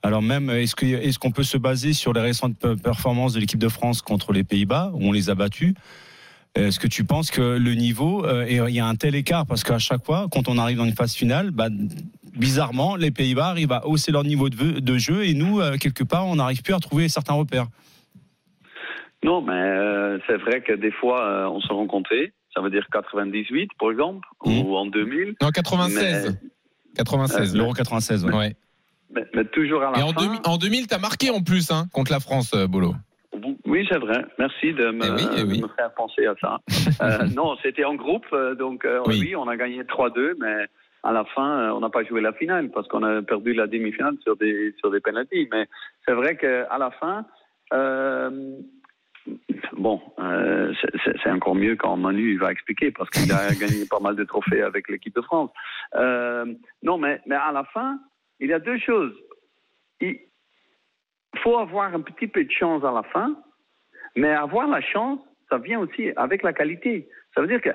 Alors 0.02 0.22
même, 0.22 0.50
est-ce 0.50 0.76
qu'on 0.76 0.87
est 0.87 1.18
qu'on 1.18 1.33
peut 1.33 1.42
se 1.42 1.59
baser 1.59 1.92
sur 1.92 2.12
les 2.12 2.20
récentes 2.20 2.59
performances 2.76 3.33
de 3.33 3.40
l'équipe 3.40 3.59
de 3.59 3.68
France 3.68 4.02
contre 4.02 4.33
les 4.33 4.44
Pays-Bas, 4.44 4.92
où 4.94 5.09
on 5.09 5.12
les 5.12 5.31
a 5.31 5.35
battus? 5.35 5.74
Est-ce 6.57 6.81
que 6.81 6.87
tu 6.87 7.05
penses 7.05 7.31
que 7.31 7.59
le 7.59 7.75
niveau, 7.75 8.25
euh, 8.25 8.47
il 8.49 8.75
y 8.75 8.81
a 8.81 8.87
un 8.87 8.95
tel 8.95 9.14
écart? 9.14 9.47
Parce 9.47 9.62
qu'à 9.62 9.79
chaque 9.79 10.05
fois, 10.05 10.27
quand 10.31 10.49
on 10.49 10.59
arrive 10.59 10.79
dans 10.79 10.87
une 10.87 10.95
phase 10.95 11.14
finale, 11.14 11.51
bah, 11.51 11.69
bizarrement, 12.35 12.97
les 12.97 13.11
Pays-Bas 13.11 13.49
arrivent 13.49 13.73
à 13.73 13.87
hausser 13.87 14.11
leur 14.11 14.25
niveau 14.25 14.49
de, 14.49 14.99
jeu 14.99 15.27
et 15.27 15.35
nous, 15.35 15.61
euh, 15.61 15.77
quelque 15.77 16.03
part, 16.03 16.27
on 16.27 16.37
n'arrive 16.37 16.62
plus 16.62 16.75
à 16.75 16.79
trouver 16.79 17.09
certains 17.09 17.35
repères. 17.35 17.66
Non, 19.23 19.42
mais 19.42 19.53
euh, 19.53 20.19
c'est 20.27 20.37
vrai 20.37 20.62
que 20.62 20.73
des 20.73 20.92
fois, 20.92 21.51
on 21.51 21.61
se 21.61 21.73
rencontrait. 21.73 22.33
Ça 22.55 22.62
veut 22.62 22.71
dire 22.71 22.87
98, 22.90 23.71
par 23.79 23.90
exemple, 23.90 24.27
ou 24.45 24.51
mmh. 24.51 24.75
en 24.75 24.87
2000. 24.87 25.35
Non, 25.42 25.51
96. 25.51 26.38
96, 26.97 27.55
l'Euro 27.55 27.75
96, 27.75 28.25
ouais. 28.25 28.57
Mais, 29.11 29.45
toujours 29.53 29.83
à 29.83 29.92
la 29.92 29.99
Et 29.99 30.03
en, 30.03 30.57
2000, 30.57 30.87
tu 30.87 30.95
as 30.95 30.99
marqué 30.99 31.31
en 31.31 31.42
plus 31.42 31.71
hein, 31.71 31.87
contre 31.92 32.12
la 32.12 32.21
France, 32.21 32.53
Bolo. 32.53 32.95
Oui, 33.66 33.87
c'est 33.90 33.99
vrai. 33.99 34.25
Merci 34.38 34.72
de 34.72 34.90
me, 34.90 35.05
Eh 35.05 35.11
oui, 35.11 35.27
eh 35.38 35.44
me 35.62 35.68
faire 35.68 35.92
penser 35.94 36.27
à 36.27 36.35
ça. 36.40 36.59
Euh, 37.03 37.27
non, 37.35 37.57
c'était 37.62 37.85
en 37.85 37.94
groupe, 37.94 38.25
euh, 38.33 38.55
donc 38.55 38.85
euh, 38.87 39.03
Oui. 39.07 39.18
oui. 39.20 39.37
on 39.37 39.46
a 39.49 39.57
gagné 39.57 39.83
3-2, 39.83 40.35
mais 40.40 40.66
à 41.03 41.12
la 41.12 41.25
fin, 41.27 41.70
on 41.72 41.81
n'a 41.81 41.90
pas 41.90 42.05
joué 42.05 42.20
la 42.22 42.33
finale 42.33 42.70
parce 42.70 42.88
qu'on 42.88 43.03
a 43.03 43.20
perdu 43.22 43.53
la 43.53 43.66
demi-finale 43.66 44.16
sur 44.22 44.35
des 44.37 44.75
sur 44.79 44.90
des 44.90 45.01
penalties. 45.01 45.46
Mais 45.53 45.66
c'est 46.07 46.14
vrai 46.14 46.37
qu'à 46.37 46.79
la 46.79 46.90
fin, 46.92 47.27
euh, 47.75 48.57
bon, 49.77 50.01
euh, 50.18 50.72
c'est- 51.22 51.31
encore 51.31 51.55
mieux 51.55 51.77
quand 51.77 51.96
Manu 51.96 52.38
va 52.38 52.51
expliquer 52.53 52.90
parce 52.92 53.11
qu'il 53.11 53.31
a 53.33 53.49
gagné 53.61 53.85
pas 53.90 54.01
mal 54.01 54.16
de 54.16 54.25
trophées 54.25 54.62
avec 54.62 54.88
l'équipe 54.88 55.14
de 55.14 55.20
France. 55.22 55.51
Euh, 55.96 56.46
non, 56.83 56.96
mais 56.99 57.20
mais 57.27 57.35
à 57.37 57.53
la 57.53 57.64
fin, 57.64 57.99
il 58.40 58.49
y 58.49 58.53
a 58.55 58.59
deux 58.59 58.79
choses. 58.79 59.14
Il 60.01 60.16
faut 61.43 61.59
avoir 61.59 61.95
un 61.95 62.01
petit 62.01 62.27
peu 62.27 62.45
de 62.45 62.51
chance 62.51 62.85
à 62.85 62.93
la 62.93 63.03
fin. 63.05 63.37
Mais 64.17 64.33
avoir 64.33 64.67
la 64.67 64.81
chance, 64.81 65.21
ça 65.51 65.59
vient 65.59 65.81
aussi 65.81 66.11
avec 66.17 66.43
la 66.43 66.53
qualité. 66.53 67.09
Ça 67.35 67.43
veut 67.43 67.47
dire 67.47 67.61
que 67.61 67.71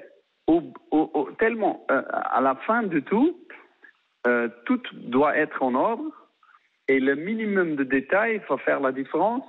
tellement 1.39 1.85
euh, 1.91 2.01
à 2.09 2.41
la 2.41 2.55
fin 2.67 2.83
de 2.83 2.99
tout, 2.99 3.37
euh, 4.27 4.49
tout 4.65 4.81
doit 4.93 5.37
être 5.37 5.63
en 5.63 5.75
ordre 5.75 6.11
et 6.87 6.99
le 6.99 7.15
minimum 7.15 7.75
de 7.75 7.83
détails 7.83 8.41
va 8.49 8.57
faire 8.57 8.79
la 8.79 8.91
différence. 8.91 9.45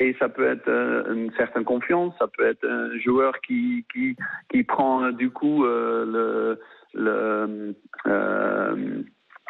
Et 0.00 0.16
ça 0.18 0.28
peut 0.28 0.48
être 0.48 0.68
euh, 0.68 1.14
une 1.14 1.32
certaine 1.36 1.64
confiance, 1.64 2.14
ça 2.18 2.26
peut 2.26 2.46
être 2.46 2.66
un 2.66 2.98
joueur 2.98 3.40
qui, 3.46 3.86
qui, 3.92 4.16
qui 4.50 4.64
prend 4.64 5.12
du 5.12 5.30
coup 5.30 5.64
le, 5.64 6.58
le, 6.94 7.74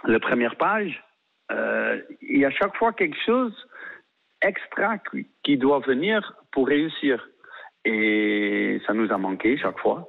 la 0.04 0.20
première 0.20 0.56
page. 0.56 1.02
Il 1.50 2.38
y 2.38 2.44
a 2.44 2.50
chaque 2.50 2.76
fois 2.76 2.92
quelque 2.92 3.16
chose 3.24 3.54
extra 4.44 4.98
qui- 5.42 5.58
doit 5.58 5.80
venir 5.80 6.34
pour 6.52 6.68
réussir. 6.68 7.28
Et 7.84 8.80
ça 8.86 8.94
nous 8.94 9.12
a 9.12 9.18
manqué 9.18 9.56
chaque 9.56 9.78
fois. 9.78 10.08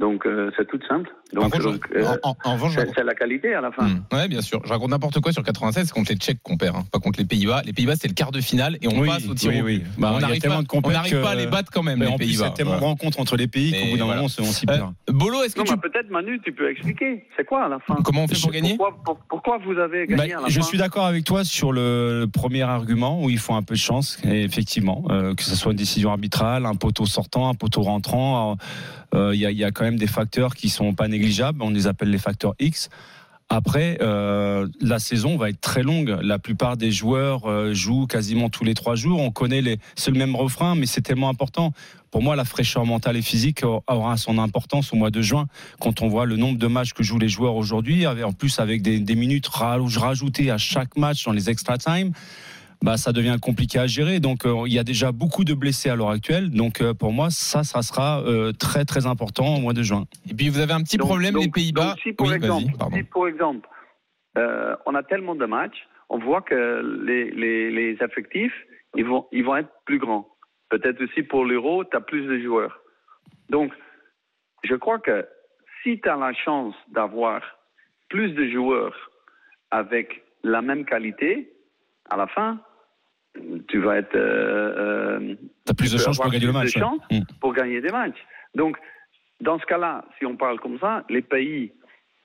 Donc 0.00 0.26
euh, 0.26 0.50
c'est 0.56 0.66
tout 0.66 0.80
simple. 0.88 1.08
Donc, 1.32 1.50
Par 1.50 1.60
contre, 1.60 1.72
donc, 1.72 1.86
je- 1.94 1.98
euh, 2.00 2.16
en- 2.24 2.34
en- 2.44 2.70
c'est 2.70 2.88
c'est 2.94 3.04
la 3.04 3.14
qualité 3.14 3.54
à 3.54 3.60
la 3.60 3.70
fin. 3.72 3.84
Hmm. 3.88 4.02
Ouais, 4.12 4.26
bien 4.28 4.40
sûr. 4.42 4.60
Je 4.64 4.70
raconte 4.70 4.90
n'importe 4.90 5.20
quoi 5.20 5.32
sur 5.32 5.42
96, 5.42 5.86
c'est 5.86 5.92
contre 5.92 6.10
les 6.12 6.18
Tchèques 6.18 6.40
qu'on 6.42 6.56
perd, 6.58 6.76
hein, 6.76 6.84
pas 6.92 6.98
contre 6.98 7.18
les 7.20 7.24
Pays-Bas. 7.24 7.62
Les 7.64 7.72
Pays-Bas, 7.72 7.94
c'est 7.96 8.08
le 8.08 8.14
quart 8.14 8.32
de 8.32 8.40
finale 8.40 8.76
et 8.82 8.88
on 8.88 8.98
Oui, 8.98 9.08
passe 9.08 9.26
au 9.28 9.34
tir 9.34 9.50
oui, 9.50 9.60
oui. 9.62 9.82
Bah, 9.98 10.10
on 10.12 10.16
a 10.16 10.20
n'arrive 10.20 10.42
pas, 10.42 11.30
à 11.30 11.34
les 11.34 11.46
battre 11.46 11.70
quand 11.72 11.82
même, 11.82 11.98
Mais 12.00 12.06
les 12.06 12.12
en 12.12 12.16
plus, 12.16 12.24
il 12.26 12.30
y 12.32 12.32
Pays-Bas. 12.38 12.46
a 12.48 12.50
tellement 12.50 12.72
de 12.72 12.76
Voilà. 12.78 12.90
rencontres 12.90 13.20
entre 13.20 13.36
les 13.36 13.46
pays 13.48 13.70
qu'au 13.72 13.90
bout 13.90 13.96
d'un 13.96 14.04
voilà. 14.04 14.22
moment, 14.22 14.24
on 14.26 14.28
s'y 14.28 14.42
s'y 14.52 14.66
Euh, 14.68 14.76
perd. 14.78 14.92
Bolo, 15.08 15.42
est-ce 15.44 15.54
que 15.54 15.60
Non, 15.60 15.64
tu... 15.66 15.72
mais 15.72 15.80
peut-être 15.90 16.10
Manu, 16.10 16.40
tu 16.44 16.52
peux 16.52 16.70
expliquer. 16.70 17.24
C'est 17.36 17.44
quoi 17.46 17.64
à 17.64 17.68
la 17.68 17.78
fin? 17.78 17.96
Comment 18.04 18.24
on 18.24 18.28
fait 18.28 18.40
pour 18.40 18.50
gagner? 18.50 18.76
pourquoi, 18.76 18.98
pour- 19.04 19.18
pourquoi 19.28 19.58
vous 19.58 19.78
avez 19.78 20.06
Bah, 20.06 20.16
gagné 20.16 20.34
à 20.34 20.40
la 20.40 20.48
je 20.48 20.60
fin? 20.60 20.66
suis 20.66 20.78
d'accord 20.78 21.06
avec 21.06 21.24
toi 21.24 21.44
sur 21.44 21.72
le, 21.72 22.26
premier 22.32 22.62
argument 22.62 23.22
où 23.22 23.30
il 23.30 23.38
faut 23.38 23.54
un 23.54 23.62
peu 23.62 23.74
de 23.74 23.78
chance, 23.80 24.18
et 24.24 24.42
effectivement, 24.42 25.04
euh, 25.10 25.34
que 25.34 25.42
ce 25.42 25.54
soit 25.56 25.72
une 25.72 25.78
décision 25.78 26.10
arbitrale, 26.10 26.66
un 26.66 26.74
poteau 26.74 27.06
sortant, 27.06 27.48
un 27.48 27.54
poteau 27.54 27.82
rentrant. 27.82 28.56
Il 29.14 29.34
y, 29.34 29.44
a, 29.44 29.50
il 29.50 29.58
y 29.58 29.64
a 29.64 29.70
même 29.82 29.98
des 29.98 30.06
facteurs 30.06 30.54
qui 30.54 30.68
sont 30.68 30.94
pas 30.94 31.08
négligeables. 31.08 31.62
On 31.62 31.70
les 31.70 31.86
appelle 31.86 32.10
les 32.10 32.18
facteurs 32.18 32.54
X. 32.58 32.88
Après, 33.48 33.98
euh, 34.00 34.66
la 34.80 34.98
saison 34.98 35.36
va 35.36 35.50
être 35.50 35.60
très 35.60 35.82
longue. 35.82 36.16
La 36.22 36.38
plupart 36.38 36.78
des 36.78 36.90
joueurs 36.90 37.44
euh, 37.44 37.74
jouent 37.74 38.06
quasiment 38.06 38.48
tous 38.48 38.64
les 38.64 38.72
trois 38.72 38.94
jours. 38.94 39.20
On 39.20 39.30
connaît 39.30 39.60
les, 39.60 39.78
c'est 39.94 40.10
le 40.10 40.16
même 40.16 40.34
refrain, 40.34 40.74
mais 40.74 40.86
c'est 40.86 41.02
tellement 41.02 41.28
important. 41.28 41.74
Pour 42.10 42.22
moi, 42.22 42.34
la 42.34 42.46
fraîcheur 42.46 42.86
mentale 42.86 43.16
et 43.18 43.22
physique 43.22 43.62
aura 43.64 44.16
son 44.16 44.38
importance 44.38 44.94
au 44.94 44.96
mois 44.96 45.10
de 45.10 45.20
juin. 45.20 45.48
Quand 45.80 46.00
on 46.00 46.08
voit 46.08 46.24
le 46.24 46.36
nombre 46.36 46.58
de 46.58 46.66
matchs 46.66 46.94
que 46.94 47.02
jouent 47.02 47.18
les 47.18 47.28
joueurs 47.28 47.56
aujourd'hui, 47.56 48.06
en 48.06 48.32
plus 48.32 48.58
avec 48.58 48.80
des, 48.80 49.00
des 49.00 49.14
minutes 49.16 49.48
ra- 49.48 49.78
rajoutées 49.96 50.50
à 50.50 50.56
chaque 50.56 50.96
match 50.96 51.24
dans 51.24 51.32
les 51.32 51.50
extra 51.50 51.76
time, 51.76 52.12
bah 52.82 52.96
ça 52.96 53.12
devient 53.12 53.36
compliqué 53.40 53.78
à 53.78 53.86
gérer. 53.86 54.20
Donc 54.20 54.44
euh, 54.44 54.64
il 54.66 54.72
y 54.72 54.78
a 54.78 54.84
déjà 54.84 55.12
beaucoup 55.12 55.44
de 55.44 55.54
blessés 55.54 55.88
à 55.88 55.96
l'heure 55.96 56.10
actuelle. 56.10 56.50
Donc 56.50 56.80
euh, 56.80 56.94
pour 56.94 57.12
moi, 57.12 57.30
ça, 57.30 57.62
ça 57.64 57.82
sera 57.82 58.22
euh, 58.22 58.52
très 58.52 58.84
très 58.84 59.06
important 59.06 59.56
au 59.56 59.60
mois 59.60 59.72
de 59.72 59.82
juin. 59.82 60.04
Et 60.30 60.34
puis 60.34 60.48
vous 60.48 60.58
avez 60.60 60.72
un 60.72 60.82
petit 60.82 60.96
Donc- 60.96 61.08
problème, 61.08 61.34
donc- 61.34 61.44
les 61.44 61.50
Pays-Bas. 61.50 61.94
si 62.02 62.12
pour 62.12 62.28
Oui, 62.28 62.34
exemple, 62.34 62.72
si 62.94 63.02
pour 63.04 63.28
exemple 63.28 63.68
euh, 64.38 64.74
on 64.86 64.94
a 64.94 65.02
tellement 65.02 65.34
de 65.34 65.44
matchs, 65.46 65.86
on 66.08 66.18
voit 66.18 66.42
que 66.42 67.02
les, 67.04 67.30
les, 67.30 67.70
les 67.70 67.98
effectifs, 68.02 68.54
ils 68.96 69.04
vont, 69.04 69.26
ils 69.32 69.44
vont 69.44 69.56
être 69.56 69.70
plus 69.86 69.98
grands. 69.98 70.26
Peut-être 70.70 71.02
aussi 71.02 71.22
pour 71.22 71.44
l'Euro, 71.44 71.84
tu 71.84 71.96
as 71.96 72.00
plus 72.00 72.26
de 72.26 72.38
joueurs. 72.42 72.78
Donc, 73.50 73.72
je 74.64 74.74
crois 74.74 74.98
que 74.98 75.26
si 75.82 76.00
tu 76.00 76.08
as 76.08 76.16
la 76.16 76.32
chance 76.32 76.74
d'avoir 76.92 77.42
plus 78.08 78.30
de 78.32 78.48
joueurs 78.50 78.94
avec 79.70 80.22
la 80.42 80.62
même 80.62 80.84
qualité, 80.86 81.52
à 82.10 82.16
la 82.16 82.26
fin, 82.26 82.58
tu 83.68 83.78
vas 83.80 83.96
être. 83.98 84.14
Euh, 84.14 85.34
T'as 85.64 85.74
plus 85.74 85.90
tu 85.90 85.96
de 85.96 86.00
chances 86.00 86.18
pour 86.18 86.30
gagner 86.30 86.46
le 86.46 86.52
plus 86.52 86.74
de 86.74 86.80
match, 86.80 87.00
Mm. 87.10 87.20
pour 87.40 87.52
gagner 87.54 87.80
des 87.80 87.90
matchs. 87.90 88.18
Donc, 88.54 88.76
dans 89.40 89.58
ce 89.58 89.66
cas-là, 89.66 90.04
si 90.18 90.26
on 90.26 90.36
parle 90.36 90.60
comme 90.60 90.78
ça, 90.78 91.04
les 91.08 91.22
pays 91.22 91.72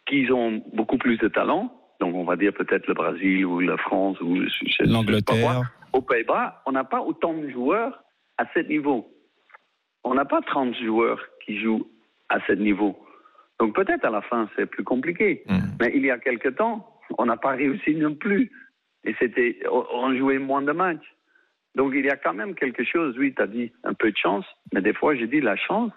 qui 0.08 0.30
ont 0.32 0.62
beaucoup 0.74 0.98
plus 0.98 1.18
de 1.18 1.28
talent, 1.28 1.74
donc 2.00 2.16
on 2.16 2.24
va 2.24 2.36
dire 2.36 2.54
peut-être 2.54 2.88
le 2.88 2.94
Brésil 2.94 3.46
ou 3.46 3.60
la 3.60 3.78
France 3.78 4.20
ou 4.22 4.38
L'Angleterre. 4.82 5.64
aux 5.94 6.02
Pays-Bas, 6.02 6.62
on 6.66 6.72
n'a 6.74 6.84
pas 6.84 7.02
autant 7.02 7.34
de 7.34 7.50
joueurs 7.50 8.04
à 8.38 8.46
ce 8.54 8.60
niveau. 8.60 9.08
On 10.04 10.14
n'a 10.14 10.26
pas 10.26 10.42
30 10.42 10.76
joueurs 10.76 11.20
qui 11.46 11.60
jouent 11.60 11.88
à 12.30 12.40
ce 12.48 12.54
niveau. 12.54 12.98
Donc 13.60 13.76
peut-être 13.76 14.06
à 14.06 14.10
la 14.12 14.22
fin, 14.22 14.48
c'est 14.56 14.68
plus 14.68 14.84
compliqué. 14.84 15.44
Hmm. 15.48 15.60
Mais 15.82 15.92
il 15.96 16.06
y 16.06 16.12
a 16.12 16.20
quelque 16.20 16.50
temps, 16.50 16.88
on 17.18 17.26
n'a 17.26 17.38
pas 17.38 17.52
réussi 17.52 17.96
non 17.96 18.14
plus. 18.16 18.52
Et 19.04 19.16
c'était, 19.20 19.60
on- 19.72 19.86
jouait 20.18 20.40
moins 20.40 20.62
de 20.62 20.72
matchs. 20.72 21.16
Donc 21.76 21.94
il 21.96 22.06
y 22.06 22.10
a 22.10 22.18
quand 22.18 22.34
même 22.34 22.56
quelque 22.56 22.84
chose, 22.84 23.18
oui, 23.18 23.34
tu 23.36 23.42
as 23.42 23.48
dit 23.48 23.72
un 23.84 23.94
peu 23.94 24.12
de 24.12 24.18
chance, 24.18 24.46
mais 24.74 24.82
des 24.82 24.94
fois, 24.94 25.16
j'ai 25.16 25.28
dit 25.28 25.42
la 25.42 25.56
chance, 25.56 25.92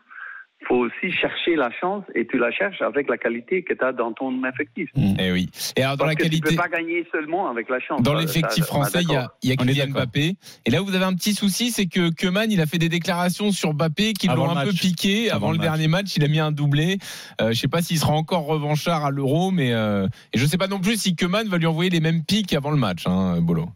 faut 0.67 0.77
aussi 0.77 1.11
chercher 1.13 1.57
la 1.57 1.71
chance 1.81 2.05
et 2.15 2.27
tu 2.27 2.39
la 2.39 2.51
cherches 2.53 2.81
avec 2.83 3.09
la 3.09 3.17
qualité 3.19 3.63
que 3.63 3.75
tu 3.75 3.85
as 3.85 3.93
dans 3.93 4.13
ton 4.13 4.45
effectif. 4.45 4.89
Eh 5.19 5.33
oui. 5.33 5.49
Et 5.77 5.83
alors 5.83 5.97
dans 5.97 6.05
Parce 6.05 6.11
la 6.11 6.15
que 6.17 6.23
qualité. 6.25 6.51
tu 6.51 6.55
peux 6.57 6.63
pas 6.63 6.69
gagner 6.69 7.07
seulement 7.11 7.49
avec 7.51 7.69
la 7.69 7.81
chance. 7.81 8.03
Dans 8.03 8.15
l'effectif 8.15 8.65
français, 8.65 9.01
il 9.03 9.11
y 9.13 9.17
a, 9.17 9.33
y 9.43 9.53
a 9.53 9.57
Kylian. 9.57 9.89
Mbappé. 9.89 10.35
Et 10.67 10.71
là, 10.71 10.81
vous 10.81 10.95
avez 10.95 11.05
un 11.05 11.15
petit 11.15 11.35
souci, 11.35 11.71
c'est 11.71 11.87
que 11.87 12.11
Keman, 12.15 12.51
il 12.53 12.61
a 12.61 12.67
fait 12.67 12.79
des 12.79 12.89
déclarations 12.89 13.51
sur 13.53 13.75
Mbappé 13.75 14.13
qui 14.13 14.29
l'ont 14.29 14.51
un 14.51 14.61
peu 14.63 14.67
match. 14.71 14.81
piqué. 14.81 15.31
Avant, 15.31 15.47
Avant 15.47 15.53
le 15.53 15.57
le 15.59 15.63
dernier 15.63 15.89
match, 15.89 16.17
il 16.17 16.25
a 16.25 16.29
mis 16.29 16.39
un 16.41 16.53
doublé. 16.53 16.99
Euh, 17.41 17.49
je 17.53 17.55
sais 17.55 17.69
pas 17.69 17.83
s'il 17.83 17.99
sera 17.99 18.13
encore 18.13 18.47
revanchard 18.47 19.05
à 19.05 19.11
l'Euro, 19.11 19.51
mais 19.51 19.73
euh, 19.73 20.07
et 20.33 20.39
je 20.39 20.45
sais 20.47 20.59
pas 20.59 20.69
non 20.69 20.81
plus 20.81 21.01
si 21.01 21.17
Keman 21.17 21.49
va 21.49 21.59
lui 21.59 21.67
envoyer 21.67 21.91
les 21.91 22.01
mêmes 22.01 22.23
pics 22.25 22.53
avant 22.55 22.71
le 22.71 22.77
match, 22.77 23.07
hein, 23.07 23.41
Bolo. 23.41 23.67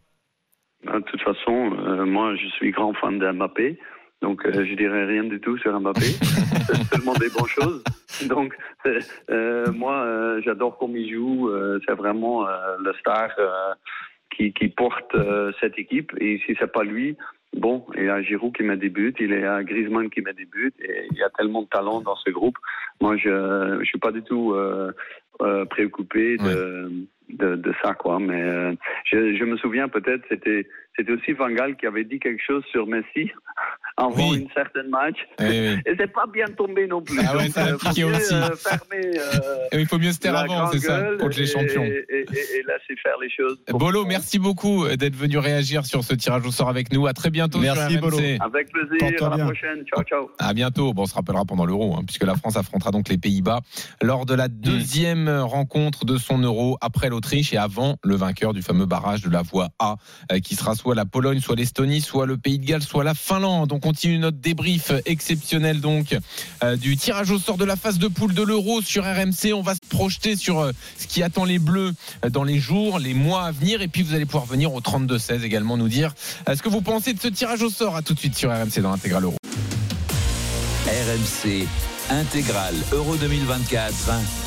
De 0.85 1.01
toute 1.11 1.21
façon, 1.23 1.73
euh, 1.87 2.05
moi, 2.05 2.35
je 2.37 2.47
suis 2.57 2.71
grand 2.71 2.93
fan 2.95 3.19
de 3.19 3.31
Mbappé. 3.33 3.79
Donc, 4.25 4.47
euh, 4.47 4.65
je 4.65 4.75
dirais 4.75 5.05
rien 5.05 5.25
du 5.25 5.39
tout 5.39 5.59
sur 5.59 5.79
Mbappé. 5.79 6.01
C'est 6.67 6.83
seulement 6.91 7.13
des 7.13 7.29
bonnes 7.29 7.47
choses. 7.47 7.85
Donc, 8.27 8.57
euh, 8.87 8.99
euh, 9.31 9.71
moi, 9.71 9.97
euh, 9.97 10.41
j'adore 10.43 10.79
comme 10.79 10.97
il 10.97 11.13
joue. 11.13 11.51
C'est 11.87 11.95
vraiment 11.95 12.47
le 12.79 12.93
star 13.01 13.29
qui, 14.35 14.55
qui 14.55 14.69
porte 14.69 15.15
cette 15.61 15.79
équipe. 15.79 16.11
Et 16.21 16.41
si 16.47 16.57
c'est 16.59 16.73
pas 16.73 16.85
lui, 16.85 17.19
bon, 17.55 17.85
il 17.99 18.05
y 18.05 18.09
a 18.09 18.23
Giroud 18.23 18.57
qui 18.57 18.63
met 18.63 18.79
des 18.79 18.89
buts, 18.89 19.15
il 19.21 19.31
y 19.31 19.45
a 19.45 19.63
Griezmann 19.63 20.09
qui 20.09 20.23
met 20.23 20.33
des 20.33 20.47
buts. 20.47 20.73
Et 20.81 21.07
il 21.11 21.19
y 21.19 21.23
a 21.23 21.29
tellement 21.37 21.61
de 21.61 21.69
talent 21.69 22.01
dans 22.01 22.17
ce 22.17 22.31
groupe. 22.31 22.57
Moi, 23.03 23.19
je 23.19 23.77
je 23.81 23.85
suis 23.85 23.99
pas 23.99 24.11
du 24.11 24.23
tout 24.23 24.57
préoccupé 25.69 26.39
de, 26.39 27.07
de, 27.29 27.57
de 27.57 27.75
ça, 27.83 27.95
quoi. 27.95 28.19
Mais 28.19 28.41
euh, 28.41 28.75
je, 29.05 29.35
je 29.37 29.45
me 29.45 29.57
souviens 29.57 29.89
peut-être, 29.89 30.25
c'était 30.29 30.67
c'était 30.97 31.13
aussi 31.13 31.33
Van 31.33 31.51
Gaal 31.51 31.77
qui 31.77 31.87
avait 31.87 32.05
dit 32.05 32.21
quelque 32.21 32.43
chose 32.43 32.65
sur 32.67 32.87
Messi 32.87 33.31
avant 33.97 34.31
Oui. 34.31 34.41
une 34.41 34.49
certaine 34.55 34.89
match. 34.89 35.17
Eh 35.41 35.45
oui. 35.45 35.79
Et 35.87 35.95
c'est 35.99 36.13
pas 36.13 36.27
bien 36.33 36.47
tombé 36.57 36.87
non 36.87 37.01
plus. 37.03 37.19
Ah 37.27 37.37
ouais, 37.37 37.45
Donc, 37.45 37.53
ça 37.55 37.65
a 37.65 37.69
euh, 37.73 37.77
piqué 37.79 38.05
aussi. 38.05 38.35
euh, 38.35 38.51
fermer, 38.57 39.19
euh, 39.19 39.57
Et 39.73 39.81
il 39.81 39.87
faut 39.87 39.99
mieux 39.99 40.13
se 40.13 40.19
taire 40.19 40.37
avant, 40.37 40.71
c'est 40.73 40.81
ça, 40.81 41.01
contre 41.21 41.39
les 41.39 41.43
et- 41.49 41.53
champions. 41.53 41.85
Et, 41.85 42.05
et, 42.09 42.21
et 42.21 42.63
laisser 42.67 43.01
faire 43.03 43.15
les 43.21 43.31
choses. 43.31 43.59
Bolo, 43.71 44.05
merci 44.05 44.39
beaucoup 44.39 44.87
d'être 44.89 45.15
venu 45.17 45.39
réagir 45.39 45.87
sur 45.87 46.03
ce 46.05 46.15
tirage 46.15 46.45
au 46.47 46.51
sort 46.51 46.69
avec 46.69 46.93
nous. 46.93 47.07
À 47.07 47.13
très 47.13 47.31
bientôt 47.31 47.59
Merci, 47.61 47.93
sur 47.93 48.01
Bolo. 48.01 48.19
Avec 48.19 48.71
plaisir. 48.73 49.25
À 49.27 49.29
la 49.31 49.37
bien. 49.37 49.45
prochaine. 49.47 49.85
Ciao, 49.87 50.03
ciao. 50.05 50.31
À 50.39 50.53
bientôt. 50.55 50.93
Bon, 50.93 51.03
on 51.03 51.07
se 51.07 51.15
rappellera 51.15 51.45
pendant 51.45 51.65
l'Euro, 51.67 51.95
hein, 51.97 52.03
puisque 52.07 52.25
la 52.25 52.35
France 52.35 52.57
affrontera 52.57 52.91
donc 52.91 53.09
les 53.09 53.19
Pays-Bas 53.19 53.61
lors 54.03 54.27
de 54.27 54.35
la 54.35 54.49
deuxième 54.49 55.29
rencontre 55.29 56.05
de 56.05 56.17
son 56.19 56.39
Euro 56.39 56.79
après 56.81 57.09
l'Autriche 57.09 57.53
et 57.53 57.57
avant 57.59 57.97
le 58.03 58.17
vainqueur 58.17 58.53
du 58.53 58.63
fameux 58.63 58.87
barrage 58.87 59.23
de 59.23 59.31
la 59.31 59.43
voie 59.43 59.69
A, 59.79 59.97
euh, 60.33 60.39
qui 60.41 60.55
sera 60.57 60.75
soit 60.75 60.95
la 60.95 61.05
Pologne, 61.05 61.41
soit 61.41 61.57
l'Estonie, 61.57 62.01
soit 62.01 62.27
le 62.27 62.37
Pays 62.37 62.59
de 62.59 62.65
Galles, 62.67 62.83
soit 62.83 63.05
la 63.05 63.15
Finlande. 63.15 63.73
On 63.73 63.79
continue 63.85 64.17
notre 64.17 64.39
débrief 64.39 64.93
exceptionnel 65.05 65.83
donc 65.83 66.17
euh, 66.63 66.75
du 66.75 66.97
tirage 66.97 67.31
au 67.31 67.39
sort 67.39 67.59
de 67.59 67.67
la 67.67 67.77
phase 67.77 67.99
de 67.99 68.09
poule 68.09 68.33
de 68.33 68.43
l'Euro 68.43 68.81
sur 68.81 69.05
RMC. 69.05 69.53
On 69.55 69.61
va 69.61 69.75
se 69.75 69.81
projeter 69.91 70.37
sur 70.37 70.61
euh, 70.61 70.73
ce 70.97 71.07
qui 71.07 71.23
attend 71.23 71.45
les 71.45 71.59
Bleus 71.59 71.93
euh, 72.25 72.31
dans 72.31 72.45
les 72.45 72.59
jours, 72.59 72.99
les 72.99 73.13
mois 73.13 73.43
à 73.43 73.53
venir, 73.53 73.83
et 73.83 73.89
puis 73.89 74.03
vous 74.03 74.15
allez 74.15 74.25
pouvoir 74.25 74.47
venir 74.47 74.73
au 74.73 74.81
32-16 74.81 75.43
également 75.43 75.77
nous 75.77 75.89
dire 75.89 76.15
ce 76.49 76.63
que 76.63 76.71
vous 76.71 76.81
pensez 76.81 77.13
de 77.13 77.21
ce 77.21 77.29
tirage 77.29 77.61
au 77.61 77.69
sort. 77.69 77.95
À 77.95 78.01
tout 78.01 78.15
de 78.15 78.19
suite 78.19 78.37
sur 78.37 78.51
RMC 78.51 78.81
dans 78.81 78.91
l'intégral 78.91 79.25
Euro. 79.25 79.37
RMC, 80.87 81.67
Intégrale 82.11 82.75
Euro 82.93 83.17
2024. 83.17 83.95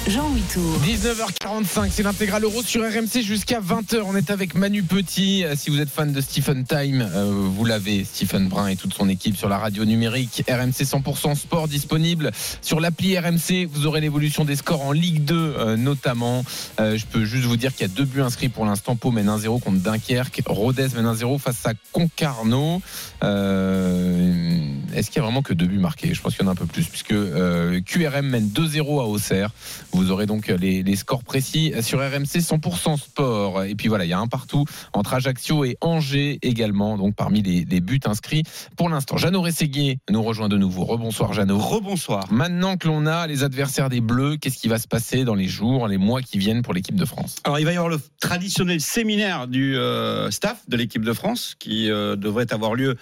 Jean 0.07 0.29
Tour. 0.53 0.79
19h45, 0.85 1.89
c'est 1.91 2.03
l'intégrale 2.03 2.43
Euro 2.43 2.61
sur 2.61 2.83
RMC 2.83 3.23
jusqu'à 3.23 3.59
20h. 3.59 4.03
On 4.05 4.15
est 4.15 4.29
avec 4.29 4.53
Manu 4.53 4.83
Petit. 4.83 5.43
Euh, 5.43 5.55
si 5.55 5.71
vous 5.71 5.81
êtes 5.81 5.89
fan 5.89 6.13
de 6.13 6.21
Stephen 6.21 6.65
Time, 6.65 7.09
euh, 7.15 7.31
vous 7.31 7.65
l'avez, 7.65 8.03
Stephen 8.03 8.47
Brun 8.47 8.67
et 8.67 8.75
toute 8.75 8.93
son 8.93 9.09
équipe 9.09 9.35
sur 9.35 9.49
la 9.49 9.57
radio 9.57 9.85
numérique 9.85 10.43
RMC 10.47 10.83
100% 10.83 11.35
Sport 11.35 11.67
disponible 11.67 12.31
sur 12.61 12.79
l'appli 12.79 13.17
RMC. 13.17 13.67
Vous 13.71 13.87
aurez 13.87 14.01
l'évolution 14.01 14.45
des 14.45 14.55
scores 14.55 14.83
en 14.83 14.91
Ligue 14.91 15.25
2 15.25 15.35
euh, 15.35 15.75
notamment. 15.77 16.43
je 16.77 17.05
peux 17.05 17.25
juste 17.25 17.45
vous 17.45 17.57
dire 17.57 17.73
qu'il 17.73 17.81
y 17.81 17.89
a 17.89 17.93
deux 17.93 18.05
buts 18.05 18.21
inscrits 18.21 18.49
pour 18.49 18.65
l'instant. 18.65 18.95
Pau 18.95 19.09
mène 19.11 19.27
1-0 19.27 19.59
contre 19.61 19.79
Dunkerque. 19.79 20.43
Rodez 20.45 20.89
mène 20.95 21.07
1-0 21.07 21.39
face 21.39 21.65
à 21.65 21.73
Concarneau. 21.91 22.81
Est-ce 23.21 25.07
qu'il 25.07 25.17
y 25.17 25.19
a 25.19 25.23
vraiment 25.23 25.41
que 25.41 25.53
deux 25.53 25.67
buts 25.67 25.79
marqués? 25.79 26.13
Je 26.13 26.21
pense 26.21 26.35
qu'il 26.35 26.43
y 26.43 26.47
en 26.47 26.49
a 26.49 26.53
un 26.53 26.55
peu 26.55 26.65
plus 26.65 26.85
puisque 26.85 27.13
euh, 27.47 27.81
QRM 27.81 28.27
mène 28.27 28.47
2-0 28.47 29.01
à 29.01 29.05
Auxerre. 29.05 29.51
Vous 29.91 30.11
aurez 30.11 30.25
donc 30.25 30.47
les, 30.47 30.95
scores 30.95 31.23
précis 31.23 31.73
sur 31.81 31.99
RMC 31.99 32.39
100% 32.39 32.97
sport. 32.97 33.63
Et 33.63 33.75
puis 33.75 33.87
voilà, 33.87 34.05
il 34.05 34.09
y 34.09 34.13
a 34.13 34.19
un 34.19 34.27
partout 34.27 34.65
entre 34.93 35.13
Ajaccio 35.13 35.63
et 35.65 35.77
Angers 35.81 36.39
également, 36.41 36.97
donc 36.97 37.15
parmi 37.15 37.41
les, 37.41 37.81
buts 37.81 37.99
inscrits 38.05 38.43
pour 38.75 38.89
l'instant. 38.89 39.17
Jeannot 39.17 39.41
Rességuier 39.41 39.99
nous 40.09 40.21
rejoint 40.23 40.49
de 40.49 40.57
nouveau. 40.57 40.83
Rebonsoir 40.83 41.33
Jeannot. 41.33 41.57
Rebonsoir. 41.57 42.31
Maintenant 42.31 42.77
que 42.77 42.87
l'on 42.87 43.05
a 43.05 43.27
les 43.27 43.43
adversaires 43.43 43.89
des 43.89 44.01
Bleus, 44.01 44.37
qu'est-ce 44.37 44.57
qui 44.57 44.67
va 44.67 44.79
se 44.79 44.87
passer 44.87 45.23
dans 45.23 45.35
les 45.35 45.47
jours, 45.47 45.87
les 45.87 45.97
mois 45.97 46.21
qui 46.21 46.37
viennent 46.37 46.61
pour 46.61 46.73
l'équipe 46.73 46.95
de 46.95 47.05
France? 47.05 47.37
Alors 47.43 47.59
il 47.59 47.65
va 47.65 47.71
y 47.71 47.75
avoir 47.75 47.89
le 47.89 47.99
traditionnel 48.19 48.81
séminaire 48.81 49.47
du 49.47 49.77
euh, 49.77 50.29
staff 50.31 50.67
de 50.67 50.77
l'équipe 50.77 51.03
de 51.03 51.13
France 51.13 51.55
qui 51.59 51.89
euh, 51.89 52.15
devrait 52.15 52.51
avoir 52.51 52.75
lieu 52.75 52.97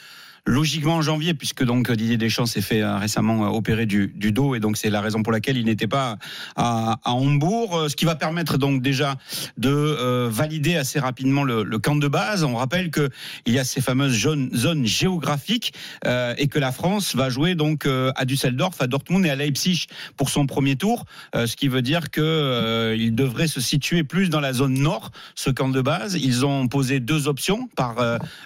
logiquement 0.46 0.96
en 0.96 1.02
janvier, 1.02 1.34
puisque 1.34 1.64
donc 1.64 1.92
Didier 1.92 2.18
Deschamps 2.18 2.46
s'est 2.46 2.62
fait 2.62 2.82
euh, 2.82 2.98
récemment 2.98 3.46
euh, 3.46 3.50
opérer 3.50 3.86
du, 3.86 4.08
dos, 4.32 4.56
et 4.56 4.60
donc 4.60 4.78
c'est 4.78 4.90
la 4.90 5.02
raison 5.02 5.24
pour 5.24 5.32
laquelle 5.32 5.58
il 5.58 5.66
n'était 5.66 5.88
pas 5.88 6.18
à, 6.56 7.00
Hambourg, 7.06 7.78
euh, 7.78 7.90
ce 7.90 7.96
qui 7.96 8.06
va 8.06 8.16
permettre 8.16 8.58
donc 8.58 8.82
déjà 8.82 9.16
de 9.58 10.28
valider 10.28 10.76
assez 10.76 11.00
rapidement 11.00 11.44
le, 11.44 11.64
camp 11.80 11.96
de 11.96 12.08
base. 12.08 12.44
On 12.44 12.56
rappelle 12.56 12.90
que 12.90 13.10
il 13.46 13.54
y 13.54 13.60
a 13.60 13.64
ces 13.64 13.82
fameuses 13.82 14.14
zones, 14.16 14.86
géographiques 14.86 15.74
euh, 16.06 16.34
et 16.38 16.48
que 16.48 16.60
la 16.60 16.72
France 16.72 17.16
va 17.16 17.30
jouer 17.30 17.56
donc 17.56 17.88
à 17.88 18.26
Düsseldorf, 18.26 18.82
à 18.82 18.88
Dortmund 18.88 19.26
et 19.26 19.30
à 19.30 19.36
Leipzig 19.36 19.88
pour 20.18 20.30
son 20.30 20.46
premier 20.46 20.76
tour, 20.76 21.06
ce 21.34 21.56
qui 21.56 21.68
veut 21.68 21.82
dire 21.82 22.12
que 22.12 22.96
il 22.98 23.14
devrait 23.16 23.48
se 23.48 23.62
situer 23.62 24.04
plus 24.04 24.30
dans 24.30 24.40
la 24.40 24.54
zone 24.54 24.74
nord, 24.74 25.12
ce 25.36 25.50
camp 25.50 25.70
de 25.70 25.82
base. 25.82 26.16
Ils 26.16 26.46
ont 26.46 26.68
posé 26.68 27.00
deux 27.00 27.28
options 27.28 27.68
par 27.76 27.96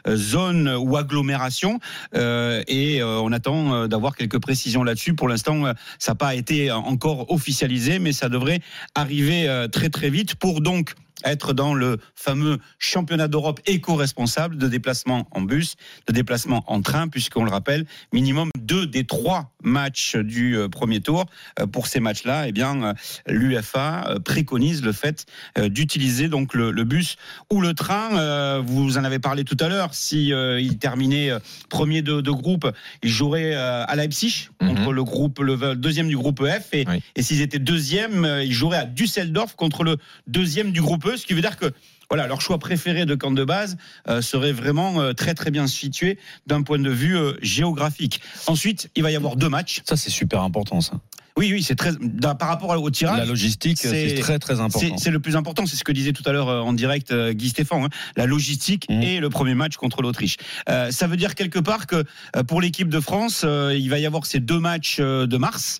zone 0.07 0.69
ou 0.69 0.97
agglomération. 0.97 1.79
Euh, 2.15 2.63
et 2.67 3.01
euh, 3.01 3.19
on 3.19 3.31
attend 3.31 3.73
euh, 3.73 3.87
d'avoir 3.87 4.15
quelques 4.15 4.39
précisions 4.39 4.83
là-dessus. 4.83 5.13
Pour 5.13 5.27
l'instant, 5.27 5.63
ça 5.97 6.11
n'a 6.11 6.15
pas 6.15 6.35
été 6.35 6.71
encore 6.71 7.31
officialisé, 7.31 7.99
mais 7.99 8.13
ça 8.13 8.29
devrait 8.29 8.59
arriver 8.95 9.67
très 9.71 9.89
très 9.89 10.09
vite 10.09 10.35
pour 10.35 10.61
donc 10.61 10.93
être 11.25 11.53
dans 11.53 11.73
le 11.73 11.97
fameux 12.15 12.59
championnat 12.77 13.27
d'Europe 13.27 13.59
éco-responsable 13.65 14.57
de 14.57 14.67
déplacement 14.67 15.27
en 15.31 15.41
bus, 15.41 15.75
de 16.07 16.13
déplacement 16.13 16.63
en 16.67 16.81
train, 16.81 17.07
puisqu'on 17.07 17.43
le 17.43 17.51
rappelle, 17.51 17.85
minimum 18.13 18.49
deux 18.57 18.85
des 18.85 19.03
trois 19.03 19.51
matchs 19.63 20.15
du 20.15 20.55
euh, 20.55 20.69
premier 20.69 21.01
tour. 21.01 21.25
Euh, 21.59 21.67
pour 21.67 21.87
ces 21.87 21.99
matchs-là, 21.99 22.47
eh 22.47 22.51
bien, 22.51 22.83
euh, 22.83 22.93
l'UFA 23.27 24.15
préconise 24.23 24.83
le 24.83 24.91
fait 24.91 25.25
d'utiliser 25.57 26.29
donc 26.29 26.53
le, 26.53 26.71
bus 26.83 27.17
ou 27.51 27.61
le 27.61 27.73
train. 27.73 28.59
Vous 28.61 28.97
en 28.97 29.03
avez 29.03 29.19
parlé 29.19 29.43
tout 29.43 29.57
à 29.59 29.67
l'heure. 29.67 29.93
Si 29.93 30.27
il 30.29 30.77
terminait 30.77 31.31
premier 31.69 32.01
de, 32.01 32.21
groupe, 32.31 32.69
il 33.03 33.09
jouerait 33.09 33.53
à 33.53 33.95
Leipzig 33.95 34.49
mhm. 34.61 34.75
contre 34.75 34.93
le 34.93 35.03
groupe 35.03 35.39
le 35.39 35.75
deuxième 35.75 36.07
du 36.07 36.17
groupe 36.17 36.45
F, 36.45 36.73
et, 36.73 36.85
et 37.15 37.21
s'ils 37.21 37.41
étaient 37.41 37.59
deuxième, 37.59 38.25
ils 38.43 38.53
joueraient 38.53 38.77
à 38.77 38.85
Düsseldorf 38.85 39.55
contre 39.55 39.83
le 39.83 39.97
deuxième 40.27 40.71
du 40.71 40.81
groupe 40.81 41.08
Ce 41.17 41.25
qui 41.25 41.33
veut 41.33 41.41
dire 41.41 41.57
que 41.57 41.73
voilà, 42.09 42.27
leur 42.27 42.41
choix 42.41 42.57
préféré 42.57 43.05
de 43.05 43.15
camp 43.15 43.31
de 43.31 43.43
base 43.43 43.77
euh, 44.07 44.21
serait 44.21 44.51
vraiment 44.51 44.99
euh, 44.99 45.13
très 45.13 45.35
très 45.35 45.51
bien 45.51 45.67
situé 45.67 46.17
d'un 46.47 46.63
point 46.63 46.79
de 46.79 46.89
vue 46.89 47.17
euh, 47.17 47.33
géographique. 47.41 48.21
Ensuite, 48.47 48.89
il 48.95 49.03
va 49.03 49.11
y 49.11 49.15
avoir 49.15 49.35
deux 49.35 49.49
matchs. 49.49 49.81
Ça, 49.85 49.95
c'est 49.95 50.09
super 50.09 50.41
important, 50.41 50.81
ça. 50.81 50.93
Oui, 51.37 51.51
oui, 51.53 51.63
c'est 51.63 51.75
très. 51.75 51.91
Par 51.93 52.47
rapport 52.47 52.69
au 52.69 52.89
tirage. 52.89 53.19
La 53.19 53.25
logistique, 53.25 53.77
c'est 53.77 54.15
très, 54.19 54.39
très 54.39 54.59
important. 54.59 54.97
C'est 54.97 55.11
le 55.11 55.19
plus 55.19 55.35
important. 55.35 55.65
C'est 55.65 55.75
ce 55.75 55.83
que 55.83 55.91
disait 55.91 56.13
tout 56.13 56.23
à 56.25 56.31
l'heure 56.31 56.47
en 56.47 56.73
direct 56.73 57.13
Guy 57.31 57.49
Stéphane. 57.49 57.85
Hein. 57.85 57.89
La 58.15 58.25
logistique 58.25 58.87
mmh. 58.89 59.01
et 59.01 59.19
le 59.19 59.29
premier 59.29 59.53
match 59.53 59.75
contre 59.75 60.01
l'Autriche. 60.01 60.37
ça 60.67 61.07
veut 61.07 61.17
dire 61.17 61.35
quelque 61.35 61.59
part 61.59 61.87
que 61.87 62.03
pour 62.47 62.61
l'équipe 62.61 62.89
de 62.89 62.99
France, 62.99 63.45
il 63.45 63.89
va 63.89 63.99
y 63.99 64.05
avoir 64.05 64.25
ces 64.25 64.39
deux 64.39 64.59
matchs 64.59 64.99
de 64.99 65.37
mars. 65.37 65.79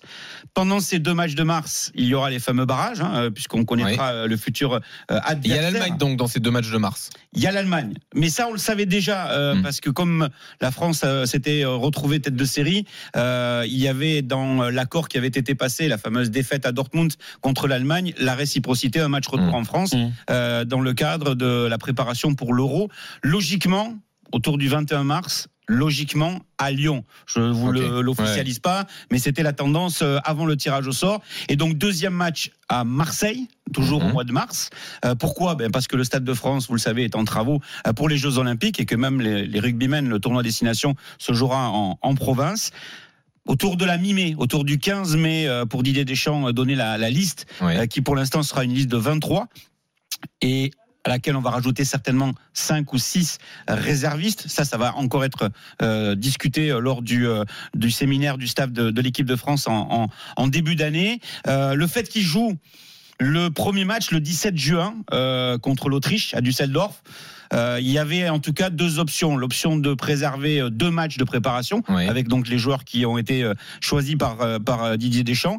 Pendant 0.54 0.80
ces 0.80 0.98
deux 0.98 1.14
matchs 1.14 1.34
de 1.34 1.42
mars, 1.42 1.92
il 1.94 2.06
y 2.06 2.14
aura 2.14 2.30
les 2.30 2.38
fameux 2.38 2.64
barrages, 2.64 3.00
hein, 3.00 3.30
puisqu'on 3.32 3.64
connaîtra 3.64 4.26
le 4.26 4.36
futur 4.36 4.80
adversaire. 5.08 5.40
Il 5.44 5.50
y 5.50 5.58
a 5.58 5.62
l'Allemagne 5.70 5.98
donc 5.98 6.16
dans 6.16 6.26
ces 6.26 6.40
deux 6.40 6.50
matchs 6.50 6.70
de 6.70 6.78
mars. 6.78 7.10
Il 7.32 7.40
y 7.42 7.46
a 7.46 7.52
l'Allemagne, 7.52 7.94
mais 8.14 8.28
ça 8.28 8.48
on 8.48 8.52
le 8.52 8.58
savait 8.58 8.86
déjà 8.86 9.54
mmh. 9.54 9.62
parce 9.62 9.80
que 9.80 9.90
comme 9.90 10.28
la 10.60 10.70
France 10.70 11.04
s'était 11.24 11.64
retrouvée 11.64 12.20
tête 12.20 12.36
de 12.36 12.44
série, 12.44 12.84
il 13.14 13.76
y 13.76 13.88
avait 13.88 14.22
dans 14.22 14.70
l'accord 14.70 15.08
qui 15.08 15.18
avait 15.18 15.28
été 15.28 15.39
passé, 15.54 15.88
la 15.88 15.98
fameuse 15.98 16.30
défaite 16.30 16.66
à 16.66 16.72
Dortmund 16.72 17.12
contre 17.40 17.66
l'Allemagne, 17.66 18.12
la 18.18 18.34
réciprocité, 18.34 19.00
un 19.00 19.08
match 19.08 19.26
retour 19.26 19.46
mmh. 19.46 19.54
en 19.54 19.64
France, 19.64 19.94
mmh. 19.94 20.12
euh, 20.30 20.64
dans 20.64 20.80
le 20.80 20.92
cadre 20.92 21.34
de 21.34 21.66
la 21.66 21.78
préparation 21.78 22.34
pour 22.34 22.54
l'Euro. 22.54 22.88
Logiquement, 23.22 23.94
autour 24.32 24.58
du 24.58 24.68
21 24.68 25.04
mars, 25.04 25.48
logiquement 25.70 26.40
à 26.58 26.72
Lyon. 26.72 27.04
Je 27.26 27.38
ne 27.38 27.52
vous 27.52 27.70
l'officialise 27.72 28.58
pas, 28.58 28.86
mais 29.10 29.18
c'était 29.18 29.44
la 29.44 29.52
tendance 29.52 30.02
euh, 30.02 30.18
avant 30.24 30.44
le 30.44 30.56
tirage 30.56 30.86
au 30.88 30.92
sort. 30.92 31.22
Et 31.48 31.56
donc 31.56 31.74
deuxième 31.78 32.12
match 32.12 32.50
à 32.68 32.82
Marseille, 32.82 33.46
toujours 33.72 34.02
au 34.02 34.08
mmh. 34.08 34.12
mois 34.12 34.24
de 34.24 34.32
mars. 34.32 34.70
Euh, 35.04 35.14
pourquoi? 35.14 35.54
Ben 35.54 35.70
Parce 35.70 35.86
que 35.86 35.96
le 35.96 36.02
Stade 36.02 36.24
de 36.24 36.34
France, 36.34 36.66
vous 36.66 36.74
le 36.74 36.80
savez, 36.80 37.04
est 37.04 37.14
en 37.14 37.24
travaux 37.24 37.60
pour 37.94 38.08
les 38.08 38.16
Jeux 38.16 38.38
Olympiques 38.38 38.80
et 38.80 38.86
que 38.86 38.96
même 38.96 39.20
les, 39.20 39.46
les 39.46 39.60
rugbymen, 39.60 40.08
le 40.08 40.18
tournoi 40.18 40.42
destination, 40.42 40.96
se 41.18 41.32
jouera 41.32 41.68
en, 41.68 41.98
en 42.02 42.14
province 42.16 42.72
autour 43.46 43.76
de 43.76 43.84
la 43.84 43.96
mi-mai, 43.96 44.34
autour 44.38 44.64
du 44.64 44.78
15 44.78 45.16
mai, 45.16 45.46
euh, 45.46 45.66
pour 45.66 45.82
Didier 45.82 46.04
Deschamps 46.04 46.48
euh, 46.48 46.52
donner 46.52 46.74
la, 46.74 47.10
liste, 47.10 47.46
euh, 47.62 47.86
qui 47.86 48.00
pour 48.00 48.16
l'instant 48.16 48.42
sera 48.42 48.64
une 48.64 48.74
liste 48.74 48.88
de 48.88 48.96
23. 48.96 49.48
Et 50.42 50.70
à 51.04 51.08
laquelle 51.08 51.34
on 51.34 51.40
va 51.40 51.50
rajouter 51.50 51.84
certainement 51.86 52.32
5 52.52 52.92
ou 52.92 52.98
6 52.98 53.38
réservistes. 53.68 54.46
Ça, 54.48 54.66
ça 54.66 54.76
va 54.76 54.94
encore 54.96 55.24
être 55.24 55.50
discuté 56.14 56.76
lors 56.78 57.00
du, 57.00 57.26
du 57.74 57.90
séminaire 57.90 58.36
du 58.36 58.46
staff 58.46 58.70
de, 58.70 59.00
l'équipe 59.00 59.24
de 59.24 59.34
France 59.34 59.66
en, 59.66 60.10
en, 60.36 60.48
début 60.48 60.76
d'année. 60.76 61.20
le 61.46 61.86
fait 61.86 62.06
qu'il 62.06 62.20
joue 62.20 62.54
le 63.18 63.48
premier 63.48 63.86
match 63.86 64.10
le 64.10 64.20
17 64.20 64.58
juin 64.58 64.94
contre 65.62 65.88
l'Autriche 65.88 66.34
à 66.34 66.42
Düsseldorf, 66.42 67.02
euh, 67.52 67.78
il 67.80 67.90
y 67.90 67.98
avait 67.98 68.28
en 68.28 68.38
tout 68.38 68.52
cas 68.52 68.70
deux 68.70 68.98
options. 68.98 69.36
L'option 69.36 69.76
de 69.76 69.94
préserver 69.94 70.60
euh, 70.60 70.70
deux 70.70 70.90
matchs 70.90 71.16
de 71.16 71.24
préparation, 71.24 71.82
avec 71.88 72.28
donc 72.28 72.48
les 72.48 72.58
joueurs 72.58 72.84
qui 72.84 73.04
ont 73.06 73.18
été 73.18 73.42
euh, 73.42 73.54
choisis 73.80 74.16
par, 74.16 74.38
par 74.64 74.96
Didier 74.96 75.24
Deschamps. 75.24 75.58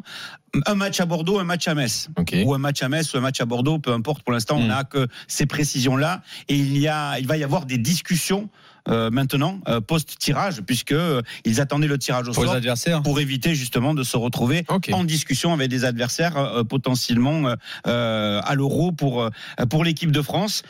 Un 0.66 0.74
match 0.74 1.00
à 1.00 1.06
Bordeaux, 1.06 1.38
un 1.38 1.44
match 1.44 1.66
à 1.66 1.74
Metz. 1.74 2.08
Ou 2.44 2.54
un 2.54 2.58
match 2.58 2.82
à 2.82 2.88
Metz 2.88 3.12
ou 3.12 3.16
un 3.16 3.20
match 3.20 3.40
à 3.40 3.46
Bordeaux, 3.46 3.78
peu 3.78 3.92
importe. 3.92 4.22
Pour 4.22 4.32
l'instant, 4.32 4.56
on 4.58 4.66
n'a 4.66 4.82
hmm. 4.82 4.88
que 4.90 5.08
ces 5.26 5.46
précisions-là. 5.46 6.22
Et 6.48 6.56
il, 6.56 6.76
y 6.76 6.88
a, 6.88 7.18
il 7.18 7.26
va 7.26 7.36
y 7.36 7.44
avoir 7.44 7.64
des 7.64 7.78
discussions 7.78 8.50
euh, 8.88 9.10
maintenant 9.10 9.60
euh, 9.68 9.80
post 9.80 10.18
tirage 10.18 10.60
puisque 10.62 10.90
euh, 10.90 11.22
ils 11.44 11.60
attendaient 11.60 11.86
le 11.86 11.98
tirage 11.98 12.26
au 12.28 12.32
pour 12.32 12.44
sort 12.44 13.02
pour 13.04 13.20
éviter 13.20 13.54
justement 13.54 13.94
de 13.94 14.02
se 14.02 14.16
retrouver 14.16 14.64
en 14.90 15.04
discussion 15.04 15.52
avec 15.52 15.68
des 15.68 15.84
adversaires 15.84 16.64
potentiellement 16.68 17.54
à 17.84 18.54
l'euro 18.54 18.90
pour 18.90 19.28
pour 19.70 19.84
l'équipe 19.84 20.10
de 20.10 20.22
France. 20.22 20.62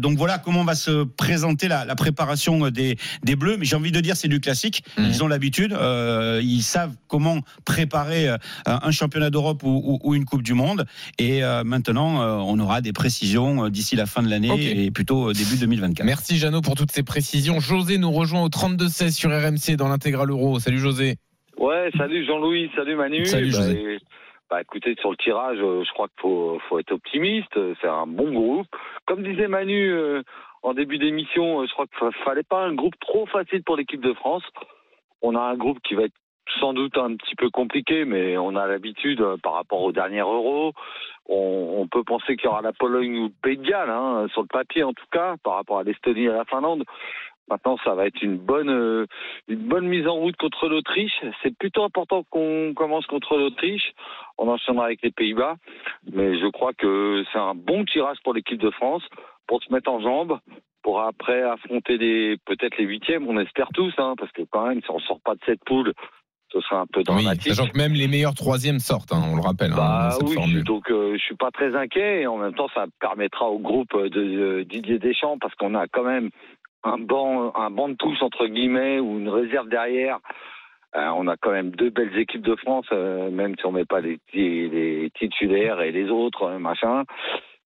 donc 0.00 0.18
voilà 0.18 0.38
comment 0.38 0.64
va 0.64 0.74
se 0.74 1.04
présenter 1.04 1.68
la, 1.68 1.84
la 1.84 1.94
préparation 1.94 2.70
des 2.70 2.96
des 3.22 3.36
Bleus. 3.36 3.56
Mais 3.56 3.64
j'ai 3.64 3.76
envie 3.76 3.92
de 3.92 4.00
dire 4.00 4.16
c'est 4.16 4.28
du 4.28 4.40
classique. 4.40 4.82
Mhm. 4.98 5.06
Ils 5.06 5.24
ont 5.24 5.28
l'habitude, 5.28 5.76
ils 6.42 6.62
savent 6.62 6.94
comment 7.06 7.40
préparer 7.64 8.28
un 8.66 8.90
championnat 8.90 9.30
d'Europe 9.30 9.62
ou, 9.62 10.00
ou, 10.02 10.14
une 10.14 10.24
Coupe 10.24 10.42
du 10.42 10.54
Monde. 10.54 10.86
Et 11.18 11.42
maintenant 11.64 12.20
on 12.44 12.58
aura 12.58 12.80
des 12.80 12.92
précisions 12.92 13.68
d'ici 13.68 13.96
la 13.96 14.06
fin 14.06 14.22
de 14.22 14.28
l'année 14.28 14.84
et 14.84 14.90
plutôt 14.90 15.32
début 15.32 15.56
2024. 15.56 16.04
Merci 16.04 16.38
Jeannot 16.38 16.62
pour 16.62 16.74
toutes 16.74 16.92
ces 16.92 17.02
précisions. 17.02 17.59
José 17.60 17.98
nous 17.98 18.10
rejoint 18.10 18.42
au 18.42 18.48
32-16 18.48 19.10
sur 19.12 19.30
RMC 19.30 19.76
dans 19.76 19.88
l'intégral 19.88 20.30
euro. 20.30 20.58
Salut 20.58 20.78
José. 20.78 21.16
Ouais, 21.56 21.90
salut 21.96 22.24
Jean-Louis, 22.24 22.70
salut 22.74 22.96
Manu. 22.96 23.24
Salut 23.26 23.50
José. 23.50 23.98
Bah, 23.98 24.16
bah, 24.50 24.60
écoutez, 24.62 24.96
sur 24.98 25.10
le 25.10 25.16
tirage, 25.16 25.58
euh, 25.60 25.84
je 25.84 25.92
crois 25.92 26.08
qu'il 26.08 26.22
faut, 26.22 26.58
faut, 26.68 26.78
être 26.78 26.92
optimiste. 26.92 27.56
C'est 27.80 27.88
un 27.88 28.06
bon 28.06 28.32
groupe. 28.32 28.66
Comme 29.06 29.22
disait 29.22 29.46
Manu 29.46 29.92
euh, 29.92 30.22
en 30.62 30.74
début 30.74 30.98
d'émission, 30.98 31.60
euh, 31.60 31.66
je 31.66 31.72
crois 31.72 31.86
qu'il 31.86 32.06
ne 32.06 32.24
fallait 32.24 32.42
pas 32.42 32.64
un 32.64 32.74
groupe 32.74 32.98
trop 33.00 33.26
facile 33.26 33.62
pour 33.62 33.76
l'équipe 33.76 34.00
de 34.00 34.12
France. 34.14 34.42
On 35.22 35.36
a 35.36 35.40
un 35.40 35.56
groupe 35.56 35.78
qui 35.86 35.94
va 35.94 36.04
être 36.04 36.14
sans 36.58 36.72
doute 36.72 36.98
un 36.98 37.14
petit 37.14 37.36
peu 37.36 37.48
compliqué, 37.50 38.04
mais 38.04 38.36
on 38.36 38.56
a 38.56 38.66
l'habitude 38.66 39.24
par 39.42 39.52
rapport 39.52 39.82
au 39.82 39.92
dernier 39.92 40.20
Euro. 40.20 40.72
On, 41.28 41.86
peut 41.86 42.02
penser 42.02 42.34
qu'il 42.34 42.46
y 42.46 42.48
aura 42.48 42.60
la 42.60 42.72
Pologne 42.72 43.16
ou 43.18 43.24
le 43.24 43.32
Pays 43.42 43.56
de 43.56 43.62
Galles, 43.62 43.90
hein, 43.90 44.26
sur 44.32 44.42
le 44.42 44.48
papier 44.48 44.82
en 44.82 44.92
tout 44.92 45.06
cas, 45.12 45.36
par 45.44 45.54
rapport 45.54 45.78
à 45.78 45.84
l'Estonie 45.84 46.24
et 46.24 46.28
à 46.28 46.38
la 46.38 46.44
Finlande 46.44 46.84
Maintenant, 47.50 47.76
ça 47.84 47.94
va 47.94 48.06
être 48.06 48.22
une 48.22 48.36
bonne, 48.36 48.70
euh, 48.70 49.06
une 49.48 49.68
bonne 49.68 49.86
mise 49.86 50.06
en 50.06 50.14
route 50.14 50.36
contre 50.36 50.68
l'Autriche. 50.68 51.12
C'est 51.42 51.56
plutôt 51.56 51.82
important 51.82 52.22
qu'on 52.30 52.72
commence 52.74 53.06
contre 53.06 53.36
l'Autriche. 53.36 53.92
On 54.38 54.48
enchaînera 54.48 54.86
avec 54.86 55.02
les 55.02 55.10
Pays-Bas. 55.10 55.56
Mais 56.12 56.38
je 56.38 56.46
crois 56.46 56.72
que 56.72 57.24
c'est 57.32 57.38
un 57.38 57.54
bon 57.54 57.84
tirage 57.84 58.18
pour 58.22 58.34
l'équipe 58.34 58.60
de 58.60 58.70
France 58.70 59.02
pour 59.48 59.60
se 59.64 59.72
mettre 59.72 59.90
en 59.90 60.00
jambes, 60.00 60.38
pour 60.82 61.00
après 61.00 61.42
affronter 61.42 61.98
les, 61.98 62.36
peut-être 62.46 62.78
les 62.78 62.84
huitièmes. 62.84 63.26
On 63.28 63.36
espère 63.38 63.68
tous, 63.74 63.92
hein, 63.98 64.14
parce 64.16 64.30
que 64.30 64.42
quand 64.48 64.68
même, 64.68 64.80
si 64.80 64.90
on 64.90 65.00
sort 65.00 65.20
pas 65.24 65.34
de 65.34 65.40
cette 65.44 65.64
poule, 65.64 65.92
ce 66.52 66.60
sera 66.60 66.80
un 66.80 66.86
peu 66.86 67.02
dramatique. 67.02 67.46
Oui, 67.46 67.54
sachant 67.54 67.68
que 67.68 67.76
même 67.76 67.92
les 67.92 68.06
meilleurs 68.06 68.34
troisièmes 68.34 68.78
sortent, 68.78 69.12
hein, 69.12 69.22
on 69.24 69.34
le 69.34 69.42
rappelle. 69.42 69.70
Bah 69.70 70.10
hein, 70.12 70.18
oui, 70.22 70.62
donc 70.62 70.90
euh, 70.90 71.14
je 71.14 71.22
suis 71.22 71.36
pas 71.36 71.50
très 71.50 71.74
inquiet. 71.74 72.22
Et 72.22 72.26
en 72.26 72.38
même 72.38 72.54
temps, 72.54 72.68
ça 72.74 72.86
permettra 73.00 73.46
au 73.46 73.58
groupe 73.58 73.96
de 73.96 74.62
Didier 74.62 74.98
Deschamps, 74.98 75.38
parce 75.40 75.54
qu'on 75.56 75.74
a 75.74 75.86
quand 75.88 76.04
même 76.04 76.30
un 76.82 76.98
banc, 76.98 77.52
un 77.54 77.70
banc 77.70 77.88
de 77.88 77.94
tous 77.94 78.22
entre 78.22 78.46
guillemets 78.46 79.00
ou 79.00 79.18
une 79.18 79.28
réserve 79.28 79.68
derrière. 79.68 80.18
Euh, 80.96 81.08
on 81.14 81.28
a 81.28 81.36
quand 81.36 81.52
même 81.52 81.70
deux 81.70 81.90
belles 81.90 82.18
équipes 82.18 82.42
de 82.42 82.56
France, 82.56 82.86
euh, 82.92 83.30
même 83.30 83.54
si 83.56 83.64
on 83.64 83.72
met 83.72 83.84
pas 83.84 84.00
les, 84.00 84.18
titulaires 85.14 85.80
et 85.80 85.92
les 85.92 86.10
autres 86.10 86.44
euh, 86.44 86.58
machin. 86.58 87.04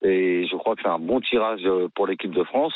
Et 0.02 0.46
je 0.46 0.56
crois 0.56 0.76
que 0.76 0.82
c'est 0.82 0.88
un 0.88 0.98
bon 0.98 1.20
tirage 1.20 1.66
pour 1.94 2.06
l'équipe 2.06 2.32
de 2.32 2.44
France. 2.44 2.74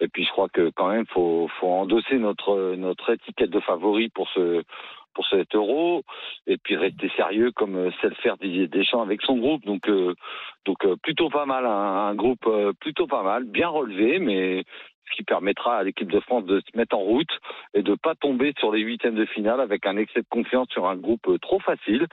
Et 0.00 0.08
puis 0.08 0.24
je 0.24 0.30
crois 0.30 0.50
que 0.50 0.70
quand 0.76 0.88
même 0.88 1.06
faut 1.06 1.48
faut 1.58 1.68
endosser 1.68 2.18
notre 2.18 2.74
notre 2.74 3.14
étiquette 3.14 3.48
de 3.48 3.60
favori 3.60 4.10
pour 4.10 4.28
ce 4.30 4.62
pour 5.14 5.26
cet 5.28 5.54
euro 5.54 6.02
et 6.46 6.58
puis 6.58 6.76
rester 6.76 7.10
sérieux 7.16 7.50
comme 7.52 7.90
sait 8.02 8.10
le 8.10 8.14
faire 8.16 8.36
Didier 8.36 8.68
Deschamps 8.68 9.00
avec 9.00 9.22
son 9.22 9.38
groupe. 9.38 9.64
Donc 9.64 9.90
donc 10.66 10.86
plutôt 11.02 11.30
pas 11.30 11.46
mal, 11.46 11.64
un, 11.64 12.08
un 12.08 12.14
groupe 12.14 12.46
plutôt 12.80 13.06
pas 13.06 13.22
mal, 13.22 13.44
bien 13.44 13.68
relevé, 13.68 14.18
mais 14.18 14.64
ce 15.08 15.16
qui 15.16 15.22
permettra 15.22 15.76
à 15.76 15.82
l'équipe 15.82 16.10
de 16.10 16.20
France 16.20 16.44
de 16.44 16.60
se 16.60 16.76
mettre 16.76 16.96
en 16.96 17.00
route 17.00 17.30
et 17.74 17.82
de 17.82 17.90
ne 17.90 17.96
pas 17.96 18.14
tomber 18.14 18.52
sur 18.58 18.72
les 18.72 18.80
huitièmes 18.80 19.14
de 19.14 19.26
finale 19.26 19.60
avec 19.60 19.86
un 19.86 19.96
excès 19.96 20.20
de 20.20 20.26
confiance 20.28 20.68
sur 20.70 20.86
un 20.86 20.96
groupe 20.96 21.26
euh, 21.28 21.38
trop 21.38 21.60
facile. 21.60 22.06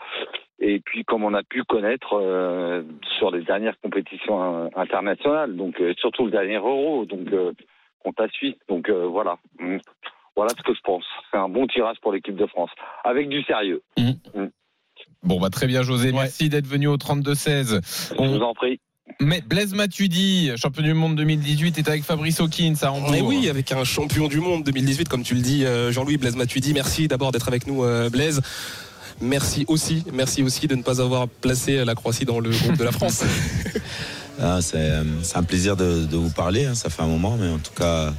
Et 0.59 0.79
puis, 0.79 1.03
comme 1.03 1.23
on 1.23 1.33
a 1.33 1.43
pu 1.43 1.63
connaître 1.63 2.13
euh, 2.13 2.83
sur 3.17 3.31
les 3.31 3.43
dernières 3.43 3.79
compétitions 3.81 4.69
internationales, 4.75 5.55
donc 5.55 5.79
euh, 5.81 5.93
surtout 5.97 6.25
le 6.25 6.31
dernier 6.31 6.55
Euro, 6.55 7.05
donc 7.05 7.27
contre 7.99 8.21
la 8.21 8.29
Suisse. 8.29 8.55
Donc 8.67 8.89
voilà. 8.89 9.37
Mm. 9.59 9.77
Voilà 10.35 10.51
ce 10.57 10.63
que 10.63 10.73
je 10.73 10.81
pense. 10.83 11.05
C'est 11.29 11.37
un 11.37 11.49
bon 11.49 11.67
tirage 11.67 11.97
pour 12.01 12.11
l'équipe 12.11 12.35
de 12.35 12.47
France, 12.47 12.71
avec 13.03 13.29
du 13.29 13.43
sérieux. 13.43 13.83
Mmh. 13.97 14.09
Mmh. 14.33 14.47
Bon, 15.21 15.39
bah, 15.39 15.49
très 15.49 15.67
bien, 15.67 15.83
José. 15.83 16.11
Merci 16.11 16.49
d'être 16.49 16.65
venu 16.65 16.87
au 16.87 16.97
32-16. 16.97 18.15
On... 18.17 18.25
Je 18.25 18.29
vous 18.31 18.41
en 18.43 18.53
prie. 18.53 18.79
Mais 19.19 19.41
Blaise 19.41 19.73
Matuidi, 19.73 20.51
champion 20.55 20.81
du 20.81 20.93
monde 20.93 21.15
2018, 21.15 21.77
est 21.77 21.87
avec 21.87 22.03
Fabrice 22.03 22.39
Hawkins 22.39 22.75
à 22.81 22.91
Hambourg. 22.91 23.11
Mais 23.11 23.21
oui, 23.21 23.49
avec 23.49 23.71
un 23.71 23.83
champion 23.83 24.27
du 24.27 24.39
monde 24.39 24.63
2018, 24.63 25.09
comme 25.09 25.23
tu 25.23 25.35
le 25.35 25.41
dis, 25.41 25.65
euh, 25.65 25.91
Jean-Louis 25.91 26.17
Blaise 26.17 26.35
Matuidi. 26.35 26.73
Merci 26.73 27.07
d'abord 27.07 27.31
d'être 27.31 27.47
avec 27.47 27.67
nous, 27.67 27.83
euh, 27.83 28.09
Blaise. 28.09 28.41
Merci 29.21 29.65
aussi, 29.67 30.03
merci 30.11 30.41
aussi 30.41 30.67
de 30.67 30.75
ne 30.75 30.81
pas 30.81 31.01
avoir 31.01 31.27
placé 31.27 31.83
la 31.85 31.95
Croatie 31.95 32.25
dans 32.25 32.39
le 32.39 32.49
groupe 32.49 32.77
de 32.77 32.83
la 32.83 32.91
France. 32.91 33.23
Ah, 34.41 34.57
euh, 34.73 35.03
c'est 35.21 35.37
un 35.37 35.43
plaisir 35.43 35.77
de, 35.77 36.07
vous 36.11 36.31
parler, 36.31 36.65
hein, 36.65 36.73
ça 36.73 36.89
fait 36.89 37.03
un 37.03 37.07
moment, 37.07 37.37
mais 37.39 37.49
en 37.49 37.59
tout 37.59 37.71
cas, 37.71 38.11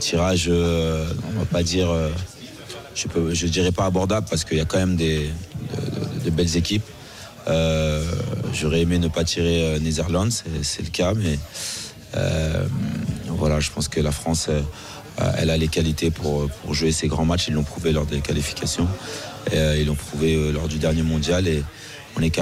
tirage, 0.00 0.48
on 0.48 1.38
va 1.38 1.44
pas 1.44 1.62
dire, 1.62 1.88
je 2.94 3.44
ne 3.44 3.50
dirais 3.50 3.72
pas 3.72 3.84
abordable 3.84 4.26
parce 4.28 4.44
qu'il 4.44 4.56
y 4.56 4.60
a 4.60 4.64
quand 4.64 4.78
même 4.78 4.96
des, 4.96 5.28
de 6.24 6.30
belles 6.30 6.56
équipes. 6.56 6.82
Euh, 7.48 8.04
j'aurais 8.52 8.82
aimé 8.82 8.98
ne 8.98 9.08
pas 9.08 9.24
tirer 9.24 9.64
euh, 9.64 9.78
Netherlands, 9.78 10.28
c'est 10.62 10.82
le 10.82 10.90
cas, 10.90 11.14
mais 11.14 11.38
euh, 12.16 12.64
voilà, 13.28 13.60
je 13.60 13.70
pense 13.70 13.88
que 13.88 14.00
la 14.00 14.12
France, 14.12 14.50
elle 15.38 15.50
a 15.50 15.56
les 15.56 15.68
qualités 15.68 16.10
pour, 16.10 16.48
jouer 16.70 16.92
ces 16.92 17.08
grands 17.08 17.24
matchs. 17.24 17.48
Ils 17.48 17.54
l'ont 17.54 17.62
prouvé 17.62 17.92
lors 17.92 18.06
des 18.06 18.20
qualifications, 18.20 18.88
ils 19.52 19.86
l'ont 19.86 19.94
prouvé 19.94 20.52
lors 20.52 20.68
du 20.68 20.78
dernier 20.78 21.02
mondial. 21.02 21.48
Et 21.48 21.62
on 22.16 22.22
est 22.22 22.36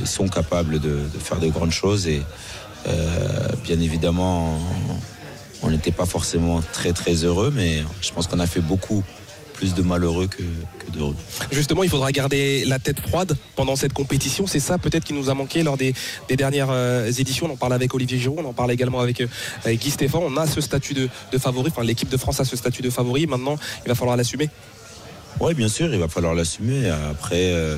ils 0.00 0.06
sont 0.06 0.28
capables 0.28 0.80
de, 0.80 1.00
faire 1.18 1.38
de 1.38 1.48
grandes 1.48 1.72
choses. 1.72 2.06
Et 2.06 2.22
bien 3.64 3.80
évidemment 3.80 4.58
on 5.62 5.70
n'était 5.70 5.92
pas 5.92 6.06
forcément 6.06 6.62
très 6.72 6.92
très 6.92 7.24
heureux, 7.24 7.52
mais 7.54 7.82
je 8.00 8.12
pense 8.12 8.26
qu'on 8.26 8.38
a 8.38 8.46
fait 8.46 8.60
beaucoup 8.60 9.02
plus 9.58 9.74
de 9.74 9.82
malheureux 9.82 10.28
que, 10.28 10.42
d'heureux. 10.92 11.16
Justement, 11.50 11.82
il 11.82 11.90
faudra 11.90 12.12
garder 12.12 12.64
la 12.64 12.78
tête 12.78 13.00
froide 13.00 13.36
pendant 13.56 13.74
cette 13.74 13.92
compétition. 13.92 14.46
C'est 14.46 14.60
ça 14.60 14.78
peut-être 14.78 15.02
qui 15.02 15.14
nous 15.14 15.30
a 15.30 15.34
manqué 15.34 15.64
lors 15.64 15.76
des, 15.76 15.94
dernières 16.28 16.70
euh, 16.70 17.10
éditions. 17.10 17.46
On 17.46 17.54
en 17.54 17.56
parle 17.56 17.72
avec 17.72 17.92
Olivier 17.92 18.18
Giroud, 18.18 18.38
on 18.38 18.48
en 18.48 18.52
parle 18.52 18.70
également 18.70 19.00
avec, 19.00 19.20
euh, 19.20 19.26
Guy 19.66 19.90
Stéphane. 19.90 20.22
On 20.24 20.36
a 20.36 20.46
ce 20.46 20.60
statut 20.60 20.94
de, 20.94 21.08
favori, 21.38 21.72
enfin 21.72 21.82
l'équipe 21.82 22.08
de 22.08 22.16
France 22.16 22.38
a 22.38 22.44
ce 22.44 22.56
statut 22.56 22.82
de 22.82 22.90
favori. 22.90 23.26
Maintenant, 23.26 23.56
il 23.84 23.88
va 23.88 23.96
falloir 23.96 24.16
l'assumer. 24.16 24.48
Oui, 25.40 25.54
bien 25.54 25.68
sûr, 25.68 25.92
il 25.92 25.98
va 25.98 26.08
falloir 26.08 26.34
l'assumer. 26.34 26.88
Après, 27.10 27.52
euh, 27.52 27.76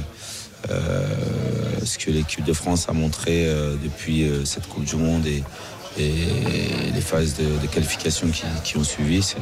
ce 1.83 1.97
que 1.97 2.11
l'équipe 2.11 2.45
de 2.45 2.53
France 2.53 2.91
a 2.91 2.93
montré 2.93 3.47
depuis 3.83 4.31
cette 4.45 4.67
Coupe 4.69 4.85
du 4.85 4.97
Monde 4.97 5.27
et, 5.27 5.43
les 5.97 7.01
phases 7.01 7.37
de, 7.37 7.67
qualification 7.69 8.29
qui, 8.29 8.45
qui 8.65 8.77
ont 8.77 8.85
suivi, 8.85 9.23
c'est 9.23 9.39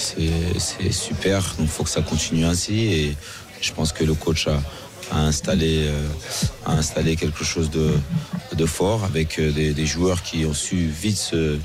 c'est 0.00 0.92
super. 0.92 1.42
Donc 1.58 1.66
il 1.66 1.68
faut 1.68 1.84
que 1.84 1.90
ça 1.90 2.02
continue 2.02 2.44
ainsi. 2.44 2.84
Et 2.86 3.16
je 3.60 3.72
pense 3.72 3.92
que 3.92 4.04
le 4.04 4.14
coach 4.14 4.48
a, 4.48 4.60
installé, 5.12 5.88
euh, 5.88 6.06
installé 6.66 7.16
quelque 7.16 7.44
chose 7.44 7.70
de, 7.70 8.66
fort 8.66 9.04
avec 9.04 9.38
euh, 9.38 9.50
des, 9.52 9.86
joueurs 9.86 10.22
qui 10.22 10.44
ont 10.44 10.54
su 10.54 10.76
vite 10.76 11.16
se, 11.16 11.58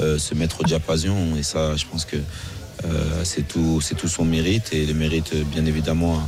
euh, 0.00 0.18
se, 0.18 0.34
mettre 0.34 0.60
au 0.60 0.64
diapason. 0.64 1.36
Et 1.38 1.42
ça, 1.42 1.76
je 1.76 1.84
pense 1.86 2.04
que 2.04 2.16
c'est 3.24 3.48
tout, 3.48 3.80
tout 3.96 4.08
son 4.08 4.24
mérite 4.24 4.72
et 4.72 4.86
le 4.86 4.94
mérite 4.94 5.34
bien 5.34 5.64
évidemment 5.66 6.22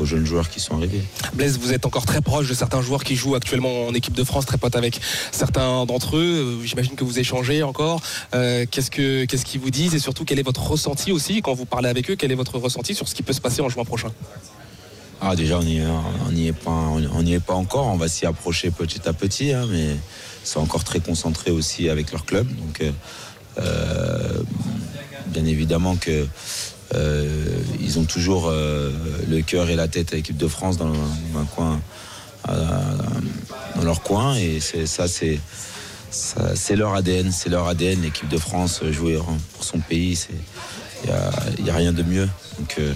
aux 0.00 0.04
jeunes 0.04 0.26
joueurs 0.26 0.48
qui 0.48 0.60
sont 0.60 0.76
arrivés. 0.76 1.02
Blaise, 1.34 1.58
vous 1.58 1.72
êtes 1.72 1.86
encore 1.86 2.06
très 2.06 2.20
proche 2.20 2.48
de 2.48 2.54
certains 2.54 2.82
joueurs 2.82 3.04
qui 3.04 3.16
jouent 3.16 3.34
actuellement 3.34 3.86
en 3.86 3.94
équipe 3.94 4.14
de 4.14 4.24
France, 4.24 4.46
très 4.46 4.58
pote 4.58 4.76
avec 4.76 5.00
certains 5.32 5.86
d'entre 5.86 6.16
eux. 6.16 6.58
Euh, 6.60 6.64
j'imagine 6.64 6.94
que 6.94 7.04
vous 7.04 7.18
échangez 7.18 7.62
encore. 7.62 8.00
Euh, 8.34 8.66
qu'est-ce 8.70 8.90
que 8.90 9.24
qu'est-ce 9.24 9.44
qu'ils 9.44 9.60
vous 9.60 9.70
disent 9.70 9.94
et 9.94 9.98
surtout 9.98 10.24
quel 10.24 10.38
est 10.38 10.42
votre 10.42 10.66
ressenti 10.66 11.12
aussi 11.12 11.42
quand 11.42 11.54
vous 11.54 11.66
parlez 11.66 11.88
avec 11.88 12.10
eux? 12.10 12.16
Quel 12.16 12.32
est 12.32 12.36
votre 12.36 12.58
ressenti 12.58 12.94
sur 12.94 13.08
ce 13.08 13.14
qui 13.14 13.22
peut 13.22 13.32
se 13.32 13.40
passer 13.40 13.62
en 13.62 13.68
juin 13.68 13.84
prochain? 13.84 14.12
Ah 15.20 15.34
déjà 15.34 15.58
on 15.58 15.62
n'y 15.62 15.80
on 15.80 16.36
est 16.36 16.52
pas 16.52 16.70
on 16.70 17.26
est 17.26 17.40
pas 17.40 17.54
encore 17.54 17.86
on 17.86 17.96
va 17.96 18.06
s'y 18.06 18.26
approcher 18.26 18.70
petit 18.70 19.08
à 19.08 19.14
petit 19.14 19.52
hein, 19.52 19.66
mais 19.70 19.84
ils 19.84 20.48
sont 20.48 20.60
encore 20.60 20.84
très 20.84 21.00
concentrés 21.00 21.50
aussi 21.50 21.88
avec 21.88 22.12
leur 22.12 22.26
club 22.26 22.46
donc 22.46 22.82
euh, 23.58 24.42
bien 25.28 25.46
évidemment 25.46 25.96
que 25.96 26.26
ils 26.94 27.98
ont 27.98 28.04
toujours 28.04 28.48
euh, 28.48 28.90
le 29.28 29.42
cœur 29.42 29.70
et 29.70 29.76
la 29.76 29.88
tête 29.88 30.12
à 30.12 30.16
l'équipe 30.16 30.36
de 30.36 30.48
France 30.48 30.76
dans, 30.76 30.92
leur 33.82 34.02
coin. 34.02 34.36
Et 34.36 34.60
ça, 34.60 35.06
c'est 35.08 35.40
leur 36.76 36.94
ADN, 36.94 37.30
c'est 37.32 37.48
leur 37.48 37.66
ADN. 37.66 38.02
L'équipe 38.02 38.28
de 38.28 38.38
France 38.38 38.82
jouer 38.90 39.18
pour 39.54 39.64
son 39.64 39.78
pays, 39.78 40.18
il 41.04 41.64
n'y 41.64 41.70
a, 41.70 41.74
rien 41.74 41.92
de 41.92 42.02
mieux. 42.02 42.28
Donc 42.58 42.76
euh, 42.78 42.92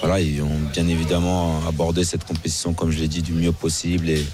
voilà, 0.00 0.20
ils 0.20 0.42
ont 0.42 0.58
bien 0.72 0.86
évidemment 0.88 1.60
abordé 1.66 2.04
cette 2.04 2.24
compétition, 2.24 2.72
comme 2.72 2.90
je 2.90 2.98
l'ai 2.98 3.08
dit, 3.08 3.22
du 3.22 3.32
mieux 3.32 3.52
possible 3.52 4.08
et, 4.10 4.24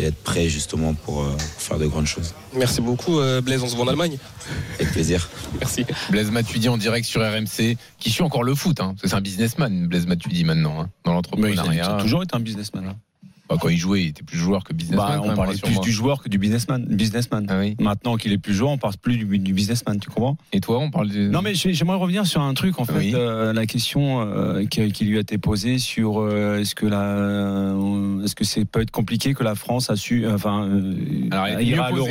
et 0.00 0.06
être 0.06 0.22
prêt 0.22 0.48
justement 0.48 0.94
pour, 0.94 1.24
faire 1.38 1.78
de 1.78 1.86
grandes 1.86 2.06
choses. 2.06 2.34
Merci 2.56 2.80
beaucoup 2.80 3.20
Blaise, 3.42 3.62
on 3.62 3.68
se 3.68 3.76
voit 3.76 3.84
en 3.84 3.88
Allemagne. 3.88 4.18
Avec 4.78 4.92
plaisir. 4.92 5.28
Merci. 5.58 5.84
Blaise 6.10 6.30
Matuidi 6.30 6.68
en 6.68 6.78
direct 6.78 7.06
sur 7.06 7.20
RMC, 7.20 7.76
qui 7.98 8.10
suit 8.10 8.22
encore 8.22 8.44
le 8.44 8.54
foot, 8.54 8.80
hein, 8.80 8.94
c'est 9.02 9.14
un 9.14 9.20
businessman, 9.20 9.86
Blaise 9.86 10.06
Matuidi 10.06 10.44
maintenant, 10.44 10.82
hein, 10.82 10.90
dans 11.04 11.12
l'entrepreneuriat. 11.12 11.72
Il 11.74 11.80
a 11.80 12.00
toujours 12.00 12.22
été 12.22 12.34
un 12.34 12.40
businessman. 12.40 12.86
Hein. 12.88 12.96
Bah, 13.50 13.56
quand 13.60 13.68
il 13.68 13.78
jouait, 13.78 14.04
il 14.04 14.08
était 14.10 14.22
plus 14.22 14.38
joueur 14.38 14.62
que 14.62 14.72
businessman. 14.72 15.20
Bah, 15.20 15.22
on 15.24 15.34
parlait 15.34 15.58
plus 15.58 15.80
du 15.80 15.90
joueur 15.90 16.22
que 16.22 16.28
du 16.28 16.38
businessman. 16.38 16.84
businessman. 16.88 17.46
Ah 17.48 17.82
Maintenant 17.82 18.16
qu'il 18.16 18.32
est 18.32 18.38
plus 18.38 18.54
joueur, 18.54 18.70
on 18.70 18.78
parle 18.78 18.96
plus 18.96 19.16
du, 19.16 19.52
businessman, 19.52 19.98
tu 19.98 20.08
comprends? 20.08 20.36
Et 20.52 20.60
toi, 20.60 20.78
on 20.78 20.90
parle 20.90 21.08
du... 21.08 21.28
Non, 21.28 21.42
mais 21.42 21.54
j'aimerais 21.54 21.96
revenir 21.96 22.26
sur 22.26 22.42
un 22.42 22.54
truc, 22.54 22.78
en 22.78 22.84
fait, 22.84 23.12
euh, 23.12 23.52
la 23.52 23.66
question 23.66 24.20
euh, 24.20 24.64
qui, 24.66 25.04
lui 25.04 25.16
a 25.16 25.20
été 25.20 25.36
posée 25.36 25.78
sur 25.78 26.20
euh, 26.20 26.60
est-ce 26.60 26.76
que 26.76 26.86
la, 26.86 27.74
est-ce 28.24 28.36
que 28.36 28.44
c'est 28.44 28.64
peut 28.64 28.82
être 28.82 28.92
compliqué 28.92 29.34
que 29.34 29.42
la 29.42 29.56
France 29.56 29.90
a 29.90 29.96
su, 29.96 30.28
enfin, 30.28 30.70
Alors, 31.32 31.46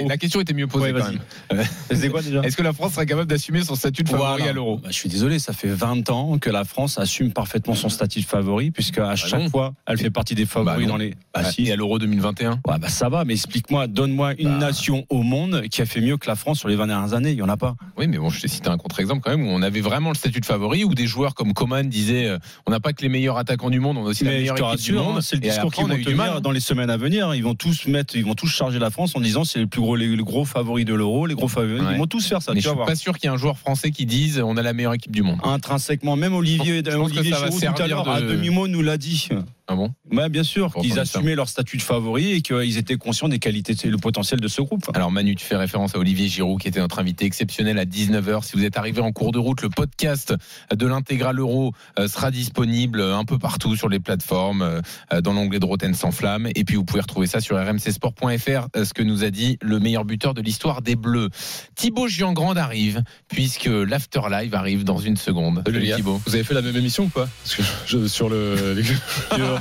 la 0.07 0.17
question 0.17 0.41
était 0.41 0.53
mieux 0.53 0.67
posée 0.67 0.91
quand 0.91 1.09
même. 1.09 1.63
C'est 1.91 2.09
quoi 2.09 2.21
déjà? 2.21 2.41
Est-ce 2.41 2.57
que 2.57 2.63
la 2.63 2.73
France 2.73 2.93
serait 2.93 3.05
capable 3.05 3.29
d'assumer 3.29 3.63
son 3.63 3.75
statut 3.75 4.03
de 4.03 4.09
favori 4.09 4.43
à 4.43 4.51
l'euro? 4.51 4.77
Bah, 4.77 4.89
Je 4.91 4.95
suis 4.95 5.09
désolé, 5.09 5.39
ça 5.39 5.53
fait 5.53 5.69
20 5.69 6.09
ans 6.09 6.37
que 6.37 6.49
la 6.49 6.65
France 6.65 6.99
assume 6.99 7.31
parfaitement 7.31 7.75
son 7.75 7.89
statut 7.89 8.19
de 8.19 8.25
favori, 8.25 8.71
puisque 8.71 8.97
à 8.97 9.15
chaque 9.15 9.49
fois, 9.49 9.73
elle 9.87 9.97
fait 9.97 10.09
partie 10.09 10.35
des 10.35 10.45
favoris 10.45 10.87
dans 10.87 10.97
les 10.97 11.13
Bah, 11.33 11.43
si. 11.51 11.67
Et 11.67 11.71
à 11.71 11.75
l'Euro 11.75 11.99
2021 11.99 12.59
Ouais, 12.67 12.79
bah 12.79 12.89
ça 12.89 13.07
va, 13.09 13.23
mais 13.23 13.33
explique-moi, 13.33 13.87
donne-moi 13.87 14.33
une 14.39 14.49
Bah. 14.49 14.65
nation 14.67 15.05
au 15.09 15.21
monde 15.21 15.61
qui 15.69 15.81
a 15.81 15.85
fait 15.85 16.01
mieux 16.01 16.17
que 16.17 16.27
la 16.27 16.35
France 16.35 16.59
sur 16.59 16.67
les 16.69 16.75
20 16.75 16.87
dernières 16.87 17.13
années. 17.13 17.31
Il 17.31 17.37
y 17.37 17.41
en 17.43 17.49
a 17.49 17.57
pas. 17.57 17.75
Oui, 17.97 18.07
mais 18.07 18.17
bon, 18.17 18.29
je 18.29 18.41
t'ai 18.41 18.47
cité 18.47 18.67
un 18.69 18.77
contre-exemple 18.77 19.21
quand 19.23 19.29
même 19.31 19.47
où 19.47 19.49
on 19.51 19.61
avait 19.61 19.81
vraiment 19.81 20.09
le 20.09 20.15
statut 20.15 20.39
de 20.39 20.45
favori, 20.45 20.83
où 20.83 20.93
des 20.95 21.05
joueurs 21.07 21.35
comme 21.35 21.53
Coman 21.53 21.87
disaient 21.87 22.27
euh, 22.27 22.37
on 22.65 22.71
n'a 22.71 22.79
pas 22.79 22.93
que 22.93 23.01
les 23.03 23.09
meilleurs 23.09 23.37
attaquants 23.37 23.69
du 23.69 23.79
monde, 23.79 23.97
on 23.97 24.05
a 24.05 24.09
aussi 24.09 24.23
la 24.23 24.31
Mais 24.31 24.37
je 24.37 24.51
meilleure 24.51 24.55
équipe 24.55 24.65
du 24.65 24.93
rassure, 24.97 25.03
monde. 25.03 25.17
hein, 25.17 25.21
c'est 25.21 25.35
le 25.35 25.41
discours 25.41 25.71
qu'ils 25.71 25.83
vont 25.85 25.93
du 25.95 26.15
mal. 26.15 26.27
tenir 26.29 26.41
dans 26.41 26.51
les 26.51 26.59
semaines 26.59 26.89
à 26.89 26.97
venir. 26.97 27.33
Ils 27.35 27.43
vont 27.43 27.55
tous 27.55 27.85
mettre, 27.87 28.15
ils 28.15 28.25
vont 28.25 28.33
tous 28.35 28.47
charger 28.47 28.79
la 28.79 28.89
France 28.89 29.15
en 29.15 29.21
disant 29.21 29.43
c'est 29.43 29.59
le 29.59 29.67
plus 29.67 29.81
gros, 29.81 29.95
les, 29.95 30.15
gros 30.17 30.45
favoris 30.45 30.85
de 30.85 30.93
l'euro, 30.95 31.25
les 31.27 31.35
gros 31.35 31.47
favoris. 31.47 31.81
Ouais. 31.83 31.93
Ils 31.93 31.97
vont 31.99 32.07
tous 32.07 32.25
faire 32.27 32.41
ça. 32.41 32.53
Mais 32.53 32.59
tu 32.61 32.65
je 32.67 32.69
vas 32.73 32.75
suis 32.77 32.85
pas 32.85 32.95
sûr 32.95 33.17
qu'il 33.17 33.29
y 33.29 33.31
ait 33.31 33.35
un 33.35 33.37
joueur 33.37 33.57
français 33.57 33.91
qui 33.91 34.05
dise 34.07 34.41
on 34.43 34.57
a 34.57 34.61
la 34.63 34.73
meilleure 34.73 34.93
équipe 34.95 35.11
du 35.11 35.21
monde. 35.21 35.37
Intrinsèquement, 35.43 36.15
même 36.15 36.33
Olivier, 36.33 36.81
Je 36.85 36.91
pense 36.97 37.11
Olivier 37.11 37.33
Giroud 37.35 37.75
tout 37.75 37.81
à 37.83 37.87
l'heure 37.87 38.03
de- 38.05 38.09
à 38.09 38.21
demi-mot 38.21 38.67
nous 38.67 38.81
l'a 38.81 38.97
dit. 38.97 39.29
Ah 39.71 39.75
bon 39.75 39.93
Ouais, 40.11 40.29
bien 40.29 40.41
sûr, 40.41 40.73
qu'ils 40.73 40.95
ça. 40.95 41.01
assumaient 41.01 41.35
leur 41.35 41.47
statut 41.47 41.77
de 41.77 41.83
favori 41.83 42.31
et 42.31 42.41
qu'ils 42.41 42.79
étaient 42.79 42.97
conscients 42.97 43.29
des 43.29 43.37
qualités 43.37 43.75
et 43.83 43.89
le 43.89 43.99
potentiel 43.99 44.39
de 44.39 44.47
ce 44.47 44.63
groupe. 44.63 44.89
Alors 44.95 45.11
Manu, 45.11 45.35
tu 45.35 45.45
fais 45.45 45.55
référence 45.55 45.93
à 45.93 45.99
Olivier 45.99 46.27
Giroud 46.27 46.59
qui 46.59 46.67
était 46.67 46.79
notre 46.79 46.97
invité 46.97 47.25
exceptionnel 47.25 47.77
à 47.77 47.85
19h. 47.85 48.43
Si 48.43 48.57
vous 48.57 48.65
êtes 48.65 48.77
arrivé 48.77 48.99
en 49.01 49.11
cours 49.11 49.31
de 49.31 49.37
route, 49.37 49.61
le 49.61 49.69
podcast 49.69 50.33
de 50.75 50.87
l'intégral 50.87 51.39
euro 51.39 51.73
euh, 51.99 52.07
sera 52.07 52.31
disponible 52.31 52.99
un 52.99 53.25
peu 53.25 53.37
partout 53.37 53.75
sur 53.75 53.89
les 53.89 53.99
plateformes, 53.99 54.81
euh, 55.13 55.21
dans 55.21 55.33
l'onglet 55.33 55.59
de 55.59 55.65
Roten 55.65 55.93
sans 55.93 56.11
flamme. 56.11 56.49
Et 56.55 56.63
puis 56.63 56.75
vous 56.75 56.83
pouvez 56.83 57.01
retrouver 57.01 57.27
ça 57.27 57.39
sur 57.39 57.55
rmcsport.fr, 57.55 58.67
euh, 58.75 58.85
ce 58.85 58.93
que 58.95 59.03
nous 59.03 59.23
a 59.23 59.29
dit 59.29 59.59
le 59.61 59.79
meilleur 59.79 60.03
buteur 60.03 60.33
de 60.33 60.41
l'histoire 60.41 60.81
des 60.81 60.95
Bleus. 60.95 61.29
Thibaut 61.75 62.07
Giangrande 62.07 62.57
arrive, 62.57 63.03
puisque 63.27 63.65
l'Afterlive 63.65 64.55
arrive 64.55 64.83
dans 64.83 64.97
une 64.97 65.15
seconde. 65.15 65.61
Salut. 65.63 65.91
Thibaut. 65.95 66.19
Vous 66.25 66.33
avez 66.33 66.43
fait 66.43 66.55
la 66.55 66.63
même 66.63 66.75
émission 66.75 67.03
ou 67.03 67.09
pas? 67.09 67.29
Parce 67.43 67.55
que 67.55 67.63
je, 67.85 68.07
sur 68.07 68.29
le. 68.29 68.81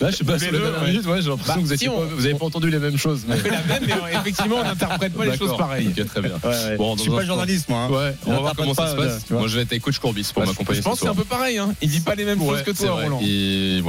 Là, 0.00 0.10
je 0.10 0.16
sais 0.16 0.24
pas, 0.24 0.34
Les 0.34 0.38
sur 0.38 0.52
les 0.52 0.58
deux, 0.58 0.64
dernières 0.64 0.82
ouais. 0.82 0.88
minutes, 0.90 1.06
ouais, 1.06 1.22
j'ai 1.22 1.28
l'impression 1.28 1.54
Bah, 1.54 1.54
que 1.54 1.60
vous, 1.60 1.66
si 1.68 1.74
étiez 1.74 1.88
on- 1.88 1.98
pas- 2.00 2.14
vous 2.14 2.24
avez 2.26 2.34
pas 2.34 2.44
entendu 2.46 2.70
les 2.70 2.78
mêmes 2.78 2.96
choses. 2.98 3.24
On 3.28 3.32
fait 3.36 3.50
la 3.50 3.62
même, 3.62 3.82
mais 3.86 3.92
euh, 3.92 4.20
effectivement, 4.20 4.56
on 4.60 4.64
n'interprète 4.64 5.12
pas 5.14 5.24
les 5.26 5.36
choses 5.36 5.56
pareilles. 5.56 5.88
Ok, 5.96 6.06
très 6.06 6.20
bien. 6.22 6.32
Ouais, 6.44 6.76
Bon, 6.76 6.96
je 6.96 7.02
suis 7.02 7.10
pas 7.10 7.24
journaliste, 7.24 7.68
moi. 7.68 7.88
hein. 7.92 8.12
On 8.26 8.32
va 8.32 8.38
voir 8.40 8.54
comment 8.56 8.74
ça 8.74 8.88
se 8.88 8.92
euh, 8.92 8.96
passe. 8.96 9.24
vois. 9.28 9.40
Moi, 9.40 9.48
je 9.48 9.56
vais 9.56 9.62
être 9.62 9.72
avec 9.72 9.82
coach 9.82 9.98
Courbis 9.98 10.30
pour 10.32 10.42
Bah, 10.42 10.48
m'accompagner 10.48 10.80
je 10.80 10.84
pense 10.84 10.98
que 11.00 11.04
c'est 11.04 11.10
un 11.10 11.14
peu 11.14 11.24
pareil. 11.24 11.58
Hein. 11.58 11.74
Il 11.82 11.88
dit 11.90 12.00
pas 12.00 12.14
les 12.14 12.24
mêmes 12.24 12.38
choses 12.40 12.62
que 12.62 12.70
toi. 12.72 12.90
Roland. 13.02 13.20
Il 13.22 13.82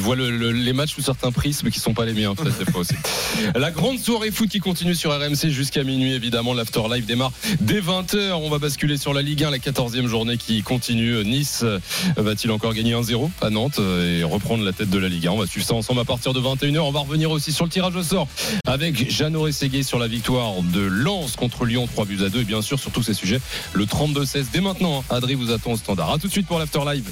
voit 0.00 0.16
le- 0.16 0.30
le- 0.30 0.52
les 0.52 0.72
matchs 0.72 0.94
sous 0.94 1.02
certains 1.02 1.32
prismes 1.32 1.70
qui 1.70 1.80
sont 1.80 1.94
pas 1.94 2.04
les 2.04 2.12
miens, 2.12 2.34
peut-être 2.34 2.58
des 2.58 2.70
fois 2.70 2.80
aussi. 2.80 2.94
La 3.54 3.70
grande 3.70 3.98
soirée 3.98 4.30
foot 4.30 4.48
qui 4.48 4.60
continue 4.60 4.94
sur 4.94 5.10
RMC 5.12 5.50
jusqu'à 5.50 5.82
minuit, 5.84 6.12
évidemment. 6.12 6.54
L'Afterlife 6.54 7.06
démarre 7.06 7.32
dès 7.60 7.80
20h. 7.80 8.32
On 8.34 8.48
va 8.50 8.58
basculer 8.58 8.96
sur 8.96 9.12
la 9.14 9.22
Ligue 9.22 9.44
1, 9.44 9.50
la 9.50 9.58
14e 9.58 10.06
journée 10.06 10.36
qui 10.36 10.62
continue. 10.62 11.24
Nice 11.24 11.60
euh, 11.64 11.78
va-t-il 12.16 12.50
encore 12.50 12.74
gagner 12.74 12.94
1-0 12.94 13.30
à 13.40 13.50
Nantes 13.50 13.78
euh, 13.78 14.20
et 14.20 14.24
reprendre 14.24 14.64
la 14.64 14.72
tête 14.72 14.90
de 14.90 14.95
la 14.98 15.08
Ligue 15.08 15.26
1 15.26 15.30
On 15.32 15.38
va 15.38 15.46
suivre 15.46 15.66
ça 15.66 15.74
ensemble 15.74 16.00
à 16.00 16.04
partir 16.04 16.32
de 16.32 16.40
21h. 16.40 16.78
On 16.80 16.90
va 16.92 17.00
revenir 17.00 17.30
aussi 17.30 17.52
sur 17.52 17.64
le 17.64 17.70
tirage 17.70 17.94
au 17.96 18.02
sort 18.02 18.28
avec 18.66 19.10
Jeannot 19.10 19.42
Rességuier 19.42 19.82
sur 19.82 19.98
la 19.98 20.08
victoire 20.08 20.52
de 20.62 20.80
Lens 20.80 21.36
contre 21.36 21.64
Lyon, 21.64 21.86
3 21.86 22.04
buts 22.04 22.18
à 22.24 22.28
2. 22.28 22.40
Et 22.40 22.44
bien 22.44 22.62
sûr, 22.62 22.78
sur 22.78 22.90
tous 22.90 23.02
ces 23.02 23.14
sujets, 23.14 23.40
le 23.72 23.84
32-16 23.84 24.46
dès 24.52 24.60
maintenant. 24.60 25.00
hein. 25.00 25.14
Adri 25.14 25.34
vous 25.34 25.50
attend 25.50 25.72
au 25.72 25.76
standard. 25.76 26.12
À 26.12 26.18
tout 26.18 26.26
de 26.26 26.32
suite 26.32 26.46
pour 26.46 26.58
l'Afterlive. 26.58 27.04